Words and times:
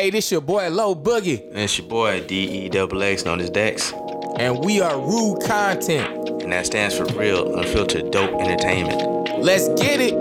Hey, 0.00 0.08
this 0.08 0.32
your 0.32 0.40
boy 0.40 0.70
Low 0.70 0.94
Boogie, 0.94 1.46
And 1.50 1.58
it's 1.58 1.76
your 1.76 1.86
boy 1.86 2.24
D 2.26 2.64
E 2.64 2.68
double 2.70 3.02
X 3.02 3.26
known 3.26 3.38
as 3.38 3.50
Dex. 3.50 3.92
and 4.38 4.64
we 4.64 4.80
are 4.80 4.98
Rude 4.98 5.42
Content. 5.42 6.42
And 6.42 6.50
that 6.52 6.64
stands 6.64 6.96
for 6.96 7.04
real, 7.18 7.54
unfiltered 7.58 8.10
dope 8.10 8.40
entertainment. 8.40 9.42
Let's 9.44 9.68
get 9.78 10.00
it. 10.00 10.14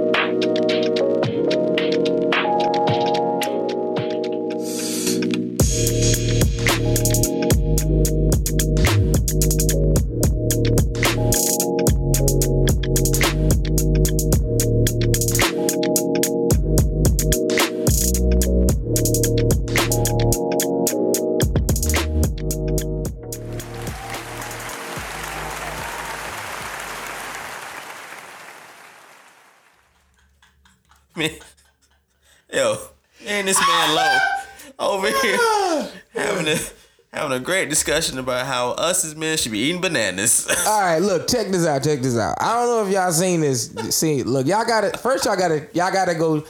Discussion 37.99 38.19
about 38.19 38.45
how 38.45 38.71
us 38.71 39.03
as 39.03 39.15
men 39.15 39.37
should 39.37 39.51
be 39.51 39.59
eating 39.59 39.81
bananas. 39.81 40.47
All 40.67 40.81
right, 40.81 40.99
look, 40.99 41.27
check 41.27 41.47
this 41.47 41.65
out. 41.65 41.83
Check 41.83 41.99
this 41.99 42.17
out. 42.17 42.35
I 42.39 42.53
don't 42.53 42.67
know 42.67 42.87
if 42.87 42.93
y'all 42.93 43.11
seen 43.11 43.41
this. 43.41 43.69
See, 43.89 44.23
look, 44.23 44.47
y'all 44.47 44.65
got 44.65 44.81
to 44.81 44.97
first. 44.97 45.25
Y'all 45.25 45.35
got 45.35 45.49
to 45.49 45.67
y'all 45.73 45.91
got 45.91 46.05
to 46.05 46.15
go 46.15 46.45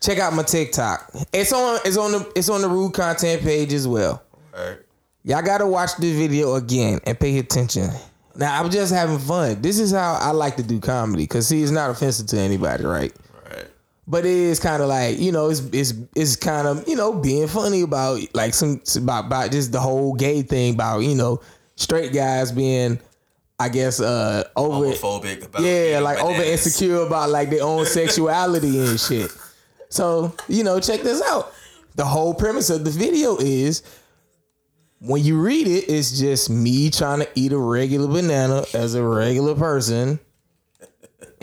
check 0.00 0.18
out 0.18 0.32
my 0.32 0.42
TikTok. 0.42 1.10
It's 1.32 1.52
on. 1.52 1.80
It's 1.84 1.96
on 1.96 2.12
the. 2.12 2.32
It's 2.36 2.48
on 2.48 2.62
the 2.62 2.68
Rude 2.68 2.94
Content 2.94 3.42
page 3.42 3.72
as 3.72 3.88
well. 3.88 4.22
Alright. 4.54 4.78
Y'all 5.24 5.42
gotta 5.42 5.66
watch 5.66 5.96
the 5.98 6.12
video 6.16 6.56
again 6.56 6.98
and 7.06 7.18
pay 7.18 7.38
attention. 7.38 7.88
Now 8.34 8.60
I'm 8.60 8.70
just 8.70 8.92
having 8.92 9.20
fun. 9.20 9.62
This 9.62 9.78
is 9.78 9.92
how 9.92 10.14
I 10.14 10.32
like 10.32 10.56
to 10.56 10.64
do 10.64 10.80
comedy. 10.80 11.28
Cause 11.28 11.46
see, 11.46 11.62
it's 11.62 11.70
not 11.70 11.90
offensive 11.90 12.26
to 12.28 12.38
anybody, 12.38 12.84
right? 12.84 13.12
But 14.06 14.24
it 14.26 14.32
is 14.32 14.58
kind 14.58 14.82
of 14.82 14.88
like 14.88 15.18
you 15.18 15.30
know, 15.32 15.48
it's 15.48 15.60
it's 15.72 15.94
it's 16.16 16.36
kind 16.36 16.66
of 16.66 16.86
you 16.88 16.96
know 16.96 17.12
being 17.12 17.46
funny 17.46 17.82
about 17.82 18.20
like 18.34 18.54
some 18.54 18.82
about 18.96 19.26
about 19.26 19.52
just 19.52 19.72
the 19.72 19.80
whole 19.80 20.14
gay 20.14 20.42
thing 20.42 20.74
about 20.74 21.00
you 21.00 21.14
know 21.14 21.40
straight 21.76 22.12
guys 22.12 22.50
being, 22.50 22.98
I 23.60 23.68
guess, 23.68 24.00
uh 24.00 24.44
over 24.56 24.86
Homophobic 24.86 25.46
about 25.46 25.62
yeah, 25.62 26.00
like 26.00 26.18
over 26.22 26.42
insecure 26.42 27.02
about 27.02 27.30
like 27.30 27.50
their 27.50 27.62
own 27.62 27.86
sexuality 27.86 28.78
and 28.80 28.98
shit. 28.98 29.30
So, 29.88 30.34
you 30.48 30.64
know, 30.64 30.80
check 30.80 31.02
this 31.02 31.22
out. 31.22 31.52
The 31.96 32.04
whole 32.04 32.32
premise 32.34 32.70
of 32.70 32.84
the 32.84 32.90
video 32.90 33.36
is 33.36 33.82
when 35.00 35.22
you 35.22 35.38
read 35.38 35.66
it, 35.66 35.84
it's 35.88 36.18
just 36.18 36.48
me 36.48 36.90
trying 36.90 37.20
to 37.20 37.28
eat 37.34 37.52
a 37.52 37.58
regular 37.58 38.08
banana 38.08 38.64
as 38.72 38.94
a 38.94 39.02
regular 39.02 39.54
person. 39.54 40.18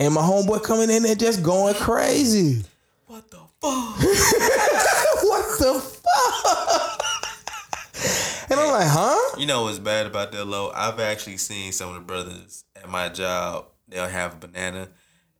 And 0.00 0.14
my 0.14 0.22
homeboy 0.22 0.62
coming 0.62 0.88
in 0.88 1.02
there 1.02 1.14
just 1.14 1.42
going 1.42 1.74
crazy. 1.74 2.64
What 3.06 3.30
the 3.30 3.36
fuck? 3.36 3.98
what 5.24 5.58
the 5.58 5.78
fuck? 5.78 7.02
And 8.50 8.58
I'm 8.58 8.70
like, 8.70 8.88
huh? 8.88 9.36
You 9.38 9.44
know 9.44 9.64
what's 9.64 9.78
bad 9.78 10.06
about 10.06 10.32
that 10.32 10.46
low? 10.46 10.72
I've 10.74 10.98
actually 11.00 11.36
seen 11.36 11.72
some 11.72 11.90
of 11.90 11.96
the 11.96 12.00
brothers 12.00 12.64
at 12.74 12.88
my 12.88 13.10
job. 13.10 13.66
They'll 13.88 14.08
have 14.08 14.32
a 14.32 14.36
banana. 14.36 14.88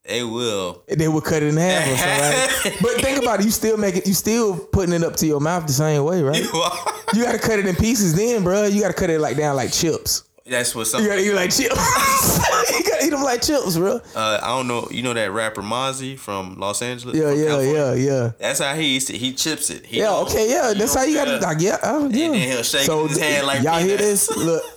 They 0.05 0.23
will. 0.25 0.85
They 0.89 1.09
would 1.09 1.25
cut 1.25 1.43
it 1.43 1.47
in 1.49 1.57
half 1.57 1.89
or 1.89 1.97
something. 1.97 2.73
Right? 2.73 2.81
But 2.83 3.01
think 3.01 3.23
about 3.23 3.41
it, 3.41 3.47
you 3.47 3.53
still 3.53 3.79
make 3.79 3.97
it, 3.97 4.07
you 4.07 4.13
still 4.13 4.59
putting 4.59 4.95
it 4.95 5.03
up 5.03 5.17
to 5.17 5.27
your 5.27 5.41
mouth 5.41 5.67
the 5.67 5.73
same 5.73 6.05
way, 6.05 6.23
right? 6.23 6.37
You 6.37 6.51
gotta 7.25 7.39
cut 7.39 7.59
it 7.59 7.67
in 7.67 7.77
pieces 7.77 8.15
then, 8.15 8.45
bro. 8.45 8.67
You 8.67 8.83
gotta 8.83 8.93
cut 8.93 9.09
it 9.09 9.21
like 9.21 9.39
down 9.39 9.57
like 9.57 9.73
chips. 9.73 10.25
That's 10.45 10.75
what 10.75 10.87
some. 10.87 11.03
You 11.03 11.09
gotta 11.09 11.23
eat 11.23 11.33
like 11.33 11.51
chips. 11.51 12.80
eat 13.05 13.11
them 13.11 13.23
like 13.23 13.43
chips, 13.43 13.77
bro. 13.77 14.01
Uh, 14.15 14.39
I 14.43 14.49
don't 14.49 14.67
know. 14.69 14.89
You 14.91 15.03
know 15.03 15.13
that 15.15 15.31
rapper 15.33 15.63
Mozzy 15.63 16.19
from 16.19 16.57
Los 16.59 16.83
Angeles? 16.83 17.17
Yeah, 17.17 17.33
yeah, 17.33 17.47
California? 17.49 17.75
yeah, 17.75 17.95
yeah. 17.95 18.33
That's 18.39 18.61
how 18.61 18.75
he 18.75 18.97
eats 18.97 19.11
it. 19.11 19.17
He 19.17 19.33
chips 19.33 19.71
it. 19.71 19.87
He 19.87 19.99
Yeah, 19.99 20.15
okay, 20.19 20.51
yeah. 20.51 20.73
That's 20.77 20.95
how 20.95 21.05
you 21.05 21.15
gotta 21.17 21.39
like, 21.39 21.61
yeah, 21.61 21.79
oh, 21.83 22.09
yeah. 22.09 22.29
then 22.29 22.35
he'll 22.35 22.63
shake 22.63 22.89
in 22.89 23.09
his 23.09 23.19
hand 23.19 23.47
like 23.47 23.63
y'all 23.63 23.81
hear 23.81 23.97
this? 23.97 24.31
Look, 24.37 24.63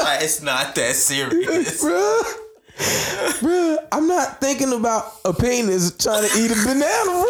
Like, 0.00 0.22
it's 0.22 0.40
not 0.42 0.74
that 0.76 0.94
serious. 0.96 1.80
bro, 1.82 2.22
bro. 3.42 3.76
I'm 3.92 4.06
not 4.08 4.40
thinking 4.40 4.72
about 4.72 5.12
a 5.24 5.34
penis 5.34 5.94
trying 5.96 6.26
to 6.28 6.38
eat 6.38 6.50
a 6.50 6.54
banana, 6.54 7.04
bro. 7.04 7.24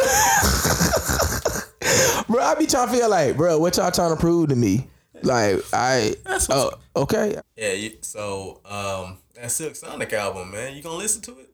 bro, 2.29 2.45
I 2.45 2.55
be 2.59 2.67
trying 2.67 2.89
to 2.89 2.95
feel 2.95 3.09
like, 3.11 3.37
bro, 3.37 3.59
what 3.59 3.77
y'all 3.77 3.91
trying 3.91 4.15
to 4.15 4.21
prove 4.21 4.51
to 4.51 4.57
me? 4.57 4.89
Like, 5.23 5.61
I, 5.73 6.15
That's 6.25 6.49
oh, 6.51 6.65
what's 6.65 6.77
okay. 6.97 7.41
Yeah. 7.57 7.73
You, 7.73 7.93
so 8.03 8.61
um, 8.65 9.19
that 9.35 9.51
Silk 9.51 9.77
Sonic 9.77 10.13
album, 10.13 10.51
man. 10.51 10.77
You 10.77 10.83
gonna 10.83 10.97
listen 10.97 11.23
to 11.23 11.39
it? 11.39 11.51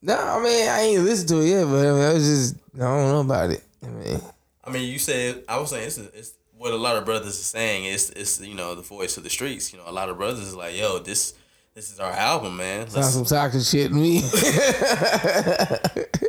No, 0.00 0.16
I 0.16 0.42
mean, 0.42 0.68
I 0.68 0.80
ain't 0.82 1.02
listened 1.02 1.28
to 1.30 1.40
it 1.40 1.48
yet, 1.48 1.64
but 1.64 1.86
I, 1.86 1.90
mean, 1.92 2.02
I 2.02 2.12
was 2.12 2.24
just, 2.24 2.54
I 2.76 2.78
don't 2.78 3.08
know 3.08 3.20
about 3.20 3.50
it. 3.50 3.64
I 3.82 3.88
mean, 3.88 4.20
I 4.64 4.70
mean, 4.70 4.92
you 4.92 4.98
said 4.98 5.44
I 5.48 5.58
was 5.58 5.70
saying 5.70 5.86
it's, 5.86 5.98
it's 5.98 6.34
what 6.56 6.72
a 6.72 6.76
lot 6.76 6.96
of 6.96 7.04
brothers 7.04 7.38
are 7.38 7.44
saying. 7.44 7.86
It's 7.86 8.10
it's 8.10 8.40
you 8.40 8.54
know 8.54 8.74
the 8.74 8.82
voice 8.82 9.16
of 9.16 9.24
the 9.24 9.30
streets. 9.30 9.72
You 9.72 9.78
know, 9.78 9.84
a 9.86 9.92
lot 9.92 10.08
of 10.08 10.16
brothers 10.18 10.40
is 10.40 10.54
like, 10.54 10.76
yo, 10.76 10.98
this 10.98 11.34
this 11.74 11.90
is 11.92 11.98
our 12.00 12.12
album, 12.12 12.56
man. 12.56 12.88
sounds 12.88 12.96
Let's, 12.96 13.14
some 13.14 13.24
toxic 13.24 13.62
shit 13.62 13.90
to 13.90 13.94
me. 13.94 14.18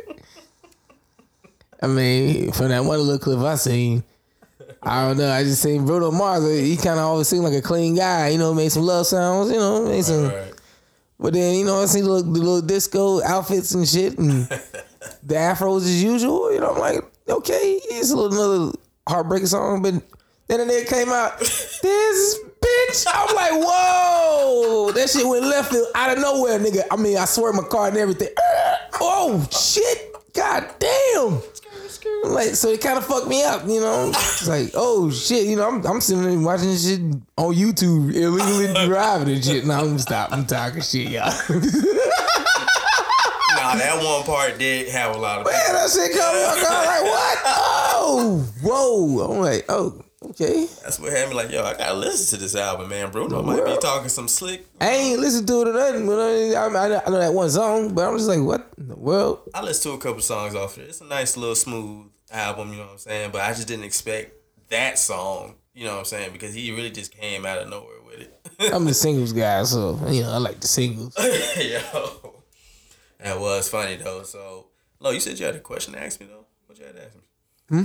I 1.82 1.86
mean, 1.86 2.52
from 2.52 2.68
that 2.68 2.84
one 2.84 2.98
little 3.00 3.18
clip 3.18 3.38
I 3.40 3.54
seen, 3.56 4.04
I 4.82 5.08
don't 5.08 5.18
know. 5.18 5.30
I 5.30 5.44
just 5.44 5.62
seen 5.62 5.84
Bruno 5.84 6.10
Mars. 6.10 6.44
He 6.44 6.76
kind 6.76 6.98
of 6.98 7.06
always 7.06 7.28
seemed 7.28 7.44
like 7.44 7.54
a 7.54 7.62
clean 7.62 7.96
guy. 7.96 8.28
You 8.28 8.38
know, 8.38 8.54
made 8.54 8.72
some 8.72 8.82
love 8.82 9.06
sounds. 9.06 9.50
You 9.50 9.58
know, 9.58 9.84
made 9.86 10.04
some. 10.04 10.28
Right. 10.28 10.54
But 11.18 11.34
then 11.34 11.56
you 11.58 11.66
know, 11.66 11.82
I 11.82 11.86
see 11.86 12.00
the 12.00 12.08
little, 12.08 12.32
the 12.32 12.38
little 12.38 12.62
disco 12.62 13.22
outfits 13.22 13.74
and 13.74 13.86
shit, 13.86 14.18
and 14.18 14.46
the 15.22 15.34
afros 15.34 15.82
as 15.82 16.02
usual. 16.02 16.52
You 16.52 16.60
know, 16.60 16.70
I'm 16.70 16.78
like, 16.78 17.04
okay, 17.28 17.78
it's 17.90 18.10
a 18.10 18.16
little 18.16 18.32
another 18.32 18.78
heartbreaking 19.06 19.48
song, 19.48 19.82
but 19.82 19.94
then 20.48 20.68
it 20.68 20.88
came 20.88 21.10
out, 21.10 21.38
this 21.38 22.40
bitch. 22.60 23.06
I'm 23.06 23.34
like, 23.36 23.52
whoa, 23.52 24.92
that 24.92 25.10
shit 25.10 25.26
went 25.26 25.44
left 25.44 25.70
field 25.70 25.88
out 25.94 26.16
of 26.16 26.22
nowhere, 26.22 26.58
nigga. 26.58 26.82
I 26.90 26.96
mean, 26.96 27.18
I 27.18 27.26
swear 27.26 27.52
my 27.52 27.62
car 27.62 27.88
and 27.88 27.96
everything. 27.96 28.28
Oh 29.02 29.48
shit, 29.50 30.14
god 30.34 30.68
damn. 30.78 31.40
Like, 32.24 32.54
so 32.54 32.68
it 32.68 32.80
kind 32.80 32.98
of 32.98 33.06
fucked 33.06 33.28
me 33.28 33.42
up, 33.42 33.66
you 33.66 33.80
know. 33.80 34.08
It's 34.10 34.46
like, 34.46 34.70
oh 34.74 35.10
shit, 35.10 35.46
you 35.46 35.56
know, 35.56 35.68
I'm, 35.68 35.84
I'm 35.86 36.00
sitting 36.00 36.22
there 36.22 36.38
watching 36.38 36.68
this 36.68 36.86
shit 36.88 37.00
on 37.36 37.54
YouTube, 37.54 38.14
illegally 38.14 38.72
driving 38.86 39.34
and 39.34 39.44
shit. 39.44 39.64
Now 39.66 39.80
I'm 39.80 39.98
stop, 39.98 40.32
I'm 40.32 40.46
talking 40.46 40.82
shit, 40.82 41.08
y'all. 41.08 41.32
Nah, 43.56 43.74
that 43.76 44.02
one 44.02 44.24
part 44.24 44.58
did 44.58 44.88
have 44.88 45.14
a 45.14 45.18
lot 45.18 45.40
of. 45.40 45.46
Man, 45.46 45.54
that 45.54 45.90
shit 45.90 46.12
come 46.12 46.34
up. 46.34 46.56
I'm 46.56 46.86
like, 46.86 47.02
what? 47.04 47.38
Oh, 48.02 48.38
whoa. 48.62 49.32
I'm 49.32 49.38
like, 49.40 49.64
oh, 49.68 50.02
okay. 50.24 50.66
That's 50.82 50.98
what 50.98 51.12
had 51.12 51.28
me 51.28 51.34
like, 51.34 51.50
yo, 51.50 51.62
I 51.62 51.74
gotta 51.74 51.94
listen 51.94 52.38
to 52.38 52.42
this 52.42 52.54
album, 52.54 52.88
man. 52.88 53.10
Bruno 53.10 53.42
might 53.42 53.64
be 53.64 53.76
talking 53.78 54.08
some 54.08 54.28
slick. 54.28 54.66
I 54.80 54.90
ain't 54.90 55.20
listened 55.20 55.48
to 55.48 55.62
it 55.62 55.68
or 55.68 55.72
nothing, 55.72 56.06
but 56.06 56.18
I, 56.18 56.54
I, 56.54 56.66
I 56.66 57.10
know 57.10 57.18
that 57.18 57.34
one 57.34 57.50
song, 57.50 57.94
but 57.94 58.08
I'm 58.08 58.16
just 58.16 58.28
like, 58.28 58.40
what 58.40 58.72
in 58.78 58.88
the 58.88 58.96
world? 58.96 59.48
I 59.54 59.62
listened 59.62 59.92
to 59.92 59.98
a 59.98 60.00
couple 60.00 60.22
songs 60.22 60.54
off 60.54 60.78
it. 60.78 60.88
It's 60.88 61.00
a 61.00 61.04
nice 61.04 61.36
little 61.36 61.54
smooth 61.54 62.06
album, 62.30 62.70
you 62.70 62.78
know 62.78 62.84
what 62.84 62.92
I'm 62.92 62.98
saying? 62.98 63.30
But 63.32 63.42
I 63.42 63.50
just 63.50 63.68
didn't 63.68 63.84
expect 63.84 64.32
that 64.68 64.98
song, 64.98 65.56
you 65.74 65.84
know 65.84 65.92
what 65.92 65.98
I'm 66.00 66.04
saying? 66.04 66.32
Because 66.32 66.54
he 66.54 66.70
really 66.72 66.90
just 66.90 67.16
came 67.16 67.44
out 67.44 67.58
of 67.58 67.68
nowhere 67.68 68.02
with 68.06 68.20
it. 68.20 68.50
I'm 68.72 68.84
the 68.84 68.94
singles 68.94 69.32
guy, 69.32 69.62
so, 69.64 69.98
you 70.08 70.22
know, 70.22 70.32
I 70.32 70.38
like 70.38 70.60
the 70.60 70.68
singles. 70.68 71.16
Yo. 71.58 72.34
That 73.22 73.38
was 73.38 73.68
funny 73.68 73.96
though. 73.96 74.22
So, 74.22 74.66
Lo, 74.98 75.10
you 75.10 75.20
said 75.20 75.38
you 75.38 75.46
had 75.46 75.54
a 75.54 75.60
question 75.60 75.94
to 75.94 76.02
ask 76.02 76.20
me 76.20 76.26
though. 76.26 76.46
What 76.66 76.78
you 76.78 76.86
had 76.86 76.96
to 76.96 77.04
ask 77.04 77.14
me? 77.14 77.22
Hmm. 77.68 77.84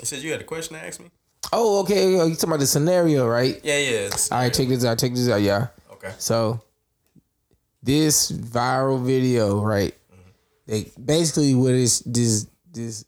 You 0.00 0.06
said 0.06 0.22
you 0.22 0.30
had 0.32 0.40
a 0.40 0.44
question 0.44 0.76
to 0.76 0.84
ask 0.84 1.00
me. 1.00 1.10
Oh, 1.52 1.80
okay. 1.80 2.12
You 2.12 2.18
talking 2.34 2.48
about 2.48 2.60
the 2.60 2.66
scenario, 2.66 3.26
right? 3.26 3.60
Yeah, 3.62 3.78
yeah. 3.78 4.08
All 4.32 4.38
right, 4.38 4.52
check 4.52 4.68
this 4.68 4.84
out. 4.84 4.98
Check 4.98 5.12
this 5.12 5.28
out, 5.28 5.42
y'all. 5.42 5.68
Okay. 5.92 6.12
So 6.18 6.60
this 7.82 8.32
viral 8.32 9.02
video, 9.02 9.60
right? 9.60 9.94
Mm-hmm. 10.12 10.30
They 10.66 10.92
basically 11.02 11.54
what 11.54 11.72
is 11.72 12.00
this 12.00 12.46
this 12.72 13.04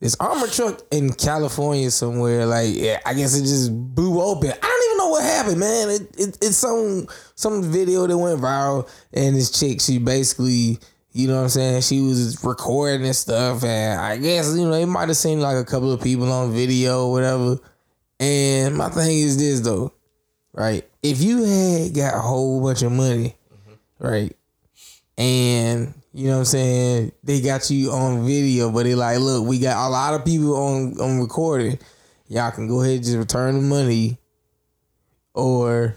this 0.00 0.16
armor 0.20 0.46
truck 0.48 0.80
in 0.90 1.12
California 1.12 1.90
somewhere. 1.90 2.46
Like 2.46 2.74
yeah, 2.74 3.00
I 3.06 3.14
guess 3.14 3.36
it 3.36 3.42
just 3.42 3.72
blew 3.72 4.20
open. 4.20 4.50
I 4.50 4.54
don't 4.54 4.84
even 4.86 4.98
know 4.98 5.08
what 5.08 5.22
happened, 5.22 5.60
man. 5.60 5.88
It, 5.88 6.02
it 6.18 6.38
it's 6.42 6.56
some 6.56 7.06
some 7.34 7.62
video 7.62 8.06
that 8.06 8.18
went 8.18 8.40
viral, 8.40 8.88
and 9.12 9.36
this 9.36 9.50
chick 9.50 9.80
she 9.80 9.98
basically. 9.98 10.78
You 11.12 11.26
know 11.26 11.36
what 11.36 11.42
I'm 11.42 11.48
saying? 11.48 11.80
She 11.82 12.00
was 12.02 12.44
recording 12.44 13.06
and 13.06 13.16
stuff, 13.16 13.64
and 13.64 14.00
I 14.00 14.18
guess 14.18 14.54
you 14.54 14.66
know 14.68 14.74
it 14.74 14.86
might 14.86 15.08
have 15.08 15.16
seemed 15.16 15.40
like 15.40 15.56
a 15.56 15.64
couple 15.64 15.90
of 15.92 16.02
people 16.02 16.30
on 16.30 16.52
video 16.52 17.06
or 17.06 17.12
whatever. 17.12 17.58
And 18.20 18.76
my 18.76 18.88
thing 18.90 19.18
is 19.18 19.38
this 19.38 19.60
though, 19.60 19.92
right? 20.52 20.84
If 21.02 21.22
you 21.22 21.44
had 21.44 21.94
got 21.94 22.14
a 22.14 22.20
whole 22.20 22.60
bunch 22.62 22.82
of 22.82 22.92
money, 22.92 23.36
mm-hmm. 23.50 24.06
right, 24.06 24.36
and 25.16 25.94
You 26.12 26.26
know 26.26 26.32
what 26.32 26.38
I'm 26.38 26.44
saying? 26.46 27.12
They 27.22 27.40
got 27.40 27.70
you 27.70 27.92
on 27.92 28.26
video, 28.26 28.72
but 28.72 28.82
they 28.84 28.96
like, 28.96 29.20
look, 29.20 29.46
we 29.46 29.60
got 29.60 29.86
a 29.86 29.88
lot 29.88 30.14
of 30.14 30.24
people 30.24 30.56
on 30.56 31.00
on 31.00 31.20
recording. 31.20 31.78
Y'all 32.26 32.50
can 32.50 32.66
go 32.66 32.82
ahead 32.82 32.96
and 32.96 33.04
just 33.04 33.16
return 33.16 33.54
the 33.54 33.62
money, 33.62 34.18
or 35.32 35.96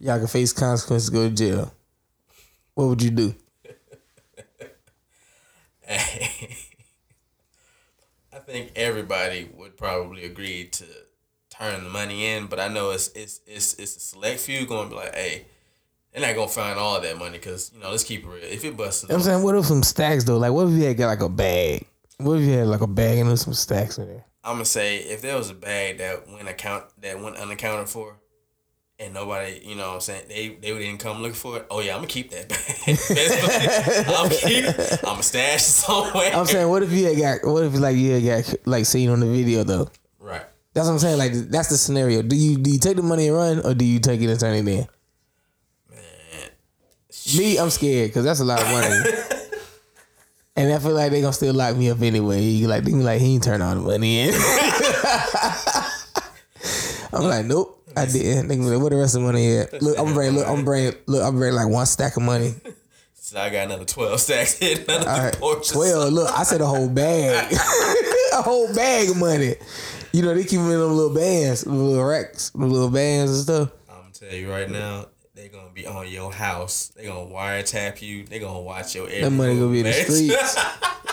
y'all 0.00 0.18
can 0.18 0.26
face 0.26 0.52
consequences, 0.52 1.10
go 1.10 1.28
to 1.28 1.34
jail. 1.34 1.72
What 2.74 2.88
would 2.88 3.02
you 3.02 3.10
do? 3.10 3.34
I 5.88 6.48
think 8.46 8.72
everybody 8.76 9.48
would 9.54 9.76
probably 9.76 10.24
agree 10.24 10.66
to 10.66 10.84
turn 11.50 11.84
the 11.84 11.90
money 11.90 12.26
in, 12.26 12.46
but 12.46 12.60
I 12.60 12.68
know 12.68 12.90
it's 12.90 13.08
it's 13.08 13.40
it's 13.46 13.74
it's 13.74 13.96
a 13.96 14.00
select 14.00 14.40
few 14.40 14.66
going 14.66 14.88
to 14.88 14.90
be 14.90 14.96
like, 14.96 15.14
hey, 15.14 15.46
they're 16.12 16.26
not 16.26 16.34
gonna 16.34 16.48
find 16.48 16.78
all 16.78 17.00
that 17.00 17.18
money 17.18 17.38
because 17.38 17.70
you 17.74 17.80
know 17.80 17.90
let's 17.90 18.04
keep 18.04 18.24
it 18.24 18.28
real. 18.28 18.42
If 18.42 18.64
it 18.64 18.76
busts, 18.76 19.04
I'm 19.10 19.20
saying, 19.20 19.42
what 19.42 19.54
if 19.54 19.66
some 19.66 19.82
stacks 19.82 20.24
though? 20.24 20.38
Like, 20.38 20.52
what 20.52 20.68
if 20.68 20.72
you 20.72 20.84
had 20.84 20.96
got 20.96 21.08
like 21.08 21.20
a 21.20 21.28
bag? 21.28 21.86
What 22.18 22.38
if 22.38 22.44
you 22.44 22.52
had 22.52 22.68
like 22.68 22.80
a 22.80 22.86
bag 22.86 23.18
and 23.18 23.28
there's 23.28 23.42
some 23.42 23.54
stacks 23.54 23.98
in 23.98 24.06
there? 24.08 24.24
I'm 24.42 24.54
gonna 24.54 24.64
say 24.64 24.98
if 24.98 25.20
there 25.22 25.36
was 25.36 25.50
a 25.50 25.54
bag 25.54 25.98
that 25.98 26.28
went 26.28 26.48
account 26.48 26.84
that 27.02 27.20
went 27.20 27.36
unaccounted 27.36 27.88
for, 27.88 28.16
and 28.98 29.12
nobody, 29.12 29.60
you 29.62 29.74
know, 29.74 29.88
what 29.88 29.94
I'm 29.94 30.00
saying 30.00 30.22
they 30.28 30.48
they 30.48 30.72
didn't 30.78 30.98
come 30.98 31.20
looking 31.20 31.34
for 31.34 31.58
it. 31.58 31.66
Oh 31.70 31.80
yeah, 31.80 31.92
I'm 31.92 31.98
gonna 31.98 32.08
keep 32.08 32.30
that 32.30 32.48
bag. 32.48 34.08
I'm 34.08 34.30
keep. 34.30 34.64
I'm 35.04 35.10
gonna 35.12 35.22
stash 35.22 35.60
it 35.60 35.62
somewhere. 35.62 36.34
I'm 36.34 36.46
saying, 36.46 36.68
what 36.68 36.82
if 36.82 36.92
you 36.92 37.06
had 37.06 37.18
got? 37.18 37.50
What 37.50 37.64
if 37.64 37.74
like 37.74 37.96
you 37.96 38.12
had 38.12 38.24
got 38.24 38.54
like 38.64 38.86
seen 38.86 39.10
on 39.10 39.20
the 39.20 39.26
video 39.26 39.64
though? 39.64 39.90
right. 40.18 40.44
That's 40.72 40.86
what 40.86 40.92
I'm 40.94 40.98
saying. 40.98 41.18
Like 41.18 41.32
that's 41.32 41.68
the 41.68 41.76
scenario. 41.76 42.22
Do 42.22 42.36
you 42.36 42.58
do 42.58 42.70
you 42.70 42.78
take 42.78 42.96
the 42.96 43.02
money 43.02 43.28
and 43.28 43.36
run, 43.36 43.60
or 43.60 43.74
do 43.74 43.84
you 43.84 43.98
take 43.98 44.20
it 44.20 44.30
and 44.30 44.40
turn 44.40 44.54
it 44.54 44.58
in? 44.58 44.64
Man, 44.66 44.88
Me, 47.36 47.58
I'm 47.58 47.70
scared 47.70 48.10
because 48.10 48.24
that's 48.24 48.40
a 48.40 48.44
lot 48.44 48.60
of 48.60 48.68
money. 48.68 48.94
and 50.56 50.72
I 50.72 50.78
feel 50.78 50.92
like 50.92 51.10
they 51.10 51.20
gonna 51.20 51.32
still 51.32 51.54
lock 51.54 51.76
me 51.76 51.90
up 51.90 52.00
anyway. 52.00 52.42
You 52.42 52.66
Like 52.68 52.84
they 52.84 52.92
like 52.92 53.20
he 53.20 53.34
ain't 53.34 53.44
turn 53.44 53.62
all 53.62 53.74
the 53.74 53.80
money 53.80 54.20
in. 54.20 54.34
I'm 57.12 57.24
like, 57.24 57.46
nope, 57.46 57.75
I 57.96 58.06
didn't. 58.06 58.48
They 58.48 58.56
be 58.56 58.62
like, 58.62 58.80
where 58.80 58.90
the 58.90 58.96
rest 58.96 59.14
of 59.14 59.22
the 59.22 59.26
money 59.26 59.56
at? 59.56 59.82
Look, 59.82 59.98
I'm 59.98 60.14
bringing. 60.14 60.36
Look, 60.36 60.46
I'm 60.46 60.64
bringing. 60.64 60.94
Look, 61.06 61.22
I'm 61.22 61.36
bringing 61.36 61.56
like 61.56 61.68
one 61.68 61.86
stack 61.86 62.16
of 62.16 62.22
money. 62.22 62.54
so 63.14 63.40
I 63.40 63.50
got 63.50 63.66
another 63.66 63.84
twelve 63.84 64.20
stacks 64.20 64.60
another 64.62 65.08
All 65.08 65.18
right, 65.18 65.62
twelve. 65.64 66.12
Look, 66.12 66.30
I 66.30 66.42
said 66.42 66.60
a 66.60 66.66
whole 66.66 66.88
bag, 66.88 67.52
a 68.34 68.42
whole 68.42 68.72
bag 68.74 69.10
of 69.10 69.16
money. 69.16 69.54
You 70.12 70.22
know 70.22 70.34
they 70.34 70.42
keep 70.42 70.60
them 70.60 70.70
in 70.70 70.78
them 70.78 70.96
little 70.96 71.14
bands, 71.14 71.66
little 71.66 72.04
racks, 72.04 72.54
little 72.54 72.90
bands 72.90 73.32
and 73.32 73.42
stuff. 73.42 73.70
I'm 73.90 74.12
tell 74.12 74.32
you 74.32 74.50
right 74.50 74.70
now, 74.70 75.06
they 75.34 75.48
gonna 75.48 75.70
be 75.70 75.86
on 75.86 76.08
your 76.08 76.32
house. 76.32 76.88
They 76.96 77.04
gonna 77.04 77.30
wiretap 77.30 78.00
you. 78.00 78.24
They 78.24 78.38
gonna 78.38 78.60
watch 78.60 78.94
your 78.94 79.06
every 79.06 79.20
That 79.20 79.30
money 79.30 79.54
gonna 79.54 79.72
be 79.72 79.80
in 79.80 79.86
the 79.86 79.92
streets. 79.92 80.56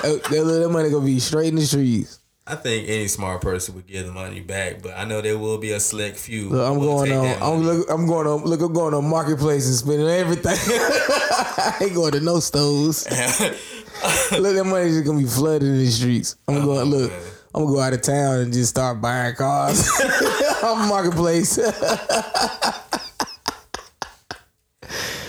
Oh, 0.06 0.18
that, 0.18 0.30
that 0.62 0.70
money 0.70 0.90
gonna 0.90 1.06
be 1.06 1.20
straight 1.20 1.50
in 1.50 1.56
the 1.56 1.66
streets. 1.66 2.20
I 2.46 2.56
think 2.56 2.90
any 2.90 3.08
smart 3.08 3.42
person 3.42 3.74
would 3.76 3.88
give 3.88 4.06
the 4.06 4.12
money 4.12 4.42
back, 4.42 4.82
but 4.82 4.98
I 4.98 5.06
know 5.06 5.22
there 5.22 5.38
will 5.38 5.60
be 5.60 5.72
a 5.72 5.80
select 5.80 6.18
few. 6.18 6.50
Look, 6.50 6.70
I'm 6.70 6.78
going 6.78 7.14
on. 7.14 7.42
I'm, 7.42 7.64
look, 7.64 7.90
I'm 7.90 8.06
going 8.06 8.28
on. 8.28 8.44
Look, 8.44 8.60
I'm 8.60 8.74
going 8.74 8.94
on 8.94 9.10
marketplace 9.10 9.66
and 9.66 9.76
spending 9.76 10.10
everything. 10.10 10.52
I 10.58 11.78
ain't 11.84 11.96
going 11.96 12.12
to 12.12 12.20
no 12.20 12.42
stores. 12.42 13.10
look, 14.34 14.56
that 14.56 14.66
money's 14.66 14.96
just 14.96 15.06
gonna 15.06 15.20
be 15.20 15.26
flooded 15.26 15.64
in 15.64 15.78
the 15.78 15.88
streets. 15.88 16.36
I'm 16.50 16.58
oh, 16.58 16.66
going. 16.66 16.90
Look, 16.90 17.12
man. 17.12 17.22
I'm 17.56 17.64
gonna 17.64 17.76
go 17.76 17.80
out 17.80 17.94
of 17.94 18.02
town 18.02 18.40
and 18.42 18.52
just 18.52 18.72
start 18.72 19.00
buying 19.00 19.36
cars 19.36 19.90
on 20.64 20.90
marketplace. 20.90 21.58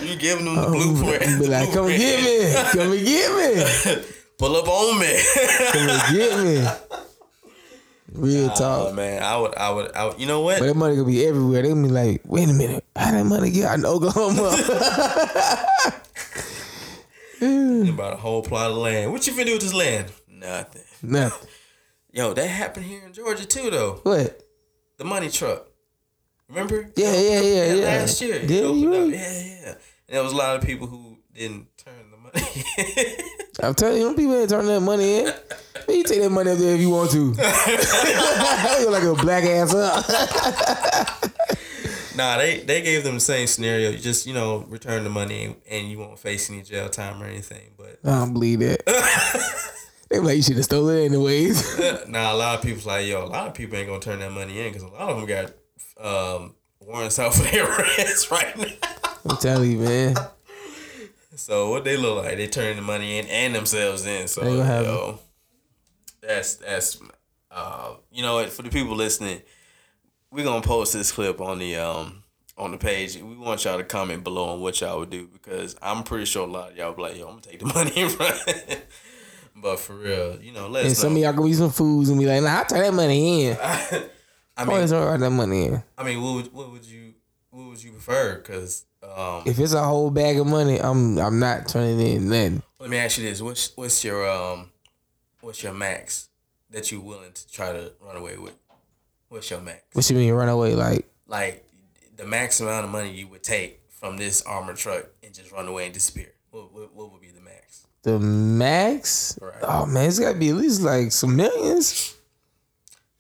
you 0.03 0.17
giving 0.17 0.47
them 0.47 0.57
the 0.57 0.67
blueprint. 0.67 1.23
Oh, 1.27 1.39
Be 1.39 1.47
like, 1.47 1.73
come 1.73 1.87
and 1.87 1.97
get 1.97 2.25
me, 2.25 2.55
come 2.73 2.93
and 2.93 3.07
get 3.07 3.99
me, 4.01 4.05
Pull 4.39 4.57
up 4.57 4.69
on 4.69 5.01
me. 5.01 5.19
come 5.73 5.89
and 5.89 6.17
get 6.17 6.45
me. 6.45 6.67
Real 8.13 8.51
oh 8.51 8.55
talk. 8.55 8.95
man, 8.95 9.23
I 9.23 9.37
would, 9.37 9.55
I 9.57 9.71
would, 9.71 9.93
I 9.93 10.05
would. 10.07 10.21
You 10.21 10.27
know 10.27 10.41
what? 10.43 10.61
But 10.61 10.67
that 10.67 10.75
money 10.75 10.95
gonna 10.95 11.07
be 11.09 11.27
everywhere. 11.27 11.63
They 11.63 11.69
gonna 11.69 11.83
be 11.83 11.89
like, 11.89 12.23
wait 12.25 12.49
a 12.49 12.53
minute, 12.53 12.85
how 12.95 13.11
that 13.11 13.25
money 13.25 13.51
get 13.51 13.65
out 13.65 13.79
in 13.79 13.85
Oklahoma? 13.85 14.57
About 17.91 18.13
a 18.13 18.17
whole 18.17 18.43
plot 18.43 18.71
of 18.71 18.77
land. 18.77 19.11
What 19.13 19.27
you 19.27 19.33
finna 19.33 19.47
do 19.47 19.53
with 19.55 19.63
this 19.63 19.75
land? 19.75 20.13
Nothing. 20.29 20.83
Nothing. 21.03 21.49
Yo, 22.13 22.33
that 22.33 22.47
happened 22.47 22.87
here 22.87 23.03
in 23.05 23.13
Georgia 23.13 23.45
too, 23.45 23.71
though. 23.71 24.01
What? 24.05 24.41
The 24.99 25.05
money 25.05 25.29
truck. 25.29 25.67
Remember? 26.49 26.89
Yeah, 26.97 27.13
yeah, 27.13 27.41
yeah, 27.41 27.75
yeah. 27.75 27.85
Last 27.85 28.21
year. 28.21 28.41
Yeah, 28.45 28.67
right. 28.67 29.13
Yeah, 29.13 29.43
yeah. 29.43 29.69
And 29.69 29.77
there 30.07 30.23
was 30.23 30.33
a 30.33 30.37
lot 30.37 30.57
of 30.57 30.63
people 30.63 30.87
who 30.87 31.19
didn't 31.35 31.77
turn. 31.77 32.04
I'm 33.63 33.75
telling 33.75 34.01
you, 34.01 34.15
people 34.15 34.35
ain't 34.35 34.51
turning 34.51 34.69
that 34.69 34.81
money 34.81 35.21
in. 35.21 35.33
You 35.89 36.05
take 36.05 36.23
that 36.23 36.31
money 36.31 36.51
up 36.51 36.59
there 36.59 36.75
if 36.75 36.81
you 36.81 36.91
want 36.91 37.11
to. 37.13 37.19
you 38.81 38.91
like 38.91 39.03
a 39.03 39.15
black 39.15 39.45
ass 39.45 39.75
up. 39.75 40.05
nah, 42.17 42.39
they 42.39 42.61
they 42.61 42.83
gave 42.83 43.05
them 43.05 43.15
the 43.15 43.21
same 43.21 43.47
scenario. 43.47 43.91
You 43.91 43.99
just 43.99 44.27
you 44.27 44.35
know 44.35 44.65
return 44.69 45.05
the 45.05 45.11
money 45.11 45.57
and, 45.71 45.89
you 45.89 45.99
won't 45.99 46.19
face 46.19 46.51
any 46.51 46.63
jail 46.63 46.89
time 46.89 47.23
or 47.23 47.27
anything. 47.27 47.73
But 47.77 47.99
I 48.05 48.19
don't 48.19 48.33
believe 48.33 48.61
that. 48.61 48.85
they 50.11 50.19
like, 50.19 50.37
you 50.37 50.43
should 50.43 50.57
have 50.57 50.65
stolen 50.65 50.99
it 50.99 51.05
anyways. 51.07 51.79
nah, 52.09 52.33
a 52.33 52.37
lot 52.37 52.59
of 52.59 52.65
people's 52.65 52.87
like, 52.87 53.07
yo, 53.07 53.25
a 53.25 53.27
lot 53.27 53.47
of 53.47 53.55
people 53.55 53.77
ain't 53.77 53.89
gonna 53.89 54.01
turn 54.01 54.21
that 54.21 54.33
money 54.33 54.61
in 54.61 54.73
because 54.73 54.83
a 54.83 54.89
lot 54.89 55.11
of 55.11 55.17
them 55.17 55.27
got 55.27 55.53
um, 56.01 56.55
warrants 56.81 57.19
out 57.19 57.35
for 57.35 57.43
their 57.43 57.65
arrest 57.65 58.31
right 58.31 58.57
now. 58.57 58.67
I'm 59.27 59.37
telling 59.37 59.73
you, 59.73 59.79
man. 59.79 60.15
So 61.37 61.71
what 61.71 61.85
they 61.85 61.97
look 61.97 62.25
like? 62.25 62.37
They 62.37 62.47
turn 62.47 62.77
the 62.77 62.83
money 62.83 63.19
in 63.19 63.27
and 63.27 63.55
themselves 63.55 64.07
in. 64.07 64.29
So 64.29 64.43
They 64.43 64.51
gonna 64.51 64.65
have 64.65 64.85
yo, 64.87 65.19
that's 66.21 66.55
that's 66.57 67.01
uh, 67.51 67.95
you 68.11 68.23
know? 68.23 68.45
For 68.47 68.63
the 68.63 68.71
people 68.71 68.97
listening, 68.97 69.43
we're 70.31 70.45
gonna 70.45 70.63
post 70.63 70.93
this 70.93 71.13
clip 71.13 71.41
on 71.41 71.59
the 71.59 71.77
um 71.77 72.23
on 72.57 72.71
the 72.71 72.79
page. 72.79 73.17
We 73.17 73.37
want 73.37 73.65
y'all 73.65 73.79
to 73.79 73.85
comment 73.85 74.25
below 74.25 74.51
on 74.51 74.61
what 74.61 74.81
y'all 74.81 74.99
would 75.01 75.11
do 75.11 75.27
because 75.27 75.77
I'm 75.83 76.03
pretty 76.03 76.25
sure 76.25 76.47
a 76.47 76.51
lot 76.51 76.73
of 76.73 76.77
y'all 76.77 76.93
be 76.93 77.03
like, 77.03 77.17
yo, 77.17 77.25
I'm 77.25 77.41
gonna 77.41 77.43
take 77.43 77.61
the 77.61 77.67
money 77.75 77.93
and 77.97 78.21
run. 78.21 78.39
but 79.57 79.81
for 79.81 79.95
real, 79.95 80.41
you 80.41 80.53
know, 80.53 80.69
let 80.69 80.87
And 80.87 80.97
some 80.97 81.13
of 81.13 81.19
y'all 81.19 81.33
gonna 81.33 81.49
be 81.49 81.55
some 81.55 81.71
fools 81.71 82.09
and 82.09 82.19
be 82.19 82.27
like, 82.27 82.43
nah, 82.43 82.61
I 82.61 82.65
turn 82.65 82.81
that 82.81 82.95
money 82.95 83.47
in. 83.47 83.57
I 83.63 84.09
I 84.57 84.65
mean, 84.65 84.75
always 84.75 84.93
write 84.93 85.19
that 85.19 85.31
money 85.31 85.67
in. 85.67 85.83
I 85.99 86.05
mean, 86.05 86.23
what 86.23 86.35
would 86.35 86.53
what 86.53 86.71
would 86.71 86.85
you 86.85 87.15
what 87.51 87.69
would 87.69 87.83
you 87.83 87.93
prefer? 87.93 88.37
Because 88.37 88.85
um, 89.17 89.43
If 89.47 89.59
it's 89.59 89.73
a 89.73 89.83
whole 89.83 90.11
bag 90.11 90.39
of 90.39 90.47
money, 90.47 90.81
I'm 90.81 91.19
I'm 91.19 91.39
not 91.39 91.69
turning 91.69 92.01
in 92.01 92.29
nothing. 92.29 92.63
Let 92.79 92.91
me 92.91 92.99
ask 92.99 93.19
you 93.19 93.25
this: 93.25 93.41
what's 93.41 93.77
what's 93.77 94.05
your 94.05 94.29
um, 94.29 94.71
what's 95.41 95.63
your 95.63 95.75
max 95.75 96.29
that 96.71 96.91
you 96.91 97.01
willing 97.01 97.33
to 97.33 97.53
try 97.53 97.73
to 97.73 97.93
run 98.01 98.17
away 98.17 98.37
with? 98.37 98.57
What's 99.29 99.51
your 99.51 99.61
max? 99.61 99.83
What 99.93 100.09
you 100.11 100.17
mean 100.17 100.33
run 100.33 100.49
away? 100.49 100.75
Like 100.75 101.07
Like 101.27 101.65
the 102.17 102.27
max 102.27 102.61
amount 102.61 102.85
of 102.85 102.91
money 102.91 103.11
you 103.11 103.27
would 103.29 103.43
take 103.43 103.81
from 103.89 104.17
this 104.17 104.43
armored 104.43 104.77
truck 104.77 105.07
and 105.23 105.35
just 105.35 105.51
run 105.53 105.67
away 105.69 105.87
and 105.87 105.95
disappear. 105.95 106.33
What 106.51 106.73
what, 106.73 106.95
what 106.95 107.13
would 107.13 107.21
be 107.21 107.31
the 107.31 107.41
max? 107.41 107.87
the 108.05 108.21
max? 108.21 109.37
Right. 109.41 109.55
Oh 109.63 109.87
man, 109.87 110.09
it's 110.09 110.21
gotta 110.21 110.39
be 110.39 110.51
at 110.51 110.57
least 110.57 110.83
like 110.83 111.11
some 111.11 111.35
millions. 111.35 112.15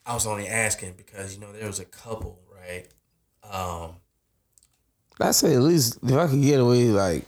I 0.06 0.14
was 0.14 0.26
only 0.26 0.46
asking 0.46 0.94
because 0.96 1.34
you 1.34 1.40
know 1.40 1.52
there 1.52 1.66
was 1.66 1.80
a 1.80 1.84
couple, 1.84 2.38
right? 2.54 2.86
I 5.28 5.30
say 5.32 5.54
at 5.54 5.62
least 5.62 5.98
if 6.02 6.12
I 6.12 6.26
could 6.26 6.42
get 6.42 6.60
away 6.60 6.84
like 6.88 7.24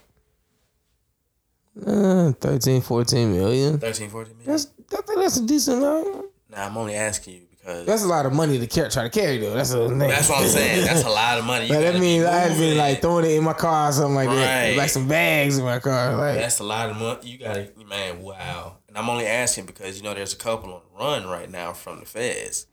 uh, 1.87 2.33
13, 2.33 2.81
14 2.81 3.33
million. 3.33 3.79
13, 3.79 4.09
14 4.11 4.37
million. 4.39 4.51
That's 4.51 4.69
I 4.93 5.03
think 5.03 5.19
that's 5.21 5.37
a 5.37 5.47
decent 5.47 5.79
amount. 5.79 6.27
Nah, 6.51 6.67
I'm 6.67 6.77
only 6.77 6.95
asking 6.95 7.35
you 7.35 7.41
because 7.51 7.85
That's 7.85 8.05
a 8.05 8.09
lot 8.09 8.25
of 8.25 8.33
money 8.33 8.59
to 8.59 8.67
carry, 8.67 8.89
try 8.91 9.03
to 9.03 9.11
carry 9.11 9.39
though. 9.39 9.53
That's 9.53 9.73
a 9.73 9.89
that's 9.89 10.29
what 10.29 10.43
I'm 10.43 10.49
saying. 10.49 10.85
That's 10.85 11.05
a 11.05 11.11
lot 11.11 11.39
of 11.39 11.45
money. 11.45 11.67
You 11.69 11.75
Like, 11.75 11.83
that 11.93 12.01
means 12.01 12.25
I 12.25 12.39
had 12.39 12.57
been 12.59 12.79
like 12.79 13.01
throwing 13.01 13.25
it 13.25 13.33
in 13.33 13.45
my 13.45 13.53
car 13.53 13.89
or 13.91 13.93
something 13.93 14.15
like 14.15 14.29
that, 14.29 14.69
Right. 14.69 14.77
like 14.77 14.89
some 14.91 15.09
bags 15.09 15.59
in 15.59 15.65
my 15.65 15.81
car. 15.81 16.17
Like 16.17 16.37
That's 16.39 16.61
a 16.61 16.65
lot 16.65 16.89
of 16.91 16.97
money. 16.97 17.29
You 17.29 17.39
gotta, 17.39 17.69
man, 17.89 18.23
wow. 18.23 18.77
And 18.89 18.97
I'm 18.97 19.11
only 19.11 19.27
asking 19.27 19.67
because 19.67 19.97
you 19.99 20.05
know 20.05 20.15
there's 20.15 20.33
a 20.33 20.37
couple 20.37 20.73
on 20.73 20.81
the 20.93 20.99
run 21.05 21.27
right 21.27 21.51
now 21.51 21.73
from 21.73 22.01
the 22.01 22.07
feds. 22.07 22.67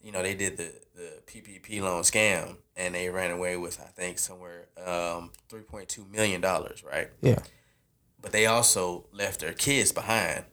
You 0.00 0.12
know 0.12 0.22
they 0.22 0.34
did 0.34 0.56
the 0.56 0.72
the 0.94 1.10
PPP 1.26 1.82
loan 1.82 2.02
scam 2.02 2.56
and 2.78 2.94
they 2.94 3.10
ran 3.10 3.30
away 3.32 3.56
with 3.58 3.78
I 3.80 3.90
think 4.00 4.18
somewhere 4.18 4.68
um, 4.86 5.32
three 5.50 5.60
point 5.62 5.88
two 5.90 6.06
million 6.10 6.40
dollars, 6.40 6.82
right? 6.82 7.10
yeah, 7.20 7.40
But 8.22 8.32
they 8.32 8.46
also 8.46 9.06
left 9.12 9.40
their 9.40 9.52
kids 9.52 9.92
behind. 9.92 10.44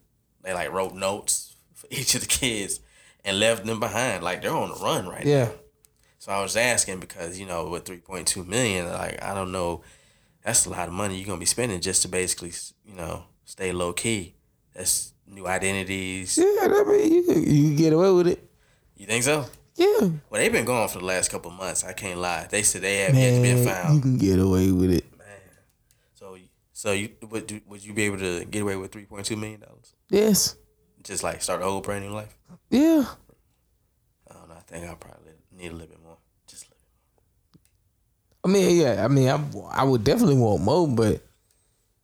They 0.44 0.53
like 0.53 0.72
wrote 0.74 0.94
notes 0.94 1.55
for 1.74 1.88
each 1.91 2.15
of 2.15 2.22
the 2.22 2.27
kids 2.27 2.79
and 3.24 3.39
left 3.39 3.65
them 3.65 3.79
behind. 3.79 4.24
Like 4.24 4.41
they're 4.41 4.51
on 4.53 4.70
the 4.70 4.75
run 4.84 5.08
right 5.08 5.24
now. 5.24 5.32
yeah. 5.32 5.50
So 6.20 6.32
I 6.32 6.41
was 6.41 6.58
asking 6.58 7.00
because 7.00 7.39
you 7.39 7.46
know 7.46 7.70
with 7.70 7.86
three 7.86 7.98
point 8.00 8.27
two 8.27 8.44
million, 8.44 8.88
like 8.91 9.22
I 9.24 9.34
don't 9.36 9.51
know, 9.51 9.84
that's 10.44 10.65
a 10.65 10.70
lot 10.72 10.88
of 10.88 10.94
money 10.94 11.15
you're 11.17 11.27
gonna 11.27 11.39
be 11.39 11.46
spending 11.46 11.79
just 11.82 12.01
to 12.01 12.08
basically 12.08 12.51
you 12.84 12.96
know 12.96 13.24
stay 13.46 13.72
low 13.72 13.94
key. 13.94 14.34
That's 14.74 15.13
new 15.27 15.46
identities. 15.48 16.38
Yeah, 16.38 16.46
I 16.62 16.84
mean 16.88 17.13
you 17.13 17.34
you 17.41 17.75
get 17.77 17.94
away 17.94 18.12
with 18.12 18.27
it. 18.27 18.50
You 18.98 19.05
think 19.05 19.24
so? 19.24 19.46
Yeah, 19.75 20.10
Well, 20.29 20.41
they've 20.41 20.51
been 20.51 20.63
gone 20.65 20.88
for 20.88 21.00
the 21.00 21.05
last 21.05 21.29
couple 21.29 21.51
months. 21.51 21.84
I 21.84 21.91
can't 21.91 22.20
lie. 22.20 22.48
They 22.50 22.63
said 22.63 22.82
they 22.82 22.98
have 23.00 23.13
yet 23.13 23.32
to 23.32 23.41
man, 23.41 23.89
be 23.89 23.94
you 23.96 24.01
can 24.01 24.17
get 24.17 24.39
away 24.39 24.72
with 24.72 24.89
it. 24.89 25.03
Man, 25.17 25.27
so 26.13 26.38
So 26.72 26.94
you 26.94 27.10
would 27.29 27.46
do, 27.48 27.60
would 27.67 27.84
you 27.84 27.94
be 27.94 28.03
able 28.03 28.20
to 28.20 28.46
get 28.46 28.62
away 28.62 28.77
with 28.77 28.94
three 28.94 29.03
point 29.05 29.25
two 29.25 29.36
million 29.36 29.60
dollars? 29.60 29.94
Yes. 30.10 30.55
Just 31.03 31.24
like 31.24 31.41
start 31.41 31.62
a 31.62 31.65
whole 31.65 31.82
brand 31.82 32.05
new 32.05 32.12
life. 32.12 32.36
Yeah. 32.70 33.05
I 34.29 34.34
don't 34.34 34.48
know. 34.48 34.55
I 34.55 34.62
think 34.62 34.89
I 34.89 34.96
probably 34.96 35.34
need 35.51 35.72
a 35.72 35.74
little 35.74 35.88
bit 35.88 36.01
more. 36.01 36.17
Just 36.48 36.63
a 36.63 36.70
little. 36.70 36.88
Bit 37.51 37.62
more. 38.46 38.50
I 38.50 38.53
mean, 38.53 38.82
yeah. 38.82 39.03
I 39.03 39.08
mean, 39.10 39.27
I, 39.27 39.82
I 39.82 39.84
would 39.84 40.05
definitely 40.05 40.38
want 40.38 40.62
more, 40.62 40.88
but 40.88 41.22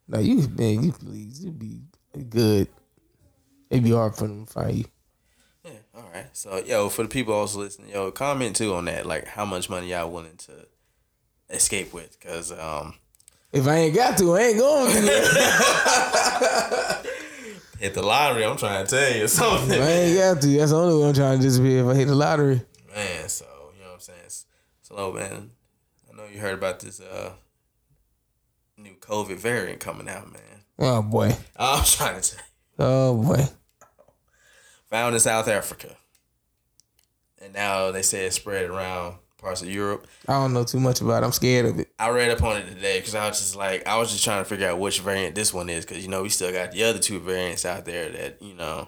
no, 0.08 0.18
you 0.18 0.46
man, 0.56 0.82
you 0.82 0.92
please, 0.92 1.42
you 1.42 1.50
be 1.52 1.80
good. 2.28 2.68
It'd 3.70 3.82
be 3.84 3.92
hard 3.92 4.14
for 4.14 4.26
them 4.28 4.44
to 4.44 4.52
find 4.52 4.76
you. 4.76 4.84
Yeah. 5.94 6.00
All 6.00 6.10
right. 6.12 6.26
So 6.32 6.56
yo, 6.64 6.88
for 6.88 7.02
the 7.02 7.08
people 7.08 7.34
also 7.34 7.60
listening, 7.60 7.90
yo, 7.90 8.10
comment 8.10 8.56
too 8.56 8.74
on 8.74 8.86
that. 8.86 9.06
Like, 9.06 9.26
how 9.26 9.44
much 9.44 9.68
money 9.70 9.90
y'all 9.90 10.10
willing 10.10 10.36
to 10.38 10.66
escape 11.50 11.92
with? 11.92 12.18
Cause 12.20 12.50
um, 12.52 12.94
If 13.52 13.66
I 13.66 13.76
ain't 13.76 13.94
got 13.94 14.16
to, 14.18 14.34
I 14.34 14.40
ain't 14.40 14.58
going 14.58 14.92
to. 14.92 15.00
hit 17.78 17.94
the 17.94 18.02
lottery. 18.02 18.44
I'm 18.44 18.56
trying 18.56 18.86
to 18.86 18.90
tell 18.90 19.16
you 19.16 19.28
something. 19.28 19.72
if 19.72 19.80
I 19.82 19.90
ain't 19.90 20.18
got 20.18 20.40
to. 20.42 20.48
That's 20.56 20.70
the 20.70 20.76
only 20.78 21.02
way 21.02 21.08
I'm 21.08 21.14
trying 21.14 21.38
to 21.38 21.42
disappear 21.42 21.80
if 21.82 21.86
I 21.86 21.94
hit 21.98 22.08
the 22.08 22.14
lottery. 22.14 22.62
Man, 22.94 23.28
so 23.28 23.44
you 23.76 23.82
know 23.82 23.88
what 23.88 23.94
I'm 23.94 24.00
saying. 24.00 24.18
Slow 24.82 25.12
man, 25.12 25.50
I 26.10 26.16
know 26.16 26.24
you 26.32 26.40
heard 26.40 26.54
about 26.54 26.80
this 26.80 27.00
uh 27.00 27.32
new 28.76 28.94
COVID 29.00 29.36
variant 29.36 29.80
coming 29.80 30.08
out, 30.08 30.30
man. 30.32 30.42
Oh 30.78 31.02
boy. 31.02 31.36
I'm 31.56 31.84
trying 31.84 32.20
to 32.20 32.30
tell 32.36 32.44
you. 32.44 32.50
Oh 32.78 33.22
boy. 33.22 33.44
Found 34.92 35.14
in 35.14 35.20
South 35.20 35.48
Africa. 35.48 35.96
And 37.40 37.54
now 37.54 37.90
they 37.92 38.02
say 38.02 38.26
it 38.26 38.34
spread 38.34 38.66
around 38.66 39.16
parts 39.38 39.62
of 39.62 39.68
Europe. 39.68 40.06
I 40.28 40.34
don't 40.34 40.52
know 40.52 40.64
too 40.64 40.80
much 40.80 41.00
about 41.00 41.22
it. 41.22 41.26
I'm 41.26 41.32
scared 41.32 41.64
of 41.64 41.78
it. 41.78 41.88
I 41.98 42.10
read 42.10 42.30
up 42.30 42.42
on 42.42 42.58
it 42.58 42.68
today 42.68 42.98
because 42.98 43.14
I 43.14 43.26
was 43.26 43.38
just 43.38 43.56
like, 43.56 43.86
I 43.88 43.96
was 43.96 44.12
just 44.12 44.22
trying 44.22 44.42
to 44.42 44.44
figure 44.44 44.68
out 44.68 44.78
which 44.78 45.00
variant 45.00 45.34
this 45.34 45.54
one 45.54 45.70
is 45.70 45.86
because, 45.86 46.04
you 46.04 46.10
know, 46.10 46.22
we 46.22 46.28
still 46.28 46.52
got 46.52 46.72
the 46.72 46.84
other 46.84 46.98
two 46.98 47.20
variants 47.20 47.64
out 47.64 47.86
there 47.86 48.10
that, 48.10 48.42
you 48.42 48.52
know, 48.52 48.86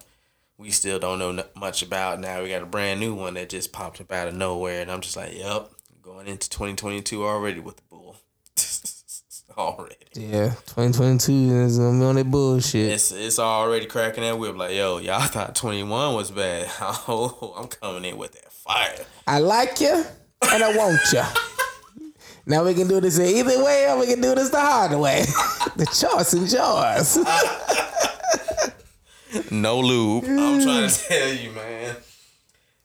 we 0.59 0.71
still 0.71 0.99
don't 0.99 1.19
know 1.19 1.43
much 1.57 1.81
about. 1.81 2.21
Now 2.21 2.43
we 2.43 2.51
got 2.51 2.61
a 2.61 2.67
brand 2.67 3.01
new 3.01 3.15
one 3.15 3.33
that 3.35 3.49
just 3.49 3.73
popped 3.73 3.99
up 4.03 4.13
out 4.13 4.29
of 4.29 4.35
nowhere. 4.35 4.83
And 4.83 4.93
I'm 4.93 5.01
just 5.01 5.17
like, 5.17 5.35
yep, 5.35 5.71
going 6.03 6.27
into 6.27 6.51
2022 6.51 7.25
already 7.25 7.61
with 7.61 7.77
the. 7.77 7.94
already. 9.59 9.97
Yeah, 10.15 10.51
2022 10.67 11.33
is 11.63 11.79
gonna 11.79 11.99
be 11.99 12.05
on 12.05 12.15
that 12.17 12.31
bullshit. 12.31 12.93
It's 12.93 13.13
it's 13.13 13.39
already 13.39 13.87
cracking 13.87 14.23
that 14.25 14.39
whip. 14.39 14.57
Like, 14.57 14.75
yo, 14.75 14.99
y'all 14.99 15.21
thought 15.21 15.55
21 15.55 16.15
was 16.15 16.31
bad. 16.31 16.71
Oh, 17.07 17.55
I'm 17.59 17.69
coming 17.69 18.05
in 18.05 18.17
with 18.17 18.33
that 18.33 18.53
fire. 18.53 19.05
I 19.27 19.39
like 19.39 19.81
you 19.81 20.05
and 20.53 20.63
I 20.63 20.77
want 20.77 21.01
you. 21.13 21.23
Now 22.47 22.63
we 22.63 22.75
can 22.75 22.87
do 22.87 23.01
this 23.01 23.19
either 23.19 23.65
way, 23.65 23.89
or 23.89 23.99
we 23.99 24.07
can 24.07 24.21
do 24.21 24.35
this 24.35 24.51
the 24.51 24.61
hard 24.61 24.93
way. 24.93 25.23
the 25.77 25.87
choice 25.87 26.35
is 26.35 26.53
yours. 26.53 27.17
No 29.51 29.81
lube. 29.81 30.25
I'm 30.25 30.61
trying 30.61 30.89
to 30.89 30.95
mm. 30.95 31.09
tell 31.09 31.33
you, 31.33 31.51
man. 31.53 31.97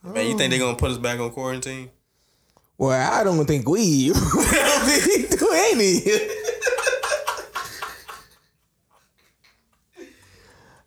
Man, 0.02 0.28
you 0.28 0.38
think 0.38 0.52
they're 0.52 0.60
gonna 0.60 0.78
put 0.78 0.92
us 0.92 0.98
back 0.98 1.20
on 1.20 1.32
quarantine? 1.32 1.90
well, 2.80 3.12
I 3.14 3.26
don't 3.26 3.46
think 3.46 3.68
we 3.68 4.14
do 4.14 5.50
any. 5.54 6.00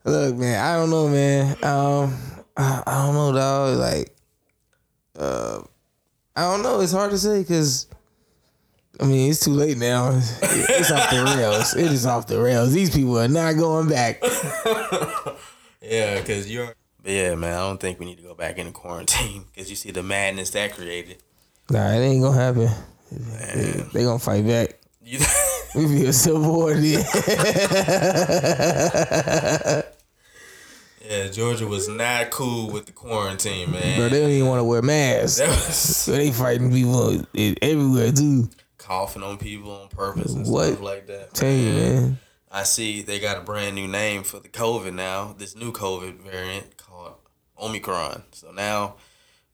Look, 0.04 0.37
man, 0.37 0.64
I 0.64 0.76
don't 0.76 0.90
know, 0.90 1.09
man. 1.09 1.52
Um, 1.62 2.16
I, 2.56 2.82
I 2.87 3.06
don't 3.06 3.14
know, 3.14 3.32
dog. 3.32 3.78
Like, 3.78 4.16
uh, 5.18 5.62
I 6.35 6.42
don't 6.42 6.62
know. 6.62 6.80
It's 6.80 6.92
hard 6.92 7.11
to 7.12 7.18
say 7.18 7.40
because, 7.42 7.87
I 9.00 9.04
mean, 9.04 9.30
it's 9.30 9.40
too 9.44 9.52
late 9.52 9.78
now. 9.78 10.11
It's 10.42 10.90
off 10.90 11.11
the 11.11 11.25
rails. 11.37 11.75
It 11.76 11.92
is 11.92 12.06
off 12.06 12.26
the 12.26 12.40
rails. 12.40 12.73
These 12.73 12.90
people 12.94 13.18
are 13.18 13.28
not 13.28 13.56
going 13.56 13.88
back. 13.88 14.23
Yeah, 15.82 16.21
because 16.21 16.50
you're. 16.50 16.75
But 17.02 17.11
yeah, 17.11 17.35
man, 17.35 17.52
I 17.54 17.59
don't 17.59 17.80
think 17.80 17.99
we 17.99 18.06
need 18.06 18.18
to 18.18 18.23
go 18.23 18.35
back 18.35 18.56
into 18.59 18.71
quarantine 18.71 19.44
because 19.52 19.68
you 19.68 19.75
see 19.75 19.90
the 19.90 20.02
madness 20.02 20.50
that 20.50 20.73
created. 20.75 21.16
Nah, 21.68 21.90
it 21.90 21.99
ain't 21.99 22.23
gonna 22.23 22.38
happen. 22.40 22.71
They, 23.11 23.85
they 23.92 24.04
gonna 24.04 24.21
fight 24.21 24.47
back. 24.47 24.78
You, 25.75 25.87
We 25.88 26.00
be 26.00 26.07
a 26.07 26.12
civil 26.12 26.43
war 26.43 26.75
then. 26.75 27.05
yeah, 31.05 31.29
Georgia 31.31 31.67
was 31.67 31.88
not 31.88 32.31
cool 32.31 32.71
with 32.71 32.87
the 32.87 32.93
quarantine, 32.93 33.71
man. 33.73 33.99
Bro, 33.99 34.09
they 34.11 34.21
don't 34.21 34.31
even 34.31 34.49
want 34.49 34.61
to 34.61 34.64
wear 34.64 34.83
masks. 34.83 35.41
Was 35.41 35.64
So 35.76 36.12
they 36.12 36.31
fighting 36.31 36.71
people 36.73 37.25
everywhere 37.61 38.12
too. 38.12 38.49
coughing 38.79 39.23
on 39.23 39.38
people 39.38 39.73
on 39.73 39.88
purpose 39.88 40.33
and 40.35 40.47
What? 40.47 40.67
stuff 40.69 40.81
like 40.83 41.07
that. 41.09 41.35
Tell 41.35 41.50
you, 41.50 41.73
man. 41.73 42.19
I 42.50 42.64
see 42.64 43.00
they 43.02 43.19
got 43.19 43.38
a 43.38 43.41
brand 43.41 43.75
new 43.75 43.88
name 43.88 44.23
for 44.25 44.38
the 44.38 44.49
COVID 44.49 44.93
now. 44.95 45.35
This 45.38 45.57
new 45.57 45.73
COVID 45.73 46.19
variant 46.21 46.76
called 46.76 47.14
Omicron. 47.59 48.25
So 48.33 48.52
now 48.52 48.97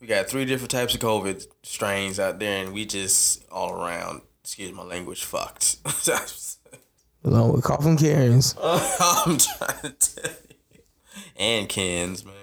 we 0.01 0.07
got 0.09 0.29
three 0.29 0.45
different 0.45 0.71
types 0.73 0.95
of 0.95 1.01
COVID 1.01 1.47
strains 1.63 2.19
out 2.19 2.39
there, 2.41 2.63
and 2.65 2.73
we 2.73 2.85
just 2.85 3.45
all 3.51 3.73
around. 3.73 4.23
Excuse 4.49 4.73
my 4.73 4.83
language, 4.83 5.25
fucked. 5.25 5.77
Along 7.25 7.53
with 7.53 7.63
coughing 7.63 7.99
Karens. 7.99 8.55
I'm 8.63 9.37
trying 9.37 9.83
to 9.83 9.91
tell 9.91 10.33
you, 10.49 10.81
and 11.37 11.69
Kens, 11.69 12.25
man. 12.25 12.35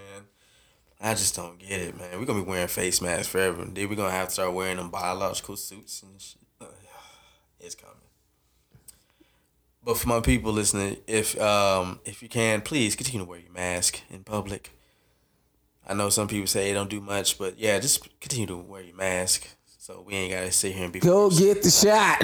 I 1.01 1.15
just 1.15 1.35
don't 1.35 1.57
get 1.57 1.81
it, 1.81 1.97
man. 1.97 2.19
We're 2.19 2.27
gonna 2.27 2.43
be 2.43 2.47
wearing 2.47 2.67
face 2.67 3.01
masks 3.01 3.29
forever. 3.29 3.65
Then 3.65 3.89
we're 3.89 3.95
gonna 3.95 4.11
have 4.11 4.27
to 4.27 4.33
start 4.35 4.53
wearing 4.53 4.77
them 4.77 4.91
biological 4.91 5.57
suits 5.57 6.03
and 6.03 6.21
shit. 6.21 6.43
It's 7.59 7.73
coming. 7.73 7.95
But 9.83 9.97
for 9.97 10.07
my 10.07 10.19
people 10.19 10.53
listening, 10.53 10.97
if 11.07 11.35
um 11.41 12.01
if 12.05 12.21
you 12.21 12.29
can, 12.29 12.61
please 12.61 12.95
continue 12.95 13.25
to 13.25 13.29
wear 13.29 13.39
your 13.39 13.51
mask 13.51 14.01
in 14.11 14.23
public. 14.23 14.77
I 15.87 15.95
know 15.95 16.09
some 16.09 16.27
people 16.27 16.45
say 16.45 16.69
it 16.69 16.75
don't 16.75 16.87
do 16.87 17.01
much, 17.01 17.39
but 17.39 17.57
yeah, 17.57 17.79
just 17.79 18.07
continue 18.19 18.45
to 18.45 18.57
wear 18.57 18.83
your 18.83 18.95
mask 18.95 19.54
so 19.85 20.03
we 20.03 20.15
ain't 20.15 20.33
gotta 20.33 20.51
sit 20.51 20.73
here 20.73 20.85
and 20.85 20.91
be. 20.91 20.99
Go 20.99 21.29
forced. 21.29 21.37
get 21.37 21.61
the 21.61 21.69
shot. 21.69 22.17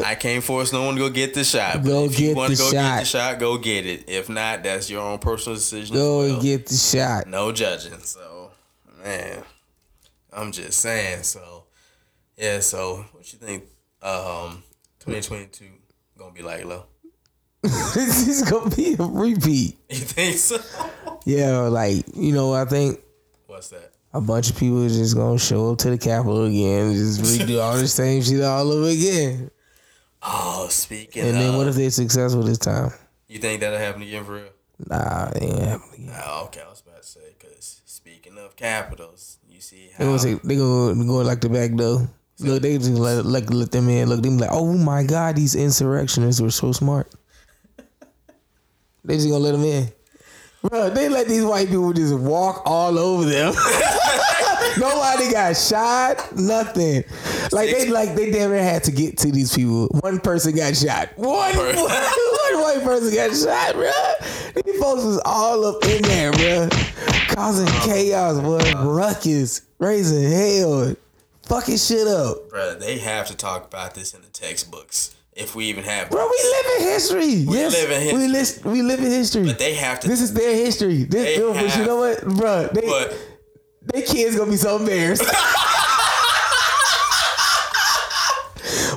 I 0.04 0.16
can't 0.16 0.42
force 0.42 0.72
no 0.72 0.84
one 0.84 0.96
to 0.96 1.00
go 1.02 1.08
get 1.08 1.34
the 1.34 1.44
shot. 1.44 1.84
Go 1.84 2.06
if 2.06 2.18
you 2.18 2.30
get 2.30 2.36
want 2.36 2.50
to 2.50 2.56
the 2.56 2.62
go 2.64 2.72
get 2.72 2.82
shot. 2.82 2.98
the 2.98 3.04
shot, 3.04 3.38
go 3.38 3.58
get 3.58 3.86
it. 3.86 4.08
If 4.08 4.28
not, 4.28 4.64
that's 4.64 4.90
your 4.90 5.02
own 5.02 5.20
personal 5.20 5.54
decision. 5.54 5.94
Go 5.94 6.18
well. 6.18 6.32
and 6.32 6.42
get 6.42 6.66
the 6.66 6.74
shot. 6.74 7.28
no 7.28 7.52
judging. 7.52 7.96
So, 8.00 8.50
man, 9.04 9.44
I'm 10.32 10.50
just 10.50 10.80
saying. 10.80 11.22
So, 11.22 11.66
yeah. 12.36 12.58
So, 12.58 13.04
what 13.12 13.32
you 13.32 13.38
think? 13.38 13.62
Um, 14.02 14.64
2022 14.98 15.64
gonna 16.18 16.32
be 16.32 16.42
like, 16.42 16.64
low? 16.64 16.86
this 17.62 18.26
is 18.26 18.50
gonna 18.50 18.74
be 18.74 18.96
a 18.98 19.04
repeat. 19.04 19.78
You 19.90 19.96
think 19.98 20.38
so? 20.38 20.58
Yeah, 21.24 21.58
like 21.68 22.04
you 22.16 22.32
know, 22.32 22.52
I 22.52 22.64
think 22.64 22.98
What's 23.46 23.68
that? 23.68 23.92
A 24.18 24.20
bunch 24.20 24.50
of 24.50 24.56
people 24.56 24.82
is 24.82 24.96
just 24.96 25.16
gonna 25.16 25.38
show 25.38 25.72
up 25.72 25.78
to 25.78 25.90
the 25.90 25.98
Capitol 25.98 26.44
again, 26.44 26.88
and 26.88 26.94
just 26.94 27.20
redo 27.20 27.62
all 27.62 27.76
the 27.76 27.88
same 27.88 28.22
shit 28.22 28.42
all 28.42 28.70
over 28.70 28.88
again. 28.88 29.50
Oh, 30.22 30.66
speaking. 30.68 31.24
And 31.24 31.36
then 31.36 31.50
of, 31.50 31.56
what 31.56 31.68
if 31.68 31.76
they're 31.76 31.90
successful 31.90 32.42
this 32.42 32.58
time? 32.58 32.92
you 33.28 33.38
think 33.38 33.60
that'll 33.60 33.78
happen 33.78 34.02
again 34.02 34.24
for 34.24 34.34
real? 34.34 34.48
Nah, 34.86 35.30
it 35.30 35.42
ain't 35.42 35.58
happening. 35.58 36.08
again. 36.08 36.20
Oh, 36.24 36.44
okay. 36.46 36.62
I 36.66 36.68
was 36.68 36.80
about 36.80 37.02
to 37.02 37.08
say 37.08 37.20
because 37.38 37.82
speaking 37.84 38.36
of 38.38 38.56
capitals, 38.56 39.38
you 39.48 39.60
see 39.60 39.90
They 39.96 40.04
how 40.04 40.10
gonna 40.10 40.18
say 40.18 40.34
they 40.34 40.56
gonna 40.56 41.04
go 41.04 41.18
like 41.18 41.40
the 41.40 41.48
back 41.48 41.74
door. 41.74 42.08
Look, 42.40 42.62
they 42.62 42.78
just 42.78 42.90
let 42.90 43.24
like 43.24 43.50
let 43.50 43.70
them 43.70 43.88
in. 43.88 44.08
Look, 44.08 44.22
them 44.22 44.38
like, 44.38 44.50
oh 44.52 44.72
my 44.72 45.04
god, 45.04 45.36
these 45.36 45.54
insurrectionists 45.54 46.40
were 46.40 46.50
so 46.50 46.72
smart. 46.72 47.12
they 49.04 49.14
just 49.16 49.28
gonna 49.28 49.38
let 49.38 49.52
them 49.52 49.64
in, 49.64 49.88
bro. 50.62 50.90
They 50.90 51.08
let 51.08 51.28
these 51.28 51.44
white 51.44 51.68
people 51.68 51.92
just 51.92 52.14
walk 52.14 52.62
all 52.64 52.98
over 52.98 53.24
them. 53.24 53.54
Nobody 54.78 55.32
got 55.32 55.56
shot, 55.56 56.36
nothing. 56.36 57.04
Like 57.52 57.70
they 57.70 57.88
like 57.88 58.14
they 58.14 58.30
damn 58.30 58.50
near 58.50 58.62
had 58.62 58.84
to 58.84 58.92
get 58.92 59.18
to 59.18 59.32
these 59.32 59.54
people. 59.54 59.88
One 60.00 60.20
person 60.20 60.54
got 60.54 60.76
shot. 60.76 61.10
One 61.16 61.52
per- 61.52 61.74
one 61.74 62.62
white 62.62 62.80
person 62.84 63.14
got 63.14 63.34
shot, 63.34 63.74
bro. 63.74 63.90
These 64.62 64.80
folks 64.80 65.04
was 65.04 65.20
all 65.24 65.64
up 65.64 65.84
in 65.84 66.02
there, 66.02 66.32
bro, 66.32 66.68
causing 67.28 67.66
chaos, 67.88 68.40
boy, 68.40 68.58
ruckus, 68.84 69.62
raising 69.78 70.30
hell, 70.30 70.94
fucking 71.42 71.76
shit 71.76 72.06
up. 72.06 72.48
Bro, 72.50 72.78
they 72.78 72.98
have 72.98 73.26
to 73.28 73.36
talk 73.36 73.66
about 73.66 73.94
this 73.94 74.14
in 74.14 74.22
the 74.22 74.28
textbooks 74.28 75.16
if 75.38 75.54
we 75.54 75.66
even 75.66 75.84
have. 75.84 76.10
Bro, 76.10 76.26
we 76.28 76.38
live 76.50 76.66
in 76.80 76.82
history. 76.88 77.26
yes, 77.26 77.72
live 77.72 77.90
in 77.90 77.98
We, 78.00 78.04
history. 78.04 78.28
lis- 78.28 78.60
we 78.64 78.82
live 78.82 78.98
in 79.00 79.06
history. 79.06 79.44
But 79.46 79.58
they 79.58 79.74
have 79.74 80.00
to. 80.00 80.08
this 80.08 80.20
is 80.20 80.34
their 80.34 80.54
history. 80.54 81.04
This, 81.04 81.24
They 81.24 81.38
yo, 81.38 81.54
but 81.54 81.76
you 81.76 81.84
know 81.86 81.96
what, 81.96 82.22
bro? 82.36 82.66
They, 82.74 82.80
but 82.82 83.16
they 83.94 84.02
kids 84.02 84.36
gonna 84.36 84.50
be 84.50 84.56
so 84.56 84.76
embarrassed. 84.76 85.22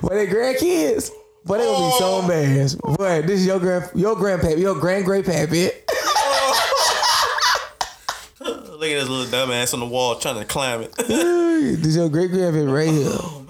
but 0.01 0.09
their 0.09 0.27
grandkids, 0.27 1.11
but 1.45 1.57
they 1.59 1.65
gonna 1.65 1.85
be 1.87 1.97
so 1.99 2.15
Oh. 2.15 2.21
embarrassed. 2.21 2.79
Boy, 2.81 3.21
this 3.21 3.39
is 3.41 3.45
your 3.45 3.59
grand, 3.59 3.89
your 3.95 4.15
grandpappy, 4.15 4.59
your 4.59 4.75
grand 4.75 5.05
great 5.05 5.25
pappy. 5.25 5.63
look 8.41 8.89
at 8.89 8.99
this 8.99 9.07
little 9.09 9.25
dumbass 9.27 9.73
on 9.75 9.79
the 9.79 9.85
wall 9.85 10.15
trying 10.15 10.39
to 10.39 10.45
climb 10.45 10.81
it. 10.81 10.91
this 10.97 11.85
is 11.85 11.95
your 11.95 12.09
great 12.09 12.31
grandpappy 12.31 12.71
right 12.73 12.89
here. 12.89 13.05
Oh, 13.11 13.45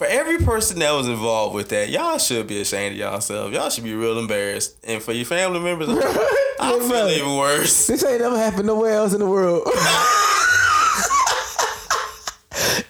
man, 0.00 0.06
bruh, 0.06 0.06
for 0.06 0.06
every 0.06 0.38
person 0.44 0.78
that 0.80 0.92
was 0.92 1.08
involved 1.08 1.54
with 1.54 1.68
that, 1.70 1.88
y'all 1.90 2.18
should 2.18 2.46
be 2.46 2.60
ashamed 2.60 2.92
of 2.94 2.98
yourself. 2.98 3.52
Y'all 3.52 3.70
should 3.70 3.84
be 3.84 3.94
real 3.94 4.18
embarrassed. 4.18 4.76
And 4.84 5.02
for 5.02 5.12
your 5.12 5.24
family 5.26 5.60
members, 5.60 5.88
I 6.60 6.72
Yeah, 6.72 6.78
feel 6.78 6.88
bro. 6.88 7.08
even 7.08 7.36
worse. 7.36 7.86
This 7.86 8.04
ain't 8.04 8.20
never 8.20 8.36
happened 8.38 8.66
nowhere 8.66 8.92
else 8.94 9.12
in 9.12 9.20
the 9.20 9.26
world. 9.26 9.62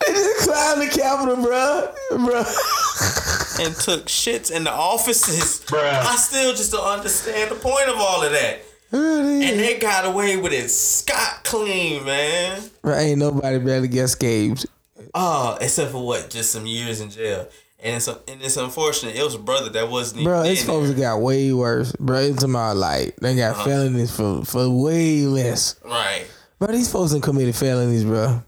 they 0.00 0.12
just 0.12 0.48
climbed 0.48 0.82
the 0.82 0.88
Capitol, 0.90 1.36
bruh. 1.36 1.94
Bruh. 2.10 3.60
and 3.66 3.74
took 3.76 4.06
shits 4.06 4.50
in 4.50 4.64
the 4.64 4.72
offices. 4.72 5.60
Bruh. 5.66 5.80
I 6.04 6.16
still 6.16 6.52
just 6.54 6.72
don't 6.72 6.86
understand 6.86 7.50
the 7.50 7.56
point 7.56 7.88
of 7.88 7.96
all 7.96 8.22
of 8.22 8.32
that. 8.32 8.60
Really? 8.90 9.44
And 9.50 9.60
they 9.60 9.78
got 9.78 10.06
away 10.06 10.38
with 10.38 10.52
it 10.52 10.70
scot 10.70 11.44
clean, 11.44 12.04
man. 12.06 12.62
Bruh, 12.82 12.98
ain't 12.98 13.18
nobody 13.18 13.58
barely 13.58 13.88
get 13.88 14.08
scathed. 14.08 14.66
Oh, 15.14 15.56
except 15.60 15.92
for 15.92 16.04
what? 16.04 16.30
Just 16.30 16.52
some 16.52 16.66
years 16.66 17.00
in 17.00 17.10
jail. 17.10 17.48
And 17.80 17.96
it's 17.96 18.08
and 18.08 18.20
it's 18.42 18.56
unfortunate. 18.56 19.14
It 19.14 19.22
was 19.22 19.36
a 19.36 19.38
brother 19.38 19.68
that 19.70 19.88
wasn't 19.88 20.24
Bro, 20.24 20.42
it's 20.42 20.60
supposed 20.62 20.92
to 20.94 21.00
got 21.00 21.20
way 21.20 21.52
worse. 21.52 21.92
Bro, 21.92 22.18
it's 22.18 22.44
my 22.46 22.72
like 22.72 23.14
they 23.16 23.36
got 23.36 23.52
Uh-huh. 23.52 23.64
felonies 23.64 24.10
for, 24.14 24.44
for 24.44 24.68
way 24.68 25.22
less. 25.22 25.76
Right. 25.84 26.24
Bro, 26.58 26.72
these 26.72 26.90
folks 26.90 27.12
done 27.12 27.20
committed 27.20 27.54
felonies, 27.54 28.02
bro. 28.04 28.42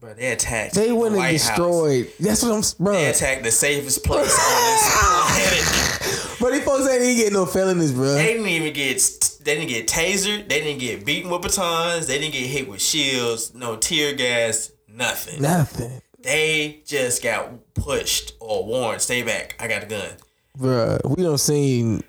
Bro, 0.00 0.14
they 0.14 0.32
attacked 0.32 0.74
They 0.74 0.88
and 0.88 0.98
White 0.98 1.14
House. 1.40 1.46
destroyed. 1.46 2.10
That's 2.18 2.42
what 2.42 2.52
I'm, 2.52 2.62
Bro, 2.84 2.94
They 2.94 3.06
attacked 3.10 3.44
the 3.44 3.52
safest 3.52 4.02
place 4.04 4.18
on 4.38 4.64
this 4.72 6.00
planet. 6.18 6.40
But 6.40 6.52
these 6.52 6.64
folks 6.64 6.88
ain't 6.88 7.02
even 7.02 7.16
get 7.16 7.32
no 7.32 7.46
felonies, 7.46 7.92
bro. 7.92 8.14
They 8.14 8.32
didn't 8.34 8.48
even 8.48 8.72
get 8.72 8.98
they 9.44 9.54
didn't 9.54 9.68
get 9.68 9.86
tasered. 9.86 10.48
They 10.48 10.60
didn't 10.60 10.80
get 10.80 11.06
beaten 11.06 11.30
with 11.30 11.42
batons. 11.42 12.06
They 12.08 12.18
didn't 12.18 12.32
get 12.32 12.46
hit 12.46 12.68
with 12.68 12.82
shields. 12.82 13.54
No 13.54 13.76
tear 13.76 14.14
gas. 14.14 14.72
Nothing. 14.96 15.42
Nothing, 15.42 16.00
They 16.20 16.80
just 16.86 17.22
got 17.22 17.50
pushed 17.74 18.34
or 18.40 18.64
warned. 18.64 19.00
Stay 19.00 19.22
back. 19.22 19.56
I 19.60 19.66
got 19.68 19.82
a 19.82 19.86
gun. 19.86 20.08
bro. 20.56 20.98
We 21.04 21.22
don't 21.22 21.38
seen. 21.38 22.02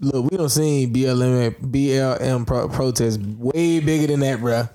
Look, 0.00 0.30
we 0.30 0.36
don't 0.36 0.48
seen 0.48 0.92
BLM 0.92 1.54
BLM 1.70 2.46
pro- 2.46 2.68
protests 2.68 3.18
way 3.18 3.80
bigger 3.80 4.08
than 4.08 4.20
that, 4.20 4.40
bro. 4.40 4.68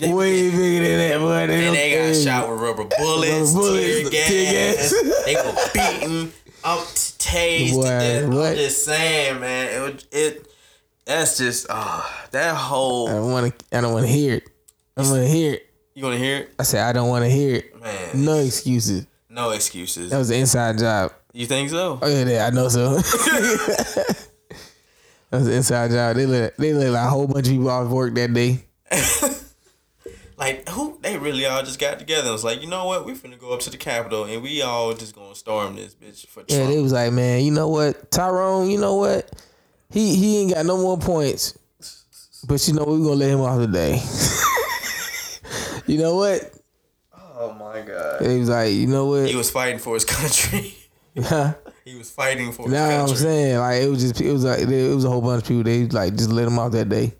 Way 0.00 0.50
bigger 0.50 0.88
than 0.88 0.98
that, 1.10 1.18
boy. 1.20 1.52
And 1.54 1.74
they 1.76 2.12
got 2.12 2.22
shot 2.22 2.50
with 2.50 2.60
rubber 2.60 2.84
bullets, 2.98 3.52
Rubber 3.52 3.68
bullets, 3.68 4.10
tear 4.10 4.74
gas. 4.74 4.90
tear 4.90 5.02
gas. 5.04 5.24
they 5.24 5.34
were 5.36 6.00
beaten, 6.00 6.32
up. 6.64 6.86
To 6.94 8.26
what? 8.28 8.46
I'm 8.50 8.54
just 8.56 8.84
saying, 8.84 9.40
man. 9.40 9.90
It 9.90 10.06
it 10.12 10.48
that's 11.04 11.38
just 11.38 11.66
ah 11.70 12.26
that 12.32 12.52
I 12.54 12.58
whole. 12.58 13.06
don't 13.08 13.30
want 13.30 13.58
to. 13.58 13.76
I 13.76 13.80
don't 13.80 13.92
want 13.92 14.06
to 14.06 14.12
hear 14.12 14.36
it. 14.36 14.44
I 14.96 15.02
don't 15.02 15.10
want 15.10 15.22
to 15.22 15.28
hear 15.28 15.54
it. 15.54 15.70
You 15.94 16.02
want 16.04 16.14
to 16.14 16.18
hear 16.24 16.38
it, 16.38 16.54
I 16.58 16.64
said 16.64 16.82
I 16.82 16.92
don't 16.92 17.08
want 17.08 17.24
to 17.24 17.30
hear 17.30 17.56
it. 17.56 17.80
man? 17.80 18.24
No 18.24 18.38
excuses. 18.38 19.06
No 19.28 19.50
excuses. 19.50 20.10
That 20.10 20.18
was 20.18 20.30
an 20.30 20.36
inside 20.36 20.78
job. 20.78 21.12
You 21.32 21.46
think 21.46 21.70
so? 21.70 21.98
Oh 22.02 22.08
yeah, 22.08 22.24
yeah, 22.24 22.46
I 22.46 22.50
know 22.50 22.68
so. 22.68 22.94
that 22.98 24.26
was 25.30 25.46
an 25.46 25.52
inside 25.52 25.90
job. 25.92 26.16
They 26.16 26.26
let 26.26 26.56
they 26.56 26.72
let 26.72 26.90
like 26.90 27.06
a 27.06 27.10
whole 27.10 27.26
bunch 27.26 27.46
of 27.46 27.52
people 27.52 27.70
off 27.70 27.88
work 27.88 28.14
that 28.14 28.32
day. 28.34 28.64
Like 30.36 30.68
who? 30.68 30.98
They 31.00 31.16
really 31.16 31.46
all 31.46 31.62
just 31.62 31.78
got 31.78 32.00
together 32.00 32.24
and 32.24 32.32
was 32.32 32.42
like, 32.42 32.60
you 32.60 32.66
know 32.66 32.86
what? 32.86 33.06
We're 33.06 33.14
finna 33.14 33.38
go 33.38 33.52
up 33.52 33.60
to 33.60 33.70
the 33.70 33.76
Capitol 33.76 34.24
and 34.24 34.42
we 34.42 34.62
all 34.62 34.92
just 34.92 35.14
gonna 35.14 35.34
storm 35.34 35.76
this 35.76 35.94
bitch 35.94 36.26
for 36.26 36.42
Trump. 36.42 36.50
Yeah, 36.50 36.66
they 36.66 36.80
was 36.80 36.92
like, 36.92 37.12
man, 37.12 37.44
you 37.44 37.52
know 37.52 37.68
what, 37.68 38.10
Tyrone, 38.10 38.68
you 38.68 38.78
know 38.78 38.96
what, 38.96 39.30
he 39.90 40.16
he 40.16 40.38
ain't 40.38 40.54
got 40.54 40.66
no 40.66 40.76
more 40.76 40.98
points, 40.98 41.56
but 42.48 42.66
you 42.66 42.74
know 42.74 42.82
what, 42.82 42.98
we 42.98 43.04
gonna 43.04 43.14
let 43.14 43.30
him 43.30 43.40
off 43.42 43.60
today. 43.60 44.02
you 45.86 45.98
know 45.98 46.16
what? 46.16 46.52
oh 47.36 47.52
my 47.54 47.80
god. 47.80 48.20
They 48.20 48.38
was 48.38 48.48
like, 48.48 48.72
you 48.72 48.86
know 48.86 49.06
what? 49.06 49.28
He 49.28 49.34
was 49.36 49.50
fighting 49.50 49.78
for 49.78 49.94
his 49.94 50.04
country. 50.04 50.74
Huh? 51.16 51.54
he 51.84 51.94
was 51.94 52.10
fighting 52.10 52.50
for 52.50 52.64
his 52.64 52.72
Now 52.72 53.02
I'm 53.02 53.08
saying 53.14 53.56
like 53.58 53.82
it 53.82 53.88
was 53.88 54.02
just 54.02 54.20
it 54.20 54.32
was 54.32 54.42
like 54.44 54.58
it 54.58 54.94
was 54.94 55.04
a 55.04 55.08
whole 55.08 55.20
bunch 55.20 55.42
of 55.42 55.48
people. 55.48 55.62
They 55.62 55.86
like 55.86 56.16
just 56.16 56.30
let 56.30 56.48
him 56.48 56.58
off 56.58 56.72
that 56.72 56.88
day. 56.88 57.14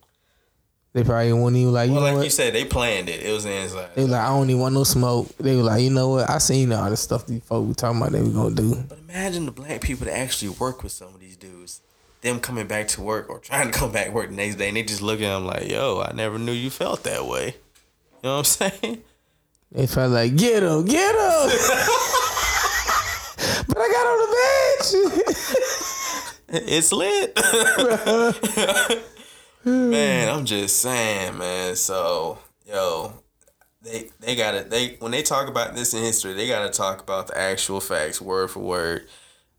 They 0.94 1.04
probably 1.04 1.33
wouldn't 1.33 1.56
even 1.56 1.73
like 1.73 1.87
you 1.88 1.92
Well, 1.94 2.00
know 2.02 2.06
like 2.09 2.16
what? 2.16 2.25
you 2.25 2.30
said, 2.30 2.54
they 2.54 2.64
planned 2.64 3.09
it. 3.09 3.23
It 3.23 3.33
was 3.33 3.44
inside. 3.44 3.90
They 3.94 4.02
was 4.02 4.11
like, 4.11 4.21
I 4.21 4.28
don't 4.28 4.50
even 4.50 4.61
want 4.61 4.75
no 4.75 4.83
smoke. 4.83 5.29
They 5.38 5.55
were 5.55 5.62
like, 5.62 5.81
you 5.83 5.90
know 5.90 6.09
what? 6.09 6.29
I 6.29 6.38
seen 6.38 6.72
all 6.72 6.90
the 6.90 6.96
stuff 6.96 7.24
these 7.27 7.42
folks 7.44 7.68
were 7.68 7.74
talking 7.74 7.98
about 8.00 8.11
they 8.12 8.22
were 8.22 8.31
gonna 8.31 8.55
do. 8.57 8.74
But 8.88 8.98
imagine 8.98 9.46
the 9.46 9.53
black 9.53 9.81
people 9.81 10.07
that 10.07 10.16
actually 10.18 10.48
work 10.48 10.83
with 10.83 10.90
some 10.90 11.14
of 11.14 11.20
these 11.20 11.37
dudes. 11.37 11.81
Them 12.22 12.40
coming 12.40 12.66
back 12.66 12.88
to 12.88 13.00
work 13.00 13.31
or 13.31 13.38
trying 13.38 13.70
to 13.70 13.79
come 13.79 13.92
back 13.92 14.07
to 14.07 14.11
work 14.12 14.31
the 14.31 14.35
next 14.35 14.57
day, 14.57 14.66
and 14.68 14.77
they 14.77 14.83
just 14.83 15.03
look 15.03 15.20
at 15.20 15.29
them 15.29 15.44
like, 15.46 15.68
"Yo, 15.68 16.00
I 16.00 16.12
never 16.14 16.37
knew 16.38 16.53
you 16.53 16.70
felt 16.70 17.05
that 17.05 17.27
way." 17.27 17.55
You 18.24 18.30
know 18.30 18.37
what 18.37 18.58
I'm 18.62 18.80
saying? 18.80 19.02
They 19.70 19.87
felt 19.87 20.12
like, 20.12 20.34
get 20.34 20.62
him, 20.62 20.87
get 20.87 21.14
him. 21.14 21.18
but 23.68 23.76
I 23.76 23.88
got 23.92 24.06
on 24.06 24.18
the 24.18 24.28
bench. 26.48 26.64
It's 26.66 26.90
lit. 26.90 27.38
man, 29.66 30.34
I'm 30.34 30.46
just 30.46 30.80
saying, 30.80 31.37
man. 31.37 31.76
So, 31.76 32.38
yo, 32.66 33.12
they 33.82 34.08
they 34.20 34.34
gotta 34.37 34.64
they 34.64 34.96
when 35.00 35.12
they 35.12 35.22
talk 35.22 35.46
about 35.46 35.74
this 35.74 35.92
in 35.92 36.02
history, 36.02 36.32
they 36.32 36.48
gotta 36.48 36.70
talk 36.70 37.02
about 37.02 37.26
the 37.26 37.38
actual 37.38 37.80
facts, 37.80 38.22
word 38.22 38.50
for 38.50 38.60
word. 38.60 39.06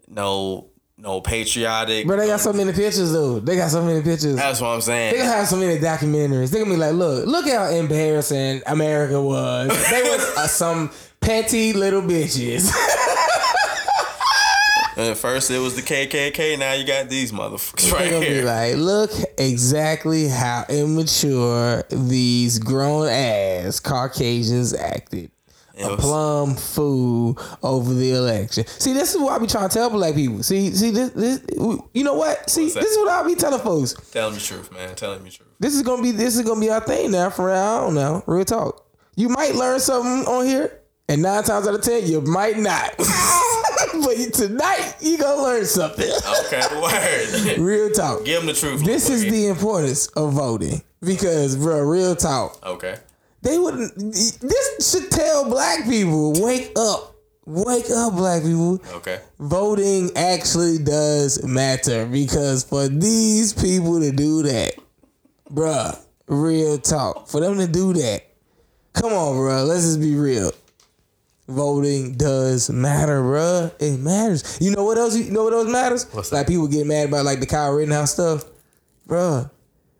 No, 0.07 0.71
no 0.97 1.21
patriotic. 1.21 2.07
But 2.07 2.17
they 2.17 2.27
got 2.27 2.39
so 2.39 2.53
many 2.53 2.71
pictures 2.71 3.11
though. 3.11 3.39
They 3.39 3.55
got 3.57 3.69
so 3.71 3.83
many 3.83 4.01
pictures. 4.01 4.35
That's 4.35 4.61
what 4.61 4.69
I'm 4.69 4.81
saying. 4.81 5.13
They 5.13 5.19
gonna 5.19 5.31
have 5.31 5.47
so 5.47 5.57
many 5.57 5.79
documentaries. 5.79 6.51
They 6.51 6.59
gonna 6.59 6.71
be 6.71 6.77
like, 6.77 6.93
look, 6.93 7.25
look 7.25 7.47
how 7.47 7.67
embarrassing 7.69 8.61
America 8.65 9.21
was. 9.21 9.67
They 9.89 10.01
was 10.03 10.37
uh, 10.37 10.47
some 10.47 10.91
petty 11.19 11.73
little 11.73 12.01
bitches. 12.01 12.71
At 14.97 15.17
first 15.17 15.51
it 15.51 15.59
was 15.59 15.75
the 15.75 15.81
KKK. 15.81 16.57
Now 16.57 16.71
you 16.71 16.87
got 16.87 17.09
these 17.09 17.33
motherfuckers 17.33 17.91
right 17.91 18.09
gonna 18.09 18.21
be 18.21 18.27
here. 18.35 18.45
like, 18.45 18.75
look 18.77 19.11
exactly 19.37 20.29
how 20.29 20.63
immature 20.69 21.83
these 21.89 22.59
grown 22.59 23.09
ass 23.09 23.81
Caucasians 23.81 24.73
acted. 24.73 25.31
A 25.77 25.97
plum 25.97 26.55
fool 26.55 27.37
over 27.61 27.93
the 27.93 28.11
election. 28.11 28.65
See, 28.65 28.93
this 28.93 29.13
is 29.13 29.21
what 29.21 29.33
I 29.33 29.39
be 29.39 29.47
trying 29.47 29.67
to 29.67 29.73
tell 29.73 29.89
black 29.89 30.15
people. 30.15 30.41
See, 30.41 30.71
see 30.71 30.89
this, 30.91 31.09
this 31.11 31.41
you 31.93 32.03
know 32.03 32.13
what? 32.13 32.49
See, 32.49 32.69
this 32.69 32.75
is 32.77 32.97
what 32.97 33.09
I 33.09 33.27
be 33.27 33.35
telling 33.35 33.59
folks. 33.59 33.93
Tell 34.11 34.29
them 34.29 34.39
the 34.39 34.45
truth, 34.45 34.71
man. 34.71 34.95
Tell 34.95 35.13
them 35.13 35.25
the 35.25 35.31
truth. 35.31 35.49
This 35.59 35.75
is 35.75 35.81
gonna 35.81 36.01
be 36.01 36.11
this 36.11 36.37
is 36.37 36.43
gonna 36.43 36.61
be 36.61 36.69
our 36.69 36.79
thing 36.81 37.11
now 37.11 37.29
for 37.29 37.47
real, 37.47 37.55
I 37.55 37.81
don't 37.81 37.95
know. 37.95 38.23
Real 38.25 38.45
talk. 38.45 38.85
You 39.15 39.29
might 39.29 39.55
learn 39.55 39.79
something 39.79 40.25
on 40.33 40.45
here, 40.45 40.81
and 41.09 41.21
nine 41.21 41.43
times 41.43 41.67
out 41.67 41.75
of 41.75 41.81
ten, 41.81 42.05
you 42.05 42.21
might 42.21 42.57
not. 42.57 42.95
but 42.97 44.33
tonight, 44.33 44.95
you 45.01 45.17
gonna 45.17 45.41
learn 45.41 45.65
something. 45.65 46.09
Okay, 46.45 46.61
word. 46.81 47.57
Real 47.57 47.89
talk. 47.91 48.25
Give 48.25 48.39
them 48.39 48.47
the 48.47 48.53
truth. 48.53 48.83
This 48.83 49.09
is 49.09 49.23
the 49.23 49.47
importance 49.47 50.07
of 50.07 50.33
voting 50.33 50.81
because, 51.01 51.55
bro, 51.55 51.81
real 51.81 52.15
talk. 52.15 52.59
okay. 52.65 52.97
They 53.45 53.59
wouldn't. 53.59 53.95
This 53.95 54.91
should 54.91 55.11
tell 55.11 55.47
black 55.47 55.85
people, 55.85 56.33
wake 56.41 56.71
up, 56.75 57.15
wake 57.45 57.85
up, 57.95 58.13
black 58.15 58.41
people. 58.41 58.81
Okay. 58.91 59.21
Voting 59.37 60.09
actually 60.15 60.79
does 60.79 61.43
matter 61.43 62.07
because 62.07 62.63
for 62.63 62.87
these 62.87 63.53
people 63.53 63.99
to 63.99 64.11
do 64.11 64.41
that, 64.41 64.73
bruh, 65.51 65.95
real 66.27 66.79
talk, 66.79 67.27
for 67.27 67.39
them 67.39 67.59
to 67.59 67.67
do 67.67 67.93
that, 67.93 68.23
come 68.93 69.13
on, 69.13 69.35
bruh, 69.35 69.67
let's 69.67 69.83
just 69.83 70.01
be 70.01 70.15
real. 70.15 70.51
Voting 71.47 72.13
does 72.15 72.71
matter, 72.71 73.21
bruh. 73.21 73.71
It 73.79 73.99
matters. 73.99 74.57
You 74.59 74.71
know 74.71 74.85
what 74.85 74.97
else? 74.97 75.15
You 75.15 75.29
know 75.29 75.43
what 75.43 75.53
else 75.53 75.69
matters? 75.69 76.11
What's 76.13 76.31
like 76.31 76.47
people 76.47 76.67
get 76.67 76.87
mad 76.87 77.09
about 77.09 77.25
like 77.25 77.41
the 77.41 77.45
Kyle 77.45 77.73
Rittenhouse 77.73 78.13
stuff, 78.13 78.43
bruh. 79.07 79.51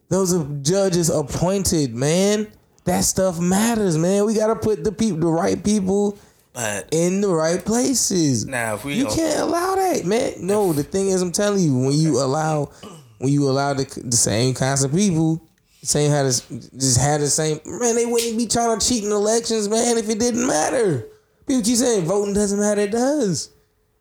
Those 0.10 0.34
are 0.34 0.43
judges 0.63 1.12
appointed, 1.12 1.93
man. 1.93 2.47
That 2.86 3.02
stuff 3.04 3.39
matters, 3.39 3.98
man. 3.98 4.26
We 4.26 4.34
gotta 4.36 4.56
put 4.56 4.84
the 4.84 4.91
people, 4.91 5.19
the 5.19 5.28
right 5.28 5.62
people, 5.63 6.17
But 6.54 6.88
in 6.91 7.21
the 7.21 7.30
right 7.30 7.63
places. 7.63 8.45
now 8.45 8.76
if 8.76 8.86
we 8.86 8.93
You 8.93 9.08
can't 9.08 9.39
allow 9.41 9.76
that, 9.76 10.06
man. 10.06 10.34
No, 10.39 10.71
the 10.71 10.84
thing 10.84 11.08
is, 11.10 11.21
I'm 11.21 11.32
telling 11.32 11.63
you, 11.63 11.76
when 11.78 11.93
you 11.93 12.19
allow, 12.21 12.71
when 13.17 13.34
you 13.34 13.50
allow 13.50 13.74
the, 13.74 13.86
the 14.04 14.15
same 14.15 14.54
kinds 14.54 14.84
of 14.84 14.91
people, 14.93 15.41
same 15.84 16.12
how 16.12 16.24
this 16.24 16.41
just 16.78 16.98
had 17.00 17.21
the 17.21 17.28
same 17.30 17.60
man, 17.65 17.95
they 17.95 18.06
wouldn't 18.06 18.38
be 18.38 18.48
trying 18.48 18.80
to 18.80 18.88
cheat 18.88 19.04
in 19.04 19.12
elections, 19.12 19.67
man, 19.69 19.98
if 19.98 20.10
it 20.10 20.19
didn't 20.19 20.45
matter. 20.45 21.08
People 21.48 21.63
keep 21.63 21.78
saying 21.78 22.06
voting 22.06 22.34
doesn't 22.34 22.60
matter. 22.60 22.82
It 22.82 22.91
does. 22.91 23.50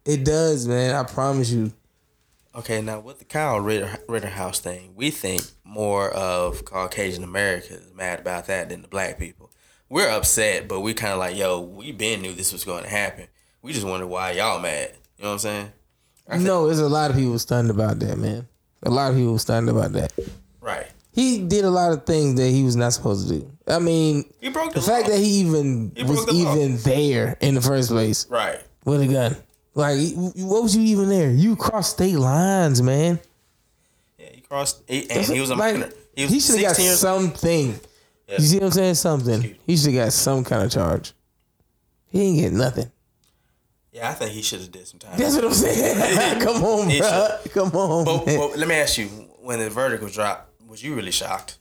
It 0.06 0.24
does, 0.24 0.66
man. 0.68 0.94
I 0.94 1.02
promise 1.04 1.50
you. 1.50 1.72
Okay, 2.56 2.80
now 2.80 3.00
with 3.00 3.18
the 3.18 3.24
Kyle 3.24 3.58
Ritter, 3.58 3.98
Ritterhouse 4.08 4.58
thing, 4.60 4.92
we 4.94 5.10
think 5.10 5.42
more 5.64 6.10
of 6.10 6.64
Caucasian 6.64 7.24
Americans 7.24 7.92
mad 7.94 8.20
about 8.20 8.46
that 8.46 8.68
than 8.68 8.82
the 8.82 8.88
black 8.88 9.18
people. 9.18 9.50
We're 9.88 10.08
upset, 10.08 10.68
but 10.68 10.80
we 10.80 10.94
kind 10.94 11.12
of 11.12 11.18
like, 11.18 11.36
yo, 11.36 11.60
we 11.60 11.90
been 11.92 12.22
knew 12.22 12.32
this 12.32 12.52
was 12.52 12.64
going 12.64 12.84
to 12.84 12.88
happen. 12.90 13.26
We 13.60 13.72
just 13.72 13.86
wonder 13.86 14.06
why 14.06 14.32
y'all 14.32 14.60
mad. 14.60 14.92
You 15.18 15.24
know 15.24 15.28
what 15.30 15.32
I'm 15.34 15.38
saying? 15.40 15.72
I 16.28 16.32
think- 16.34 16.44
No, 16.46 16.66
there's 16.66 16.78
a 16.78 16.88
lot 16.88 17.10
of 17.10 17.16
people 17.16 17.38
stunned 17.38 17.70
about 17.70 17.98
that, 18.00 18.18
man. 18.18 18.46
A 18.84 18.90
lot 18.90 19.10
of 19.10 19.16
people 19.16 19.38
stunned 19.38 19.68
about 19.68 19.92
that. 19.92 20.12
Right. 20.60 20.86
He 21.12 21.38
did 21.38 21.64
a 21.64 21.70
lot 21.70 21.92
of 21.92 22.06
things 22.06 22.38
that 22.40 22.48
he 22.50 22.62
was 22.62 22.76
not 22.76 22.92
supposed 22.92 23.28
to 23.28 23.40
do. 23.40 23.50
I 23.66 23.78
mean, 23.78 24.24
the, 24.40 24.50
the 24.74 24.80
fact 24.82 25.08
that 25.08 25.18
he 25.18 25.40
even 25.40 25.92
He 25.96 26.02
was 26.04 26.26
law. 26.26 26.32
even 26.32 26.76
there 26.78 27.36
in 27.40 27.54
the 27.54 27.60
first 27.60 27.88
place. 27.90 28.28
Right. 28.28 28.60
with 28.84 29.00
a 29.02 29.06
gun. 29.06 29.36
Like, 29.74 29.98
what 30.14 30.62
was 30.62 30.76
you 30.76 30.82
even 30.82 31.08
there? 31.08 31.30
You 31.30 31.56
crossed 31.56 31.92
state 31.92 32.16
lines, 32.16 32.80
man. 32.80 33.18
Yeah, 34.18 34.26
he 34.32 34.40
crossed, 34.40 34.82
he, 34.86 35.10
and 35.10 35.26
he 35.26 35.40
was 35.40 35.50
a 35.50 35.56
like, 35.56 35.74
minor. 35.74 35.92
He 36.14 36.26
he, 36.26 36.40
should 36.40 36.60
have 36.60 36.76
got 36.76 36.76
something. 36.76 37.80
Yeah. 38.28 38.36
You 38.38 38.44
see 38.44 38.56
what 38.56 38.66
I'm 38.66 38.70
saying? 38.70 38.94
Something. 38.94 39.56
He 39.66 39.76
should 39.76 39.92
have 39.94 40.06
got 40.06 40.12
some 40.12 40.44
kind 40.44 40.62
of 40.62 40.70
charge. 40.70 41.12
He 42.08 42.22
ain't 42.22 42.38
get 42.38 42.52
nothing. 42.52 42.90
Yeah, 43.92 44.10
I 44.10 44.14
think 44.14 44.30
he 44.32 44.42
should 44.42 44.60
have 44.60 44.70
did 44.70 44.86
some 44.86 45.00
time. 45.00 45.18
That's 45.18 45.34
what 45.34 45.44
I'm 45.44 45.52
saying. 45.52 46.40
Come 46.40 46.64
on, 46.64 46.98
bro. 46.98 47.38
Come 47.52 47.70
on, 47.76 48.04
But, 48.04 48.26
but 48.26 48.58
let 48.58 48.68
me 48.68 48.76
ask 48.76 48.98
you: 48.98 49.06
When 49.42 49.58
the 49.58 49.70
verdict 49.70 50.02
was 50.02 50.14
dropped, 50.14 50.50
was 50.68 50.82
you 50.82 50.94
really 50.94 51.10
shocked 51.10 51.58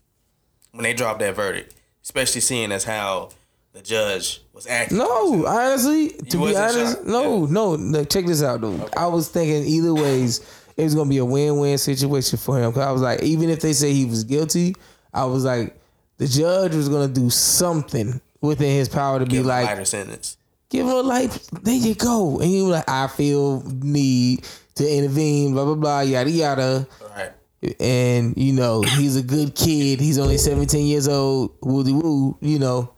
when 0.72 0.84
they 0.84 0.94
dropped 0.94 1.20
that 1.20 1.36
verdict? 1.36 1.74
Especially 2.04 2.42
seeing 2.42 2.72
as 2.72 2.84
how 2.84 3.30
the 3.74 3.82
judge 3.82 4.42
was 4.54 4.68
acting. 4.68 4.98
No, 5.00 5.46
honestly, 5.46 6.10
to 6.10 6.38
be 6.38 6.56
honest, 6.56 6.98
shocked? 6.98 7.06
no, 7.08 7.46
no, 7.46 7.76
no. 7.76 8.04
Check 8.06 8.26
this 8.26 8.42
out, 8.44 8.62
though. 8.62 8.90
I 8.96 9.08
was 9.08 9.30
thinking 9.30 9.66
either 9.66 9.94
ways, 9.94 10.40
it 10.78 10.84
was 10.84 10.96
gonna 10.96 11.10
be 11.10 11.18
a 11.18 11.26
win-win 11.26 11.78
situation 11.78 12.38
for 12.40 12.60
him. 12.60 12.72
Cause 12.72 12.84
I 12.84 12.92
was 12.92 13.02
like, 13.02 13.22
even 13.24 13.50
if 13.50 13.60
they 13.62 13.74
say 13.74 13.92
he 13.94 14.06
was 14.06 14.24
guilty, 14.24 14.76
I 15.14 15.26
was 15.26 15.44
like, 15.46 15.76
the 16.18 16.28
judge 16.28 16.76
was 16.76 16.88
gonna 16.90 17.08
do 17.12 17.30
something 17.30 18.22
within 18.42 18.72
his 18.78 18.90
power 18.90 19.20
to 19.20 19.26
Give 19.26 19.44
be 19.44 19.50
like, 19.50 19.66
lighter 19.66 19.86
sentence. 19.86 20.38
give 20.70 20.86
him 20.86 20.94
a 20.94 21.02
life. 21.02 21.48
There 21.50 21.74
you 21.76 21.96
go. 21.96 22.40
And 22.40 22.50
he 22.50 22.62
was 22.62 22.72
like, 22.72 22.90
I 22.90 23.08
feel 23.08 23.62
need 23.64 24.46
to 24.76 24.88
intervene. 24.90 25.54
Blah 25.54 25.66
blah 25.66 25.76
blah. 25.76 26.00
Yada 26.02 26.30
yada. 26.30 26.88
Right. 27.16 27.32
and 27.80 28.36
you 28.38 28.54
know 28.54 28.82
he's 28.84 29.16
a 29.16 29.24
good 29.24 29.56
kid. 29.56 30.00
He's 30.00 30.20
only 30.20 30.38
seventeen 30.38 30.86
years 30.88 31.08
old. 31.08 31.56
Woody 31.62 31.94
woo, 31.94 32.38
you 32.42 32.60
know, 32.60 32.93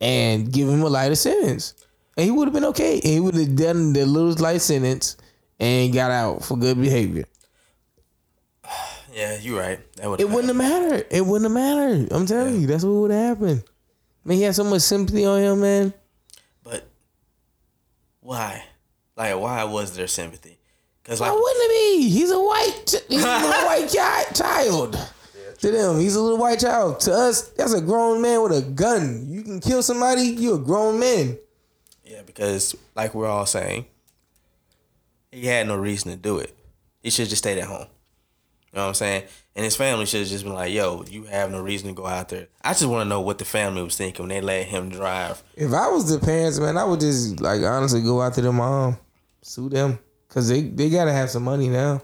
and 0.00 0.52
give 0.52 0.68
him 0.68 0.82
a 0.82 0.88
lighter 0.88 1.14
sentence, 1.14 1.74
and 2.16 2.24
he 2.24 2.30
would 2.30 2.46
have 2.48 2.54
been 2.54 2.64
okay. 2.66 2.94
And 2.94 3.04
he 3.04 3.20
would 3.20 3.34
have 3.34 3.56
done 3.56 3.92
the 3.92 4.06
little 4.06 4.32
light 4.42 4.60
sentence 4.60 5.16
and 5.58 5.92
got 5.92 6.10
out 6.10 6.44
for 6.44 6.56
good 6.56 6.80
behavior. 6.80 7.24
Yeah, 9.12 9.36
you're 9.40 9.58
right. 9.58 9.80
That 9.96 10.08
would. 10.08 10.20
It 10.20 10.28
wouldn't 10.30 10.46
have 10.46 10.56
mattered. 10.56 11.04
It 11.10 11.26
wouldn't 11.26 11.50
have 11.50 11.52
mattered. 11.52 12.12
I'm 12.12 12.26
telling 12.26 12.60
you, 12.60 12.68
that's 12.68 12.84
what 12.84 12.92
would 12.92 13.10
have 13.10 13.38
happened. 13.38 13.64
Man, 14.24 14.36
he 14.36 14.44
had 14.44 14.54
so 14.54 14.62
much 14.62 14.82
sympathy 14.82 15.26
on 15.26 15.40
him, 15.40 15.60
man. 15.60 15.92
But 16.62 16.86
why? 18.20 18.62
Like, 19.16 19.36
why 19.36 19.64
was 19.64 19.96
there 19.96 20.06
sympathy? 20.06 20.58
Because 21.02 21.18
Why 21.20 21.30
wouldn't 21.32 21.56
it 21.56 21.98
be? 21.98 22.08
He's 22.08 22.30
a 22.30 22.38
white, 22.38 22.94
he's 23.08 23.24
a 23.24 23.40
white 23.40 23.88
chi- 23.92 24.32
child. 24.32 24.96
To 25.60 25.70
them, 25.70 26.00
he's 26.00 26.16
a 26.16 26.22
little 26.22 26.38
white 26.38 26.60
child. 26.60 27.00
To 27.00 27.12
us, 27.12 27.48
that's 27.50 27.74
a 27.74 27.80
grown 27.82 28.22
man 28.22 28.42
with 28.42 28.52
a 28.52 28.62
gun. 28.62 29.26
You 29.28 29.42
can 29.42 29.60
kill 29.60 29.82
somebody. 29.82 30.22
You're 30.22 30.56
a 30.56 30.58
grown 30.58 30.98
man. 30.98 31.38
yeah, 32.04 32.22
because 32.24 32.74
like 32.94 33.14
we're 33.14 33.28
all 33.28 33.44
saying, 33.46 33.84
he 35.30 35.46
had 35.46 35.66
no 35.66 35.76
reason 35.76 36.10
to 36.12 36.16
do 36.16 36.38
it. 36.38 36.56
He 37.02 37.10
should 37.10 37.24
have 37.24 37.30
just 37.30 37.42
stayed 37.42 37.58
at 37.58 37.64
home. 37.68 37.86
You 38.72 38.76
know 38.76 38.82
what 38.82 38.88
I'm 38.88 38.94
saying? 38.94 39.24
And 39.56 39.64
his 39.64 39.76
family 39.76 40.06
should 40.06 40.20
have 40.20 40.28
just 40.28 40.44
been 40.44 40.54
like, 40.54 40.72
"Yo, 40.72 41.04
you 41.10 41.24
have 41.24 41.50
no 41.50 41.60
reason 41.60 41.88
to 41.88 41.94
go 41.94 42.06
out 42.06 42.28
there." 42.28 42.46
I 42.62 42.72
just 42.72 42.86
want 42.86 43.04
to 43.04 43.08
know 43.08 43.20
what 43.20 43.38
the 43.38 43.44
family 43.44 43.82
was 43.82 43.96
thinking 43.96 44.22
when 44.22 44.28
they 44.28 44.40
let 44.40 44.66
him 44.66 44.88
drive. 44.90 45.42
If 45.56 45.72
I 45.72 45.88
was 45.88 46.08
the 46.08 46.24
parents, 46.24 46.58
man, 46.58 46.78
I 46.78 46.84
would 46.84 47.00
just 47.00 47.40
like 47.40 47.62
honestly 47.62 48.00
go 48.00 48.22
out 48.22 48.34
to 48.34 48.40
their 48.42 48.52
mom, 48.52 48.96
sue 49.42 49.68
them, 49.68 49.98
cause 50.28 50.48
they 50.48 50.62
they 50.62 50.88
gotta 50.88 51.12
have 51.12 51.30
some 51.30 51.42
money 51.42 51.68
now. 51.68 52.00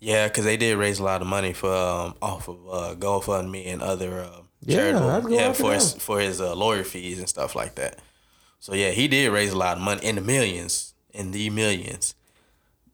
Yeah, 0.00 0.28
because 0.28 0.44
they 0.44 0.56
did 0.56 0.78
raise 0.78 0.98
a 0.98 1.04
lot 1.04 1.20
of 1.20 1.28
money 1.28 1.52
for 1.52 1.72
um, 1.72 2.14
off 2.22 2.48
of 2.48 2.56
uh, 2.68 2.94
GoFundMe 2.96 3.66
and 3.66 3.82
other 3.82 4.22
uh, 4.22 4.40
Yeah, 4.64 4.92
charitable, 4.92 5.30
yeah, 5.30 5.52
for 5.52 5.74
his 5.74 5.92
for 5.92 6.18
his 6.18 6.40
uh, 6.40 6.56
lawyer 6.56 6.84
fees 6.84 7.18
and 7.18 7.28
stuff 7.28 7.54
like 7.54 7.74
that. 7.74 7.98
So 8.58 8.74
yeah, 8.74 8.90
he 8.90 9.08
did 9.08 9.30
raise 9.30 9.52
a 9.52 9.58
lot 9.58 9.76
of 9.76 9.82
money 9.82 10.04
in 10.04 10.14
the 10.16 10.22
millions, 10.22 10.94
in 11.12 11.32
the 11.32 11.50
millions. 11.50 12.14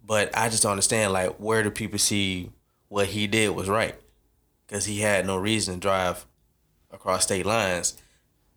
But 0.04 0.36
I 0.36 0.48
just 0.48 0.62
don't 0.62 0.72
understand, 0.72 1.12
like, 1.12 1.36
where 1.36 1.62
do 1.62 1.70
people 1.70 1.98
see 1.98 2.50
what 2.88 3.08
he 3.08 3.26
did 3.26 3.50
was 3.50 3.68
right? 3.68 3.96
Because 4.66 4.84
he 4.84 5.00
had 5.00 5.26
no 5.26 5.36
reason 5.36 5.74
to 5.74 5.80
drive 5.80 6.26
across 6.92 7.24
state 7.24 7.46
lines 7.46 7.96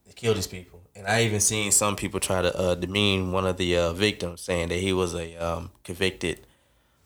to 0.07 0.13
kill 0.13 0.33
these 0.33 0.47
people. 0.47 0.81
And 0.95 1.07
I 1.07 1.23
even 1.23 1.39
seen 1.39 1.71
some 1.71 1.95
people 1.95 2.19
try 2.19 2.41
to 2.41 2.55
uh, 2.55 2.75
demean 2.75 3.31
one 3.31 3.47
of 3.47 3.57
the 3.57 3.77
uh, 3.77 3.93
victims, 3.93 4.41
saying 4.41 4.69
that 4.69 4.79
he 4.79 4.93
was 4.93 5.15
a 5.15 5.35
um, 5.37 5.71
convicted. 5.83 6.45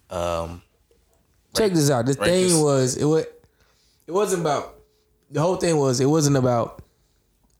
Um, 0.09 0.61
Check 1.55 1.71
this 1.73 1.89
out. 1.89 2.05
The 2.05 2.13
thing 2.13 2.61
was 2.61 2.95
it 2.97 3.05
was 3.05 3.25
it 4.07 4.11
wasn't 4.11 4.41
about 4.41 4.75
the 5.31 5.41
whole 5.41 5.55
thing 5.57 5.77
was 5.77 5.99
it 5.99 6.05
wasn't 6.05 6.35
about 6.37 6.81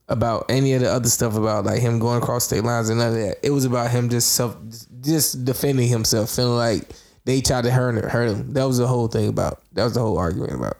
about 0.08 0.46
any 0.50 0.74
of 0.74 0.82
the 0.82 0.90
other 0.90 1.08
stuff 1.08 1.34
about 1.36 1.64
like 1.64 1.80
him 1.80 1.98
going 1.98 2.22
across 2.22 2.44
state 2.44 2.62
lines 2.62 2.88
and 2.90 2.98
none 2.98 3.08
of 3.08 3.14
that. 3.14 3.38
It 3.42 3.50
was 3.50 3.64
about 3.64 3.90
him 3.90 4.08
just 4.10 4.32
self 4.32 4.56
just 5.00 5.44
defending 5.44 5.88
himself, 5.88 6.30
feeling 6.30 6.56
like 6.56 6.88
they 7.24 7.40
tried 7.40 7.64
to 7.64 7.70
hurt 7.70 7.96
him. 7.96 8.08
Hurt 8.08 8.30
him. 8.30 8.52
That 8.52 8.64
was 8.64 8.78
the 8.78 8.86
whole 8.86 9.08
thing 9.08 9.28
about. 9.28 9.62
That 9.72 9.84
was 9.84 9.94
the 9.94 10.00
whole 10.00 10.18
argument 10.18 10.52
about. 10.54 10.76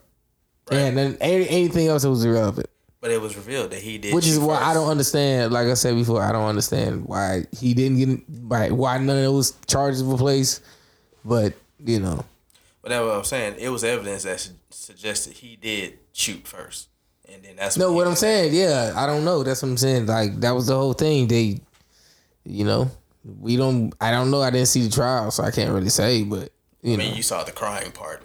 And 0.70 0.96
then 0.96 1.16
any- 1.20 1.48
anything 1.48 1.88
else 1.88 2.02
that 2.02 2.10
was 2.10 2.24
irrelevant. 2.24 2.68
but 3.00 3.10
it 3.10 3.20
was 3.20 3.36
revealed 3.36 3.70
that 3.70 3.80
he 3.82 3.98
did. 3.98 4.14
Which 4.14 4.26
is 4.26 4.36
shoot 4.36 4.46
why 4.46 4.56
I 4.62 4.72
don't 4.72 4.88
understand. 4.88 5.52
Like 5.52 5.68
I 5.68 5.74
said 5.74 5.94
before, 5.94 6.22
I 6.22 6.32
don't 6.32 6.46
understand 6.48 7.04
why 7.04 7.44
he 7.52 7.74
didn't 7.74 7.98
get 7.98 8.28
why 8.42 8.70
why 8.70 8.96
none 8.98 9.16
of 9.18 9.22
those 9.24 9.52
charges 9.66 10.02
were 10.02 10.16
placed. 10.16 10.62
But 11.24 11.52
you 11.84 12.00
know, 12.00 12.24
But 12.84 12.90
that's 12.90 13.02
what 13.06 13.16
I'm 13.16 13.24
saying. 13.24 13.54
It 13.58 13.70
was 13.70 13.82
evidence 13.82 14.24
that 14.24 14.40
su- 14.40 14.52
suggested 14.68 15.32
he 15.32 15.56
did 15.56 16.00
shoot 16.12 16.46
first, 16.46 16.90
and 17.26 17.42
then 17.42 17.56
that's 17.56 17.78
no, 17.78 17.88
he 17.88 17.96
what 17.96 18.06
I'm 18.06 18.14
saying, 18.14 18.52
yeah, 18.52 18.92
I 18.94 19.06
don't 19.06 19.24
know. 19.24 19.42
That's 19.42 19.62
what 19.62 19.70
I'm 19.70 19.78
saying. 19.78 20.04
Like 20.04 20.38
that 20.40 20.50
was 20.50 20.66
the 20.66 20.76
whole 20.76 20.92
thing. 20.92 21.26
They, 21.26 21.60
you 22.44 22.66
know, 22.66 22.90
we 23.40 23.56
don't. 23.56 23.94
I 24.02 24.10
don't 24.10 24.30
know. 24.30 24.42
I 24.42 24.50
didn't 24.50 24.68
see 24.68 24.82
the 24.82 24.90
trial, 24.90 25.30
so 25.30 25.44
I 25.44 25.50
can't 25.50 25.72
really 25.72 25.88
say. 25.88 26.24
But 26.24 26.50
you 26.82 26.92
I 26.92 26.96
know, 26.96 27.04
mean, 27.04 27.14
you 27.16 27.22
saw 27.22 27.42
the 27.42 27.52
crying 27.52 27.90
part. 27.90 28.22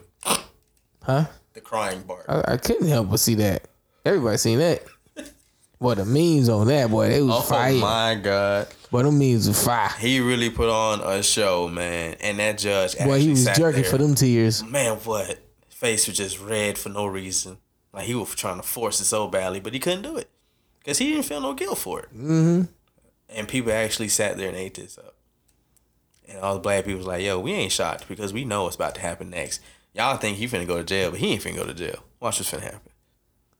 huh? 1.04 1.26
The 1.54 1.62
crying 1.62 2.02
part. 2.04 2.26
I, 2.28 2.54
I 2.56 2.58
couldn't 2.58 2.89
help 2.89 3.10
but 3.10 3.22
see 3.22 3.36
that. 3.36 3.65
Everybody 4.04 4.36
seen 4.38 4.60
that. 4.60 4.84
Boy, 5.80 5.95
the 5.95 6.04
memes 6.04 6.50
on 6.50 6.67
that 6.67 6.89
boy, 6.91 7.08
they 7.08 7.22
was 7.22 7.34
Oh 7.34 7.41
fire. 7.41 7.74
my 7.76 8.19
god, 8.22 8.67
Boy, 8.91 9.04
them 9.04 9.19
memes 9.19 9.47
was 9.47 9.63
fire. 9.63 9.89
he 9.99 10.19
really 10.19 10.49
put 10.49 10.69
on 10.69 11.02
a 11.02 11.21
show, 11.21 11.67
man. 11.67 12.15
And 12.21 12.39
that 12.39 12.58
judge, 12.58 12.97
Boy, 12.97 13.19
he 13.19 13.30
was 13.30 13.45
jerking 13.45 13.84
there. 13.84 13.91
for 13.91 13.97
them 13.99 14.15
tears. 14.15 14.63
Man, 14.63 14.95
what? 14.97 15.38
Face 15.69 16.08
was 16.08 16.17
just 16.17 16.39
red 16.39 16.78
for 16.78 16.89
no 16.89 17.06
reason. 17.06 17.58
Like 17.93 18.06
he 18.06 18.15
was 18.15 18.34
trying 18.36 18.58
to 18.58 18.67
force 18.67 18.99
it 18.99 19.06
so 19.06 19.28
badly, 19.28 19.60
but 19.60 19.73
he 19.73 19.80
couldn't 19.80 20.02
do 20.02 20.17
it 20.17 20.30
because 20.80 20.97
he 20.97 21.12
didn't 21.12 21.25
feel 21.25 21.41
no 21.41 21.54
guilt 21.54 21.78
for 21.78 22.02
it. 22.02 22.10
Mm-hmm. 22.13 22.63
And 23.30 23.47
people 23.47 23.71
actually 23.71 24.10
sat 24.10 24.38
there 24.38 24.47
and 24.49 24.58
ate 24.58 24.73
this 24.75 24.97
up. 24.97 25.15
And 26.28 26.39
all 26.39 26.56
the 26.56 26.60
black 26.60 26.86
people 26.86 26.97
was 26.97 27.08
like, 27.08 27.23
"Yo, 27.23 27.39
we 27.39 27.54
ain't 27.54 27.71
shocked 27.71 28.08
because 28.08 28.34
we 28.34 28.43
know 28.45 28.63
what's 28.63 28.75
about 28.75 28.95
to 28.95 29.02
happen 29.02 29.30
next. 29.30 29.62
Y'all 29.93 30.17
think 30.17 30.38
he 30.38 30.47
finna 30.47 30.67
go 30.67 30.78
to 30.78 30.84
jail, 30.84 31.10
but 31.12 31.19
he 31.19 31.32
ain't 31.32 31.41
finna 31.41 31.56
go 31.56 31.65
to 31.65 31.73
jail. 31.73 32.04
Watch 32.19 32.39
what's 32.39 32.52
finna 32.52 32.62
happen. 32.62 32.91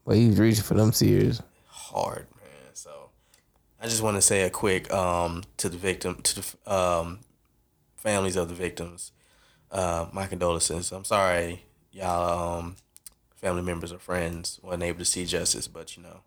Boy, 0.06 0.16
he 0.16 0.28
was 0.30 0.40
reaching 0.40 0.64
for 0.64 0.76
them 0.76 0.92
tears. 0.92 1.42
Hard, 1.68 2.28
I 3.82 3.88
just 3.88 4.02
want 4.02 4.18
to 4.18 4.22
say 4.22 4.44
a 4.44 4.50
quick 4.50 4.92
um 4.94 5.44
to 5.58 5.70
the 5.70 5.78
victim 5.78 6.22
to 6.22 6.36
the 6.42 6.74
um 6.74 7.20
families 7.96 8.36
of 8.36 8.50
the 8.50 8.56
victims. 8.56 9.12
Uh, 9.72 10.08
my 10.12 10.26
condolences. 10.26 10.92
I'm 10.92 11.06
sorry, 11.06 11.64
y'all 11.92 12.60
um 12.60 12.76
family 13.36 13.62
members 13.62 13.94
or 13.94 14.00
friends 14.00 14.60
weren't 14.62 14.84
able 14.84 15.00
to 15.00 15.06
see 15.06 15.26
justice, 15.26 15.68
but 15.68 15.96
you 15.96 16.04
know 16.04 16.22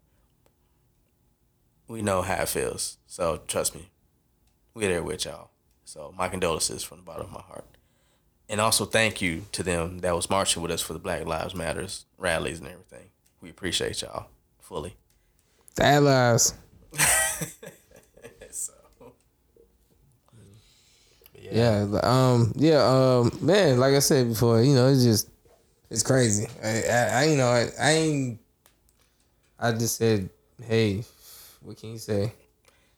we 1.89 2.03
know 2.03 2.23
how 2.23 2.43
it 2.43 2.49
feels. 2.49 2.97
So 3.07 3.43
trust 3.47 3.75
me, 3.75 3.91
we're 4.75 4.89
there 4.89 5.03
with 5.03 5.25
y'all. 5.25 5.51
So 5.85 6.15
my 6.17 6.29
condolences 6.29 6.83
from 6.83 6.99
the 6.99 7.05
bottom 7.05 7.27
of 7.27 7.33
my 7.33 7.43
heart. 7.43 7.67
And 8.49 8.61
also 8.61 8.85
thank 8.85 9.21
you 9.21 9.45
to 9.53 9.63
them 9.63 9.99
that 10.01 10.15
was 10.15 10.31
marching 10.31 10.63
with 10.63 10.71
us 10.71 10.81
for 10.81 10.95
the 10.95 10.99
Black 10.99 11.27
Lives 11.27 11.55
Matters 11.55 12.07
rallies 12.19 12.61
and 12.61 12.69
everything. 12.69 13.11
We 13.41 13.51
appreciate 13.51 14.01
y'all 14.03 14.27
fully. 14.59 14.97
The 15.75 15.85
allies. 15.85 16.55
So 18.51 18.73
Yeah, 21.35 21.87
um, 22.03 22.53
yeah, 22.57 22.85
um, 22.85 23.37
man. 23.41 23.79
Like 23.79 23.95
I 23.95 23.99
said 24.01 24.29
before, 24.29 24.63
you 24.63 24.75
know, 24.75 24.89
it's 24.89 25.03
just, 25.03 25.31
it's 25.91 26.03
crazy. 26.03 26.47
I, 26.63 26.83
I, 26.83 27.09
I 27.21 27.25
you 27.25 27.37
know, 27.37 27.49
I, 27.49 27.69
I 27.81 27.91
ain't. 27.93 28.39
I 29.59 29.73
just 29.73 29.97
said, 29.97 30.29
hey, 30.63 31.05
what 31.63 31.77
can 31.77 31.91
you 31.93 31.99
say? 31.99 32.33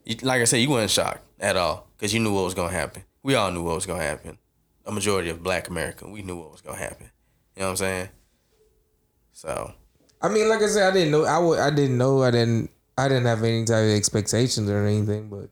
you, 0.04 0.16
like 0.22 0.40
I 0.40 0.44
said, 0.44 0.58
you 0.58 0.70
weren't 0.70 0.90
shocked 0.90 1.22
at 1.40 1.56
all 1.56 1.86
because 1.96 2.12
you 2.12 2.20
knew 2.20 2.32
what 2.32 2.44
was 2.44 2.54
gonna 2.54 2.72
happen. 2.72 3.04
We 3.22 3.34
all 3.34 3.50
knew 3.50 3.62
what 3.62 3.74
was 3.74 3.86
gonna 3.86 4.02
happen. 4.02 4.38
A 4.86 4.92
majority 4.92 5.30
of 5.30 5.42
Black 5.42 5.68
America, 5.68 6.06
we 6.08 6.22
knew 6.22 6.36
what 6.36 6.52
was 6.52 6.60
gonna 6.60 6.78
happen. 6.78 7.10
You 7.56 7.60
know 7.60 7.66
what 7.66 7.70
I'm 7.70 7.76
saying? 7.76 8.08
So 9.32 9.72
I 10.20 10.28
mean, 10.28 10.48
like 10.48 10.62
I 10.62 10.66
said, 10.66 10.90
I 10.90 10.92
didn't 10.92 11.10
know. 11.10 11.24
I 11.24 11.38
would. 11.38 11.58
I 11.58 11.70
didn't 11.70 11.98
know. 11.98 12.22
I 12.22 12.30
didn't. 12.30 12.70
I 12.96 13.08
didn't 13.08 13.26
have 13.26 13.42
any 13.42 13.64
type 13.64 13.84
of 13.84 13.90
expectations 13.90 14.70
or 14.70 14.84
anything. 14.86 15.28
But 15.28 15.50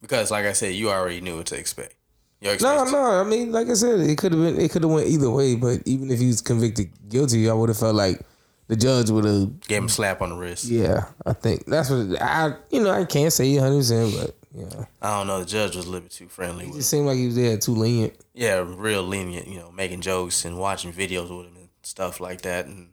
because, 0.00 0.30
like 0.30 0.46
I 0.46 0.52
said, 0.52 0.74
you 0.74 0.90
already 0.90 1.20
knew 1.20 1.36
what 1.36 1.46
to 1.46 1.58
expect. 1.58 1.94
No, 2.42 2.84
no. 2.84 3.20
I 3.20 3.24
mean, 3.24 3.52
like 3.52 3.68
I 3.68 3.74
said, 3.74 4.00
it 4.00 4.16
could 4.16 4.32
have 4.32 4.40
been. 4.40 4.58
It 4.58 4.70
could 4.70 4.82
have 4.82 4.90
went 4.90 5.08
either 5.08 5.30
way. 5.30 5.56
But 5.56 5.82
even 5.84 6.10
if 6.10 6.18
he 6.18 6.26
was 6.28 6.40
convicted 6.40 6.90
guilty, 7.08 7.50
I 7.50 7.52
would 7.52 7.68
have 7.68 7.78
felt 7.78 7.94
like 7.94 8.20
the 8.68 8.76
judge 8.76 9.10
would 9.10 9.24
have. 9.26 9.60
Gave 9.60 9.78
him 9.78 9.86
a 9.86 9.88
slap 9.90 10.22
on 10.22 10.30
the 10.30 10.36
wrist. 10.36 10.64
Yeah, 10.64 11.06
I 11.26 11.34
think 11.34 11.66
that's 11.66 11.90
what 11.90 12.20
I. 12.20 12.54
You 12.70 12.82
know, 12.82 12.90
I 12.90 13.04
can't 13.04 13.32
say 13.32 13.54
hundred 13.56 13.76
percent, 13.76 14.14
but 14.18 14.36
Yeah, 14.54 14.84
I 15.02 15.18
don't 15.18 15.26
know. 15.26 15.40
The 15.40 15.44
judge 15.46 15.76
was 15.76 15.84
a 15.84 15.88
little 15.90 16.00
bit 16.00 16.12
too 16.12 16.28
friendly. 16.28 16.66
it 16.66 16.82
seemed 16.82 17.06
like 17.06 17.18
he 17.18 17.26
was 17.26 17.36
there 17.36 17.58
too 17.58 17.74
lenient. 17.74 18.14
Yeah, 18.32 18.64
real 18.66 19.02
lenient. 19.02 19.46
You 19.46 19.58
know, 19.58 19.70
making 19.70 20.00
jokes 20.00 20.46
and 20.46 20.58
watching 20.58 20.94
videos 20.94 21.28
with 21.36 21.46
him 21.46 21.56
and 21.56 21.68
stuff 21.82 22.20
like 22.20 22.40
that, 22.42 22.64
and 22.64 22.88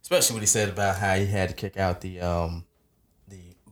especially 0.00 0.34
what 0.34 0.42
he 0.42 0.46
said 0.46 0.70
about 0.70 0.96
how 0.96 1.16
he 1.16 1.26
had 1.26 1.50
to 1.50 1.54
kick 1.54 1.76
out 1.76 2.00
the 2.00 2.20
um 2.20 2.64
the 2.67 2.67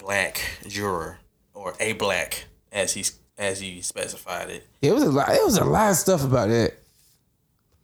black 0.06 0.40
juror 0.68 1.18
or 1.52 1.74
a 1.80 1.92
black 1.94 2.44
as 2.70 2.94
he 2.94 3.04
as 3.36 3.58
he 3.58 3.80
specified 3.80 4.48
it. 4.48 4.64
It 4.80 4.92
was 4.92 5.02
a 5.02 5.10
lot. 5.10 5.30
It 5.30 5.44
was 5.44 5.58
a 5.58 5.64
lot 5.64 5.90
of 5.90 5.96
stuff 5.96 6.24
about 6.24 6.48
that. 6.48 6.74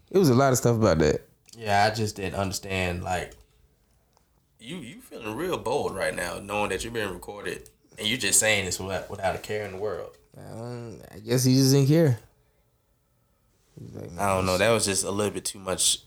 It 0.08 0.18
was 0.18 0.28
a 0.28 0.34
lot 0.34 0.52
of 0.52 0.58
stuff 0.58 0.76
about 0.76 0.98
that. 0.98 1.22
Yeah, 1.58 1.84
I 1.84 1.92
just 1.92 2.16
didn't 2.16 2.36
understand. 2.36 3.02
Like, 3.02 3.32
you 4.60 4.76
you 4.76 5.00
feeling 5.00 5.36
real 5.36 5.58
bold 5.58 5.96
right 5.96 6.14
now, 6.14 6.38
knowing 6.38 6.70
that 6.70 6.84
you're 6.84 6.92
being 6.92 7.12
recorded, 7.12 7.68
and 7.98 8.06
you're 8.06 8.18
just 8.18 8.38
saying 8.38 8.66
this 8.66 8.78
without 8.78 9.10
without 9.10 9.34
a 9.34 9.38
care 9.38 9.64
in 9.64 9.72
the 9.72 9.78
world. 9.78 10.16
Um, 10.38 11.00
I 11.12 11.18
guess 11.18 11.42
he 11.42 11.54
just 11.54 11.72
didn't 11.72 11.88
care. 11.88 12.18
He 13.76 13.84
was 13.84 13.94
like, 13.96 14.18
I 14.20 14.36
don't 14.36 14.46
know. 14.46 14.58
That 14.58 14.70
was 14.70 14.84
just 14.84 15.02
a 15.02 15.10
little 15.10 15.32
bit 15.32 15.44
too 15.44 15.58
much 15.58 16.02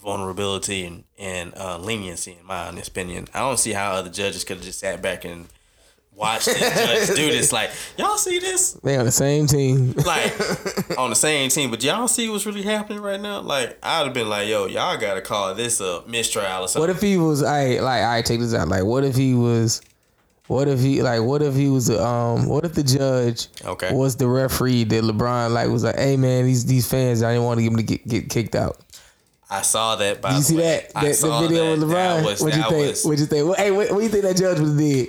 vulnerability 0.00 0.84
and 0.84 1.04
and 1.18 1.52
uh, 1.56 1.78
leniency, 1.78 2.36
in 2.40 2.46
my 2.46 2.66
honest 2.68 2.88
opinion. 2.88 3.28
I 3.34 3.40
don't 3.40 3.58
see 3.58 3.72
how 3.72 3.92
other 3.92 4.10
judges 4.10 4.44
could 4.44 4.56
have 4.58 4.64
just 4.66 4.78
sat 4.80 5.00
back 5.02 5.24
and 5.24 5.46
watched 6.14 6.46
this 6.46 6.58
judge 7.08 7.16
do 7.16 7.30
this. 7.30 7.50
Like, 7.60 7.70
y'all 7.96 8.16
see 8.16 8.38
this? 8.38 8.72
They 8.82 8.96
on 8.96 9.04
the 9.06 9.12
same 9.12 9.46
team. 9.46 9.92
Like 9.92 10.32
on 10.98 11.10
the 11.10 11.16
same 11.16 11.50
team, 11.50 11.70
but 11.70 11.82
y'all 11.82 12.08
see 12.08 12.28
what's 12.28 12.46
really 12.46 12.62
happening 12.62 13.00
right 13.00 13.20
now? 13.20 13.40
Like, 13.40 13.78
I'd 13.82 14.04
have 14.04 14.14
been 14.14 14.28
like, 14.28 14.48
yo, 14.48 14.66
y'all 14.66 14.96
gotta 14.98 15.20
call 15.22 15.54
this 15.54 15.80
a 15.80 16.02
mistrial 16.06 16.64
or 16.64 16.68
something. 16.68 16.80
What 16.80 16.90
if 16.90 17.00
he 17.02 17.16
was? 17.18 17.42
I 17.42 17.78
like. 17.80 18.02
I 18.04 18.22
take 18.22 18.40
this 18.40 18.54
out. 18.54 18.68
Like, 18.68 18.84
what 18.84 19.04
if 19.04 19.16
he 19.16 19.34
was? 19.34 19.80
What 20.46 20.66
if 20.66 20.80
he 20.80 21.00
like? 21.00 21.22
What 21.22 21.42
if 21.42 21.54
he 21.54 21.68
was? 21.68 21.88
Um. 21.90 22.46
What 22.46 22.64
if 22.64 22.74
the 22.74 22.82
judge 22.82 23.46
Okay. 23.64 23.94
was 23.94 24.16
the 24.16 24.26
referee 24.26 24.82
that 24.84 25.04
LeBron 25.04 25.52
like 25.52 25.68
was 25.68 25.84
like, 25.84 25.96
hey 25.96 26.16
man, 26.16 26.44
these 26.44 26.66
these 26.66 26.88
fans, 26.88 27.22
I 27.22 27.32
didn't 27.32 27.44
want 27.44 27.58
to 27.58 27.62
get 27.62 27.68
them 27.70 27.76
to 27.76 27.82
get, 27.84 28.06
get 28.08 28.28
kicked 28.30 28.54
out. 28.56 28.78
I 29.50 29.62
saw 29.62 29.96
that. 29.96 30.22
By 30.22 30.30
Did 30.30 30.36
you 30.36 30.40
the 30.40 30.44
see 30.44 30.56
way. 30.56 30.62
that? 30.62 30.94
That 30.94 31.16
the 31.16 31.38
video 31.40 31.76
that. 31.76 31.80
with 31.80 31.90
LeBron. 31.90 32.24
Was, 32.24 32.40
what 32.40 32.56
you 32.56 32.62
think? 32.62 32.86
was 32.86 33.04
What 33.04 33.18
you 33.18 33.26
think? 33.26 33.46
Well, 33.46 33.56
hey, 33.56 33.70
what, 33.72 33.90
what 33.90 33.98
do 33.98 34.04
you 34.04 34.08
think 34.08 34.22
that 34.22 34.36
judge 34.36 34.58
would 34.60 34.68
have 34.68 34.78
did? 34.78 35.08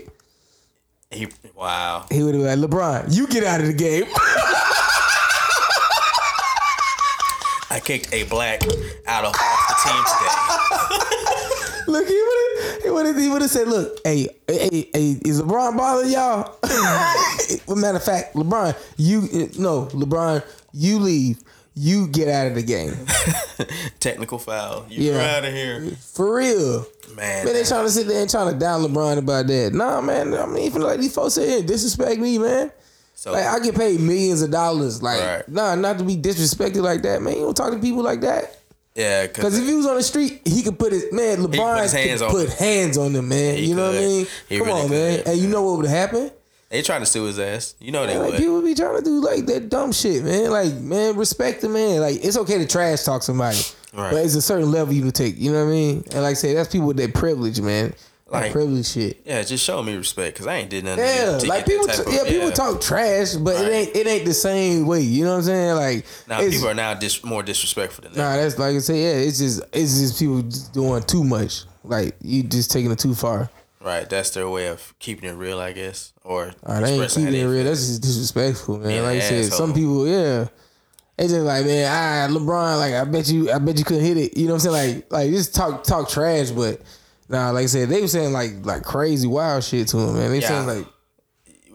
he, 1.12 1.28
wow. 1.56 2.06
He 2.10 2.24
would 2.24 2.34
have 2.34 2.44
been 2.44 2.62
like, 2.62 2.70
LeBron, 2.70 3.16
you 3.16 3.28
get 3.28 3.44
out 3.44 3.62
of 3.62 3.68
the 3.68 3.74
game. 3.74 4.06
I 7.70 7.80
kicked 7.80 8.14
a 8.14 8.24
black 8.24 8.64
out 9.08 9.24
of 9.24 9.34
off 9.34 9.68
the 9.70 9.76
team 9.90 10.04
today. 10.04 10.36
Look, 11.92 12.08
he 12.08 12.14
would 12.14 12.38
have. 12.64 12.84
He 12.84 12.90
would 12.90 13.06
have. 13.06 13.18
He 13.18 13.30
would 13.30 13.42
have 13.42 13.52
said, 13.52 13.68
"Look, 13.68 13.98
hey, 14.04 14.28
hey, 14.48 14.90
hey, 14.94 15.20
is 15.26 15.42
LeBron 15.42 15.78
bothering 15.78 16.12
y'all?" 16.12 16.58
matter 17.76 17.98
of 17.98 18.04
fact, 18.04 18.36
LeBron, 18.36 18.76
you 18.98 19.22
no, 19.58 19.86
LeBron, 19.88 20.44
you 20.74 21.00
leave. 21.00 21.40
You 21.74 22.08
get 22.08 22.28
out 22.28 22.48
of 22.48 22.56
the 22.56 22.64
game 22.64 22.94
Technical 24.00 24.38
foul. 24.40 24.86
You 24.90 25.14
Yeah. 25.14 25.38
out 25.38 25.46
of 25.46 25.54
here, 25.54 25.92
for 26.14 26.36
real. 26.36 26.86
man. 27.16 27.46
Man, 27.46 27.54
they 27.54 27.64
trying 27.64 27.86
to 27.86 27.92
sit 27.92 28.08
there 28.08 28.22
and 28.22 28.30
trying 28.30 28.52
to 28.54 28.60
down 28.60 28.82
LeBron 28.84 29.18
about 29.18 29.48
that. 29.48 29.74
Nah, 29.74 30.02
man. 30.02 30.34
I 30.34 30.46
mean, 30.48 30.64
even 30.66 30.82
like 30.82 31.00
these 31.00 31.14
folks 31.14 31.36
say, 31.36 31.48
hey, 31.48 31.62
disrespect 31.62 32.20
me, 32.20 32.38
man. 32.38 32.72
so 33.16 33.32
Like 33.32 33.46
I 33.46 33.60
get 33.60 33.76
paid 33.76 34.00
millions 34.02 34.42
of 34.42 34.52
dollars. 34.52 35.02
Like, 35.02 35.22
Right. 35.22 35.48
nah, 35.50 35.76
not 35.76 35.98
to 36.00 36.04
be 36.04 36.18
disrespected 36.18 36.82
like 36.82 37.04
that, 37.04 37.22
man. 37.22 37.36
You 37.36 37.42
don't 37.42 37.56
talk 37.56 37.72
to 37.72 37.80
people 37.80 38.04
like 38.04 38.22
that. 38.22 38.58
yeah, 38.96 39.28
Cause 39.28 39.58
if 39.58 39.66
he 39.66 39.74
was 39.74 39.86
on 39.86 39.96
the 39.96 40.04
street, 40.04 40.42
he 40.46 40.64
could 40.64 40.78
put 40.78 40.92
his 40.92 41.06
man. 41.14 41.38
LeBron 41.38 41.84
his 41.84 41.92
could 41.92 42.00
hands 42.02 42.22
on 42.22 42.32
put 42.32 42.50
him. 42.50 42.58
hands 42.58 42.98
on 42.98 43.14
them, 43.14 43.30
man. 43.30 43.56
He 43.58 43.68
you 43.68 43.76
know 43.76 43.88
what 43.88 43.96
I 43.98 44.00
mean? 44.00 44.28
He 44.50 44.58
Come 44.58 44.68
really 44.68 44.82
on, 44.82 44.90
man. 44.90 45.18
could. 45.20 45.28
And 45.30 45.38
you 45.40 45.48
know 45.48 45.62
what 45.64 45.78
would 45.78 45.90
happen? 45.90 46.32
They 46.72 46.82
trying 46.82 47.02
to 47.02 47.06
sue 47.06 47.26
his 47.26 47.38
ass, 47.38 47.76
you 47.80 47.92
know 47.92 48.08
they 48.08 48.18
Like 48.18 48.32
would. 48.32 48.38
people 48.40 48.62
be 48.62 48.74
trying 48.74 48.98
to 48.98 49.04
do 49.04 49.22
like 49.22 49.46
that 49.48 49.70
dumb 49.70 49.92
shit, 49.92 50.24
man. 50.24 50.50
Like, 50.50 50.74
man, 50.76 51.16
respect 51.18 51.62
the 51.62 51.70
man. 51.70 52.00
Like, 52.02 52.24
it's 52.24 52.38
okay 52.38 52.58
to 52.58 52.66
trash 52.66 53.04
talk 53.04 53.22
somebody, 53.24 53.60
Right. 53.94 54.12
but 54.12 54.26
it's 54.26 54.36
a 54.36 54.42
certain 54.42 54.72
level 54.72 54.94
you 54.94 55.02
can 55.02 55.12
take. 55.12 55.38
You 55.38 55.52
know 55.52 55.64
what 55.66 55.70
I 55.70 55.76
mean? 55.76 56.04
And 56.12 56.24
like 56.24 56.32
I 56.32 56.34
say, 56.34 56.54
that's 56.54 56.70
people 56.72 56.88
with 56.88 56.98
that 56.98 57.14
privilege, 57.14 57.60
man. 57.62 57.94
That 58.32 58.38
Like- 58.44 58.52
privilege 58.54 58.88
shit. 58.88 59.20
yeah, 59.26 59.42
just 59.44 59.66
show 59.66 59.84
me 59.84 59.94
respect, 59.94 60.38
cause 60.38 60.48
I 60.48 60.56
ain't 60.56 60.70
did 60.70 60.86
nothing. 60.86 61.04
Yeah, 61.04 61.38
like 61.46 61.66
people, 61.66 61.86
that 61.88 61.98
t- 61.98 62.02
of- 62.04 62.14
yeah, 62.14 62.24
people 62.24 62.50
talk 62.52 62.80
trash, 62.80 63.34
but 63.34 63.56
Right. 63.56 63.66
it 63.66 63.72
ain't 63.74 63.96
it 63.98 64.08
ain't 64.08 64.26
the 64.26 64.34
same 64.34 64.88
way. 64.88 65.02
You 65.02 65.26
know 65.26 65.32
what 65.32 65.38
I'm 65.40 65.44
saying? 65.44 65.76
Like, 65.76 66.06
Now 66.30 66.40
people 66.40 66.70
are 66.70 66.74
now 66.74 66.94
dis- 66.94 67.26
more 67.26 67.44
disrespectful 67.44 68.04
than 68.06 68.14
that. 68.14 68.18
Nah, 68.18 68.42
that's 68.42 68.58
like 68.58 68.74
I 68.78 68.80
say, 68.80 69.04
yeah, 69.04 69.28
it's 69.28 69.40
just 69.40 69.62
it's 69.74 70.00
just 70.00 70.18
people 70.20 70.42
just 70.44 70.72
doing 70.72 71.04
too 71.04 71.26
much. 71.26 71.66
Like 71.84 72.16
you 72.22 72.44
just 72.44 72.72
taking 72.72 72.92
it 72.92 73.00
too 73.00 73.16
far. 73.16 73.50
Right, 73.84 74.08
that's 74.08 74.30
their 74.30 74.48
way 74.48 74.68
of 74.68 74.94
keeping 75.00 75.28
it 75.28 75.34
real, 75.34 75.60
I 75.60 75.72
guess, 75.72 76.14
or 76.24 76.54
right, 76.68 76.82
they 76.84 77.02
ain't 77.02 77.12
keeping 77.12 77.34
it 77.34 77.46
real. 77.46 77.64
That's 77.64 77.88
just 77.88 78.02
disrespectful, 78.04 78.78
man. 78.78 78.88
Being 78.90 79.04
like 79.04 79.18
I 79.18 79.20
said, 79.22 79.52
some 79.54 79.74
people, 79.74 80.08
yeah, 80.08 80.48
it's 81.18 81.32
just 81.32 81.46
like, 81.46 81.66
man, 81.66 81.88
ah, 81.90 82.32
LeBron, 82.32 82.78
like 82.78 82.94
I 82.94 83.04
bet 83.06 83.28
you, 83.30 83.52
I 83.52 83.58
bet 83.58 83.80
you 83.80 83.84
couldn't 83.84 84.04
hit 84.04 84.18
it. 84.18 84.38
You 84.38 84.48
know 84.48 84.54
what 84.54 84.66
I'm 84.66 84.72
saying? 84.72 84.96
Like, 84.96 85.12
like 85.12 85.30
just 85.32 85.56
talk 85.56 85.84
talk 85.84 86.10
trash, 86.10 86.52
but 86.52 86.82
nah, 87.28 87.50
like 87.50 87.64
I 87.64 87.68
said, 87.68 87.90
they 87.90 88.02
were 88.02 88.08
saying 88.08 88.34
like 88.34 88.64
like 88.64 88.84
crazy 88.84 89.28
wild 89.28 89.64
shit 89.64 89.88
to 89.90 89.98
him, 89.98 90.16
man. 90.16 90.30
They 90.30 90.42
Yeah. 90.42 90.48
saying 90.48 90.68
like, 90.68 90.88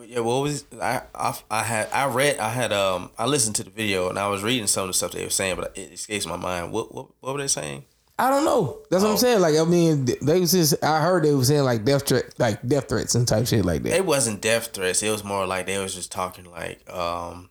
Yeah, 0.06 0.20
what 0.20 0.42
was 0.42 0.64
I, 0.80 1.02
I? 1.12 1.34
I 1.50 1.62
had 1.64 1.88
I 1.92 2.06
read 2.06 2.38
I 2.38 2.50
had 2.50 2.72
um 2.72 3.10
I 3.18 3.26
listened 3.26 3.56
to 3.56 3.64
the 3.64 3.70
video 3.70 4.08
and 4.08 4.18
I 4.18 4.28
was 4.28 4.44
reading 4.44 4.68
some 4.68 4.84
of 4.84 4.88
the 4.88 4.94
stuff 4.94 5.10
they 5.10 5.24
were 5.24 5.30
saying, 5.30 5.56
but 5.56 5.76
it 5.76 5.92
escapes 5.92 6.24
my 6.26 6.36
mind. 6.36 6.72
What 6.72 6.94
what 6.94 7.08
what 7.20 7.34
were 7.34 7.40
they 7.40 7.48
saying? 7.48 7.84
I 8.18 8.30
don't 8.30 8.44
know. 8.46 8.78
That's 8.90 9.02
what 9.02 9.10
I'm 9.10 9.14
Oh. 9.16 9.18
saying. 9.18 9.40
Like, 9.40 9.56
I 9.56 9.64
mean, 9.64 10.06
they 10.22 10.40
was 10.40 10.52
just, 10.52 10.82
I 10.82 11.02
heard 11.02 11.22
they 11.24 11.34
were 11.34 11.44
saying 11.44 11.64
like 11.64 11.84
death 11.84 12.06
threat, 12.08 12.24
like 12.38 12.66
death 12.66 12.88
threats 12.88 13.14
and 13.14 13.28
type 13.28 13.46
shit 13.46 13.64
like 13.64 13.82
that. 13.82 13.92
It 13.94 14.06
wasn't 14.06 14.40
death 14.40 14.68
threats. 14.72 15.02
It 15.02 15.10
was 15.10 15.22
more 15.22 15.46
like 15.46 15.66
they 15.66 15.78
was 15.78 15.94
just 15.94 16.10
talking 16.12 16.50
like 16.50 16.88
um 16.90 17.50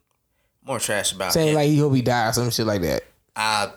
more 0.65 0.79
trash 0.79 1.11
about 1.11 1.33
saying 1.33 1.49
him. 1.49 1.55
like 1.55 1.67
he 1.69 1.77
hope 1.77 1.93
he 1.93 2.01
die 2.01 2.29
or 2.29 2.33
some 2.33 2.49
shit 2.49 2.65
like 2.65 2.81
that. 2.81 3.03
I 3.35 3.71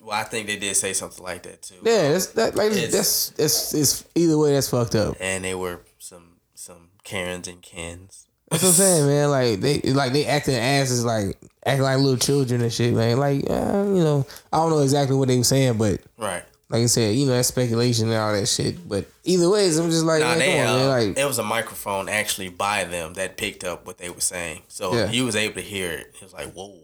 well 0.00 0.12
I 0.20 0.22
think 0.24 0.46
they 0.46 0.56
did 0.56 0.76
say 0.76 0.92
something 0.92 1.24
like 1.24 1.42
that 1.42 1.62
too. 1.62 1.74
Yeah, 1.82 2.12
that's 2.12 2.26
that 2.28 2.54
like 2.54 2.70
It's- 2.72 2.92
that's 2.92 3.30
that's 3.30 3.74
it's 3.74 4.04
either 4.14 4.38
way 4.38 4.52
that's 4.52 4.68
fucked 4.68 4.94
up. 4.94 5.16
And 5.18 5.44
they 5.44 5.54
were 5.56 5.80
some 5.98 6.36
some 6.54 6.90
Karens 7.02 7.48
and 7.48 7.60
Kens. 7.62 8.26
That's 8.48 8.62
what 8.62 8.68
I'm 8.68 8.74
saying, 8.74 9.06
man. 9.06 9.30
Like 9.30 9.60
they 9.60 9.80
like 9.92 10.12
they 10.12 10.26
acting 10.26 10.54
asses 10.54 11.04
like 11.04 11.36
acting 11.64 11.82
like 11.82 11.98
little 11.98 12.16
children 12.16 12.60
and 12.62 12.72
shit, 12.72 12.94
man. 12.94 13.18
Like 13.18 13.44
uh, 13.48 13.84
you 13.86 14.02
know, 14.02 14.26
I 14.52 14.56
don't 14.58 14.70
know 14.70 14.80
exactly 14.80 15.16
what 15.16 15.28
they 15.28 15.38
were 15.38 15.44
saying, 15.44 15.78
but 15.78 16.00
Right. 16.18 16.42
like 16.68 16.82
I 16.82 16.86
said, 16.86 17.14
you 17.14 17.26
know, 17.26 17.32
that's 17.32 17.48
speculation 17.48 18.08
and 18.08 18.16
all 18.16 18.32
that 18.32 18.46
shit. 18.46 18.88
But 18.88 19.06
either 19.24 19.48
ways, 19.50 19.78
I'm 19.78 19.90
just 19.90 20.04
like, 20.04 20.20
Nah, 20.20 20.30
man, 20.30 20.38
they, 20.38 20.60
on, 20.60 20.80
uh. 20.80 20.88
Like 20.88 21.18
it 21.18 21.24
was 21.24 21.38
a 21.38 21.42
microphone 21.44 22.08
actually 22.08 22.48
by 22.48 22.84
them 22.84 23.14
that 23.14 23.36
picked 23.36 23.64
up 23.64 23.86
what 23.86 23.98
they 23.98 24.10
were 24.10 24.20
saying, 24.20 24.62
so 24.68 24.94
Yeah. 24.94 25.06
he 25.08 25.22
was 25.22 25.36
able 25.36 25.54
to 25.54 25.60
hear 25.62 25.90
it. 25.92 26.14
He 26.18 26.24
was 26.24 26.32
like, 26.34 26.52
"Whoa, 26.52 26.74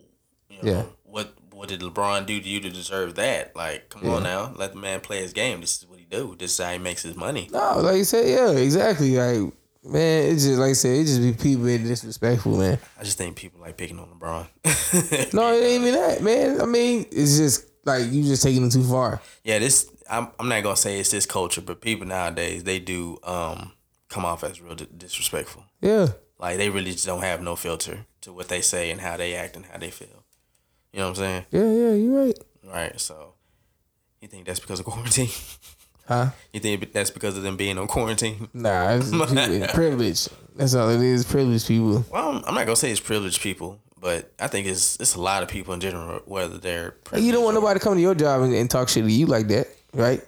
you 0.50 0.62
know, 0.62 0.70
Yeah. 0.70 0.82
what 1.04 1.34
what 1.52 1.68
did 1.68 1.80
LeBron 1.80 2.24
do 2.24 2.40
to 2.40 2.48
you 2.48 2.60
to 2.60 2.70
deserve 2.70 3.16
that? 3.16 3.56
Like, 3.56 3.88
come 3.88 4.08
on 4.08 4.22
now, 4.22 4.52
let 4.56 4.74
the 4.74 4.78
man 4.78 5.00
play 5.00 5.18
his 5.22 5.32
game. 5.32 5.60
This 5.60 5.78
is 5.78 5.86
what 5.88 5.98
he 5.98 6.04
do. 6.04 6.36
This 6.38 6.52
is 6.56 6.64
how 6.64 6.70
he 6.70 6.78
makes 6.78 7.02
his 7.02 7.16
money." 7.16 7.48
no, 7.52 7.80
like 7.80 7.96
you 7.96 8.04
said, 8.04 8.28
yeah, 8.28 8.50
exactly. 8.52 9.16
Like 9.16 9.52
man, 9.84 10.32
it's 10.32 10.44
just 10.44 10.58
like 10.58 10.70
I 10.70 10.74
said, 10.74 10.96
it 10.96 11.04
just 11.04 11.20
be 11.22 11.32
people 11.32 11.64
being 11.66 11.84
disrespectful, 11.84 12.56
man. 12.58 12.78
I 12.98 13.04
just 13.04 13.18
think 13.18 13.36
people 13.36 13.60
like 13.60 13.76
picking 13.76 13.98
on 13.98 14.08
LeBron. 14.08 14.46
No, 15.34 15.52
it 15.52 15.62
ain't 15.62 15.82
even 15.82 15.94
that, 15.94 16.22
man. 16.22 16.60
I 16.60 16.64
mean, 16.66 17.06
it's 17.10 17.36
just 17.36 17.66
like 17.84 18.10
you 18.10 18.22
just 18.22 18.42
taking 18.42 18.66
it 18.66 18.72
too 18.72 18.84
far. 18.84 19.20
yeah, 19.44 19.58
this 19.58 19.90
I'm 20.10 20.28
I'm 20.38 20.48
not 20.48 20.62
gonna 20.62 20.76
say 20.76 20.98
it's 20.98 21.10
this 21.10 21.26
culture, 21.26 21.60
but 21.60 21.80
people 21.80 22.06
nowadays 22.06 22.64
they 22.64 22.78
do 22.78 23.18
um 23.24 23.72
come 24.08 24.24
off 24.24 24.42
as 24.44 24.60
real 24.60 24.74
di- 24.74 24.88
disrespectful. 24.96 25.64
Yeah. 25.80 26.08
Like 26.38 26.56
they 26.56 26.70
really 26.70 26.92
just 26.92 27.06
don't 27.06 27.22
have 27.22 27.42
no 27.42 27.56
filter 27.56 28.06
to 28.22 28.32
what 28.32 28.48
they 28.48 28.60
say 28.62 28.90
and 28.90 29.00
how 29.00 29.16
they 29.16 29.34
act 29.34 29.56
and 29.56 29.66
how 29.66 29.78
they 29.78 29.90
feel. 29.90 30.24
You 30.92 31.00
know 31.00 31.10
what 31.10 31.18
I'm 31.18 31.24
saying? 31.24 31.46
Yeah, 31.50 31.70
yeah, 31.70 31.92
you're 31.94 32.24
right. 32.24 32.38
Right. 32.64 33.00
So, 33.00 33.34
you 34.20 34.28
think 34.28 34.46
that's 34.46 34.60
because 34.60 34.80
of 34.80 34.86
quarantine? 34.86 35.28
Huh? 36.08 36.30
You 36.54 36.60
think 36.60 36.94
that's 36.94 37.10
because 37.10 37.36
of 37.36 37.42
them 37.42 37.58
being 37.58 37.76
on 37.76 37.86
quarantine? 37.86 38.48
Nah, 38.54 38.94
it's 38.94 39.10
people, 39.10 39.66
privilege. 39.74 40.26
That's 40.56 40.74
all 40.74 40.88
it 40.88 41.02
is. 41.02 41.26
Privilege 41.26 41.68
people. 41.68 42.02
Well, 42.10 42.42
I'm, 42.46 42.54
not 42.54 42.64
gonna 42.64 42.76
say 42.76 42.90
it's 42.90 42.98
privileged 42.98 43.42
people, 43.42 43.78
but 44.00 44.32
I 44.40 44.48
think 44.48 44.66
it's 44.66 44.98
it's 45.00 45.16
a 45.16 45.20
lot 45.20 45.42
of 45.42 45.50
people 45.50 45.74
in 45.74 45.80
general, 45.80 46.22
whether 46.24 46.56
they're 46.56 46.94
Hey, 47.12 47.20
you 47.20 47.30
don't 47.30 47.44
want 47.44 47.58
or- 47.58 47.60
nobody 47.60 47.78
to 47.78 47.84
come 47.84 47.94
to 47.94 48.00
your 48.00 48.14
job 48.14 48.40
and, 48.40 48.54
and 48.54 48.70
talk 48.70 48.88
shit 48.88 49.04
to 49.04 49.12
you 49.12 49.26
like 49.26 49.48
that, 49.48 49.68
right? 49.92 50.24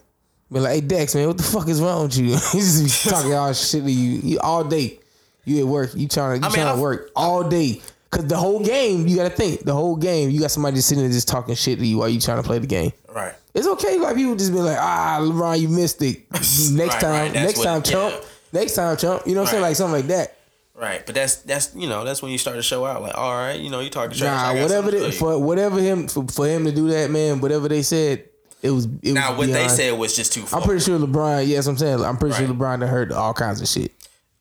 Be 0.52 0.60
like, 0.60 0.74
hey 0.74 0.80
Dex, 0.82 1.14
man, 1.14 1.28
what 1.28 1.38
the 1.38 1.44
fuck 1.44 1.66
is 1.68 1.80
wrong 1.80 2.02
with 2.02 2.18
you? 2.18 2.26
He's 2.52 2.82
just 2.82 3.08
talking 3.08 3.32
all 3.32 3.50
shit 3.54 3.82
to 3.82 3.90
you, 3.90 4.20
you 4.22 4.38
all 4.40 4.64
day. 4.64 5.00
You 5.46 5.60
at 5.60 5.66
work, 5.66 5.94
you 5.94 6.08
trying 6.08 6.40
to 6.42 6.46
you 6.46 6.52
I 6.52 6.54
mean, 6.54 6.62
trying 6.62 6.76
to 6.76 6.82
work 6.82 7.10
all 7.16 7.48
day. 7.48 7.80
Cause 8.10 8.26
the 8.26 8.36
whole 8.36 8.58
game, 8.62 9.06
you 9.06 9.16
gotta 9.16 9.30
think, 9.30 9.60
the 9.64 9.72
whole 9.72 9.96
game, 9.96 10.28
you 10.30 10.40
got 10.40 10.50
somebody 10.50 10.76
just 10.76 10.88
sitting 10.88 11.04
there 11.04 11.12
just 11.12 11.28
talking 11.28 11.54
shit 11.54 11.78
to 11.78 11.86
you 11.86 11.98
while 11.98 12.08
you 12.08 12.20
trying 12.20 12.36
to 12.38 12.42
play 12.42 12.58
the 12.58 12.66
game. 12.66 12.92
Right. 13.08 13.32
It's 13.54 13.66
okay, 13.66 13.98
like 13.98 14.16
people 14.16 14.36
just 14.36 14.52
be 14.52 14.58
like, 14.60 14.78
ah, 14.80 15.18
LeBron, 15.20 15.60
you 15.60 15.68
missed 15.68 16.00
it. 16.02 16.30
Next 16.32 16.70
Right, 16.72 16.90
time, 17.00 17.10
right, 17.12 17.32
next 17.34 17.58
what- 17.58 17.64
time, 17.64 17.82
chump. 17.82 18.14
yeah. 18.14 18.60
Next 18.60 18.74
time, 18.74 18.96
chump. 18.96 19.26
You 19.26 19.34
know 19.34 19.40
what 19.42 19.48
I'm 19.48 19.50
saying? 19.52 19.62
Like 19.62 19.76
something 19.76 19.96
like 20.00 20.06
that. 20.08 20.36
Right. 20.74 21.04
But 21.04 21.14
that's 21.14 21.36
that's 21.36 21.74
you 21.74 21.88
know 21.88 22.04
that's 22.04 22.22
when 22.22 22.32
you 22.32 22.38
start 22.38 22.56
to 22.56 22.62
show 22.62 22.84
out. 22.86 23.02
Like, 23.02 23.16
all 23.16 23.34
right, 23.34 23.58
you 23.60 23.70
know, 23.70 23.80
you 23.80 23.90
talking 23.90 24.16
trash. 24.16 24.54
Nah, 24.56 24.62
whatever 24.62 24.90
they, 24.90 25.10
for 25.12 25.38
whatever 25.38 25.78
him 25.80 26.08
for, 26.08 26.26
for 26.28 26.46
him 26.48 26.64
to 26.64 26.72
do 26.72 26.88
that, 26.88 27.10
man. 27.10 27.40
Whatever 27.40 27.68
they 27.68 27.82
said, 27.82 28.24
it 28.62 28.70
was. 28.70 28.86
It 29.02 29.12
Now, 29.12 29.30
was 29.30 29.38
what 29.38 29.46
they 29.48 29.52
beyond- 29.54 29.70
said 29.72 29.98
was 29.98 30.16
just 30.16 30.32
too 30.32 30.42
far. 30.42 30.60
I'm 30.60 30.66
pretty 30.66 30.82
sure 30.84 30.98
LeBron. 30.98 31.46
Yes, 31.46 31.66
I'm 31.66 31.76
saying 31.76 32.02
I'm 32.02 32.16
pretty 32.16 32.34
sure 32.36 32.46
LeBron 32.48 32.80
done 32.80 32.88
heard 32.88 33.12
all 33.12 33.34
kinds 33.34 33.60
of 33.60 33.68
shit. 33.68 33.92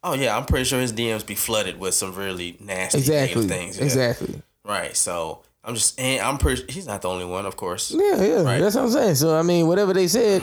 Oh 0.04 0.14
yeah, 0.14 0.38
I'm 0.38 0.46
pretty 0.46 0.64
sure 0.66 0.80
his 0.80 0.94
DMs 0.94 1.26
be 1.28 1.36
flooded 1.36 1.78
with 1.80 1.94
some 1.94 2.16
really 2.16 2.56
nasty 2.62 3.00
Exactly. 3.00 3.48
things. 3.48 3.78
yeah. 3.78 3.84
Exactly. 3.84 4.42
Right. 4.64 4.96
So 4.96 5.42
I'm 5.70 5.76
just, 5.76 6.00
and 6.00 6.20
I'm 6.22 6.38
pretty. 6.40 6.72
He's 6.72 6.88
not 6.88 7.02
the 7.04 7.10
only 7.10 7.26
one, 7.26 7.46
of 7.46 7.56
course. 7.56 7.92
Yeah, 7.92 8.22
yeah. 8.24 8.42
Right. 8.42 8.60
That's 8.60 8.76
what 8.76 8.86
I'm 8.86 8.90
saying. 8.92 9.16
So 9.16 9.38
I 9.38 9.44
mean, 9.44 9.68
whatever 9.68 9.94
they 9.94 10.08
said, 10.08 10.42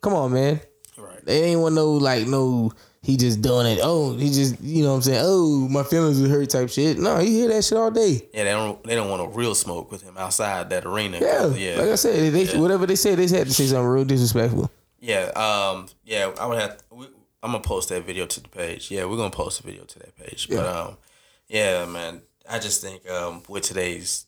come 0.00 0.14
on, 0.14 0.32
man. 0.32 0.60
Right. 0.96 1.24
They 1.24 1.42
ain't 1.44 1.60
want 1.60 1.74
no 1.74 1.90
like 1.92 2.26
no. 2.28 2.72
He 3.02 3.16
just 3.16 3.40
doing 3.42 3.66
it. 3.66 3.78
Oh, 3.82 4.14
he 4.16 4.28
just 4.30 4.60
you 4.60 4.82
know 4.82 4.90
what 4.90 4.96
I'm 4.96 5.02
saying. 5.02 5.20
Oh, 5.24 5.68
my 5.68 5.82
feelings 5.82 6.20
were 6.20 6.28
hurt 6.28 6.50
type 6.50 6.68
shit. 6.68 6.98
No, 6.98 7.18
he 7.18 7.28
hear 7.40 7.48
that 7.48 7.64
shit 7.64 7.78
all 7.78 7.90
day. 7.90 8.28
Yeah, 8.34 8.44
they 8.44 8.50
don't. 8.50 8.82
They 8.84 8.94
don't 8.94 9.08
want 9.10 9.22
a 9.22 9.28
real 9.36 9.54
smoke 9.54 9.90
with 9.90 10.02
him 10.02 10.16
outside 10.16 10.70
that 10.70 10.84
arena. 10.86 11.18
Yeah, 11.20 11.46
Yeah. 11.54 11.80
like 11.80 11.90
I 11.90 11.94
said, 11.96 12.32
they, 12.32 12.46
whatever 12.58 12.86
they 12.86 12.96
said, 12.96 13.18
they 13.18 13.22
had 13.36 13.46
to 13.46 13.52
say 13.54 13.66
something 13.66 13.84
real 13.86 14.04
disrespectful. 14.04 14.70
Yeah, 15.00 15.30
um, 15.36 15.86
yeah, 16.04 16.30
I 16.40 16.46
would 16.46 16.58
have. 16.58 16.82
We, 16.90 17.06
I'm 17.42 17.52
gonna 17.52 17.60
post 17.60 17.88
that 17.90 18.04
video 18.04 18.26
to 18.26 18.40
the 18.40 18.48
page. 18.48 18.90
Yeah, 18.90 19.04
we're 19.06 19.16
gonna 19.16 19.30
post 19.30 19.60
a 19.60 19.62
video 19.62 19.84
to 19.84 19.98
that 20.00 20.16
page. 20.16 20.48
Yeah. 20.50 20.56
But 20.56 20.64
Yeah. 20.64 20.80
um, 20.80 20.96
yeah, 21.48 21.84
man, 21.86 22.22
I 22.50 22.58
just 22.58 22.82
think 22.82 23.08
um, 23.08 23.42
with 23.48 23.62
today's, 23.62 24.26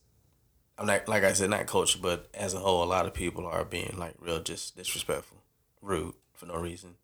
I'm 0.81 0.87
like 0.87 1.25
I 1.25 1.35
said, 1.35 1.51
not 1.51 1.67
culture, 1.67 1.99
but 2.01 2.29
as 2.33 2.55
a 2.55 2.59
whole, 2.59 2.83
a 2.83 2.87
lot 2.87 3.05
of 3.07 3.13
people 3.13 3.47
are 3.47 3.65
being 3.65 3.95
like 3.99 4.15
real 4.19 4.41
just 4.43 4.77
disrespectful, 4.77 5.37
rude 5.83 6.15
for 6.33 6.47
no 6.47 6.57
reason. 6.57 6.95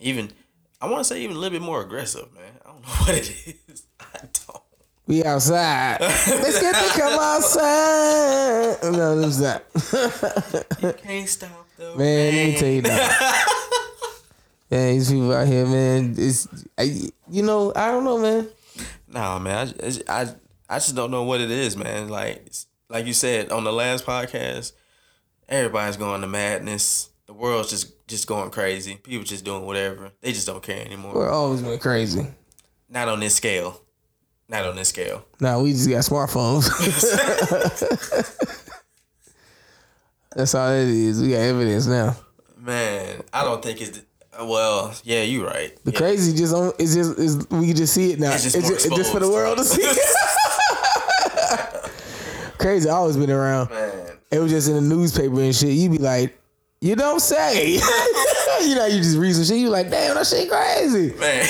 Even 0.00 0.32
I 0.80 0.86
want 0.88 0.98
to 0.98 1.04
say 1.04 1.22
even 1.22 1.36
a 1.36 1.38
little 1.38 1.56
bit 1.58 1.64
more 1.64 1.80
aggressive, 1.80 2.32
man. 2.34 2.52
I 2.64 2.68
don't 2.70 2.80
know 2.82 2.88
what 2.88 3.14
it 3.14 3.56
is. 3.68 3.86
I 4.00 4.18
don't. 4.20 4.62
We 5.06 5.22
outside. 5.22 5.98
Let's 6.00 6.60
get 6.60 6.74
to 6.74 7.00
come 7.00 7.18
outside. 7.20 8.92
No, 8.92 9.18
it's 9.20 9.38
not. 9.38 10.96
Can't 10.98 11.28
stop 11.28 11.66
the 11.76 11.94
Man, 11.94 12.34
let 12.34 12.46
me 12.46 12.56
tell 12.56 12.68
you 12.68 12.82
that. 12.82 13.46
Yeah, 14.70 14.90
these 14.90 15.10
people 15.10 15.32
out 15.32 15.46
here, 15.46 15.66
man. 15.66 16.14
It's 16.18 16.48
I, 16.76 17.10
you 17.30 17.42
know, 17.42 17.72
I 17.76 17.90
don't 17.92 18.04
know, 18.04 18.18
man. 18.18 18.48
No, 19.06 19.38
man. 19.38 19.68
I, 19.68 19.70
just- 19.84 20.08
I 20.10 20.34
I 20.68 20.76
just 20.78 20.96
don't 20.96 21.10
know 21.10 21.22
what 21.24 21.40
it 21.42 21.50
is, 21.50 21.76
man. 21.76 22.08
Like 22.08 22.50
like 22.94 23.06
you 23.06 23.12
said 23.12 23.50
on 23.50 23.64
the 23.64 23.72
last 23.72 24.06
podcast, 24.06 24.72
everybody's 25.48 25.96
going 25.98 26.20
to 26.22 26.26
madness. 26.28 27.10
The 27.26 27.32
world's 27.34 27.70
just 27.70 28.06
just 28.06 28.26
going 28.26 28.50
crazy. 28.50 28.96
People 28.96 29.24
just 29.24 29.44
doing 29.44 29.66
whatever. 29.66 30.12
They 30.20 30.32
just 30.32 30.46
don't 30.46 30.62
care 30.62 30.84
anymore. 30.84 31.14
We're 31.14 31.30
always 31.30 31.60
been 31.60 31.78
crazy. 31.78 32.26
Not 32.88 33.08
on 33.08 33.20
this 33.20 33.34
scale. 33.34 33.80
Not 34.48 34.64
on 34.66 34.76
this 34.76 34.90
scale. 34.90 35.24
Now 35.40 35.60
we 35.60 35.72
just 35.72 35.88
got 35.88 36.04
smartphones. 36.04 36.68
That's 40.36 40.54
all 40.54 40.70
it 40.70 40.88
is. 40.88 41.22
We 41.22 41.30
got 41.30 41.36
evidence 41.38 41.86
now. 41.86 42.16
Man, 42.58 43.22
I 43.32 43.44
don't 43.44 43.62
think 43.62 43.80
it's. 43.80 44.00
Well, 44.38 44.92
yeah, 45.04 45.22
you're 45.22 45.46
right. 45.46 45.76
The 45.84 45.92
Yeah. 45.92 45.98
crazy 45.98 46.36
just 46.36 46.52
on 46.54 46.72
it's 46.78 46.94
just 46.94 47.18
is 47.18 47.36
we 47.50 47.68
can 47.68 47.76
just 47.76 47.94
see 47.94 48.12
it 48.12 48.18
now. 48.20 48.34
It's 48.34 48.44
It's 48.46 48.54
just 48.54 48.68
just, 48.68 48.86
it's 48.86 48.96
just 48.96 49.12
for 49.12 49.20
the 49.20 49.30
world 49.30 49.58
to 49.58 49.64
see. 49.64 49.82
crazy, 52.64 52.88
always 52.88 53.16
been 53.16 53.30
around. 53.30 53.70
Man, 53.70 53.92
It 54.30 54.38
was 54.38 54.50
just 54.50 54.68
in 54.68 54.74
the 54.74 54.80
newspaper 54.80 55.40
and 55.40 55.54
shit. 55.54 55.70
You 55.70 55.90
be 55.90 55.98
like, 55.98 56.38
you 56.80 56.96
don't 56.96 57.20
say. 57.20 57.72
you 58.62 58.74
know, 58.74 58.86
you 58.86 58.98
just 58.98 59.16
read 59.16 59.34
some 59.34 59.44
shit. 59.44 59.58
You 59.58 59.68
like, 59.70 59.90
damn, 59.90 60.14
that 60.16 60.26
shit 60.26 60.50
crazy. 60.50 61.14
man. 61.18 61.44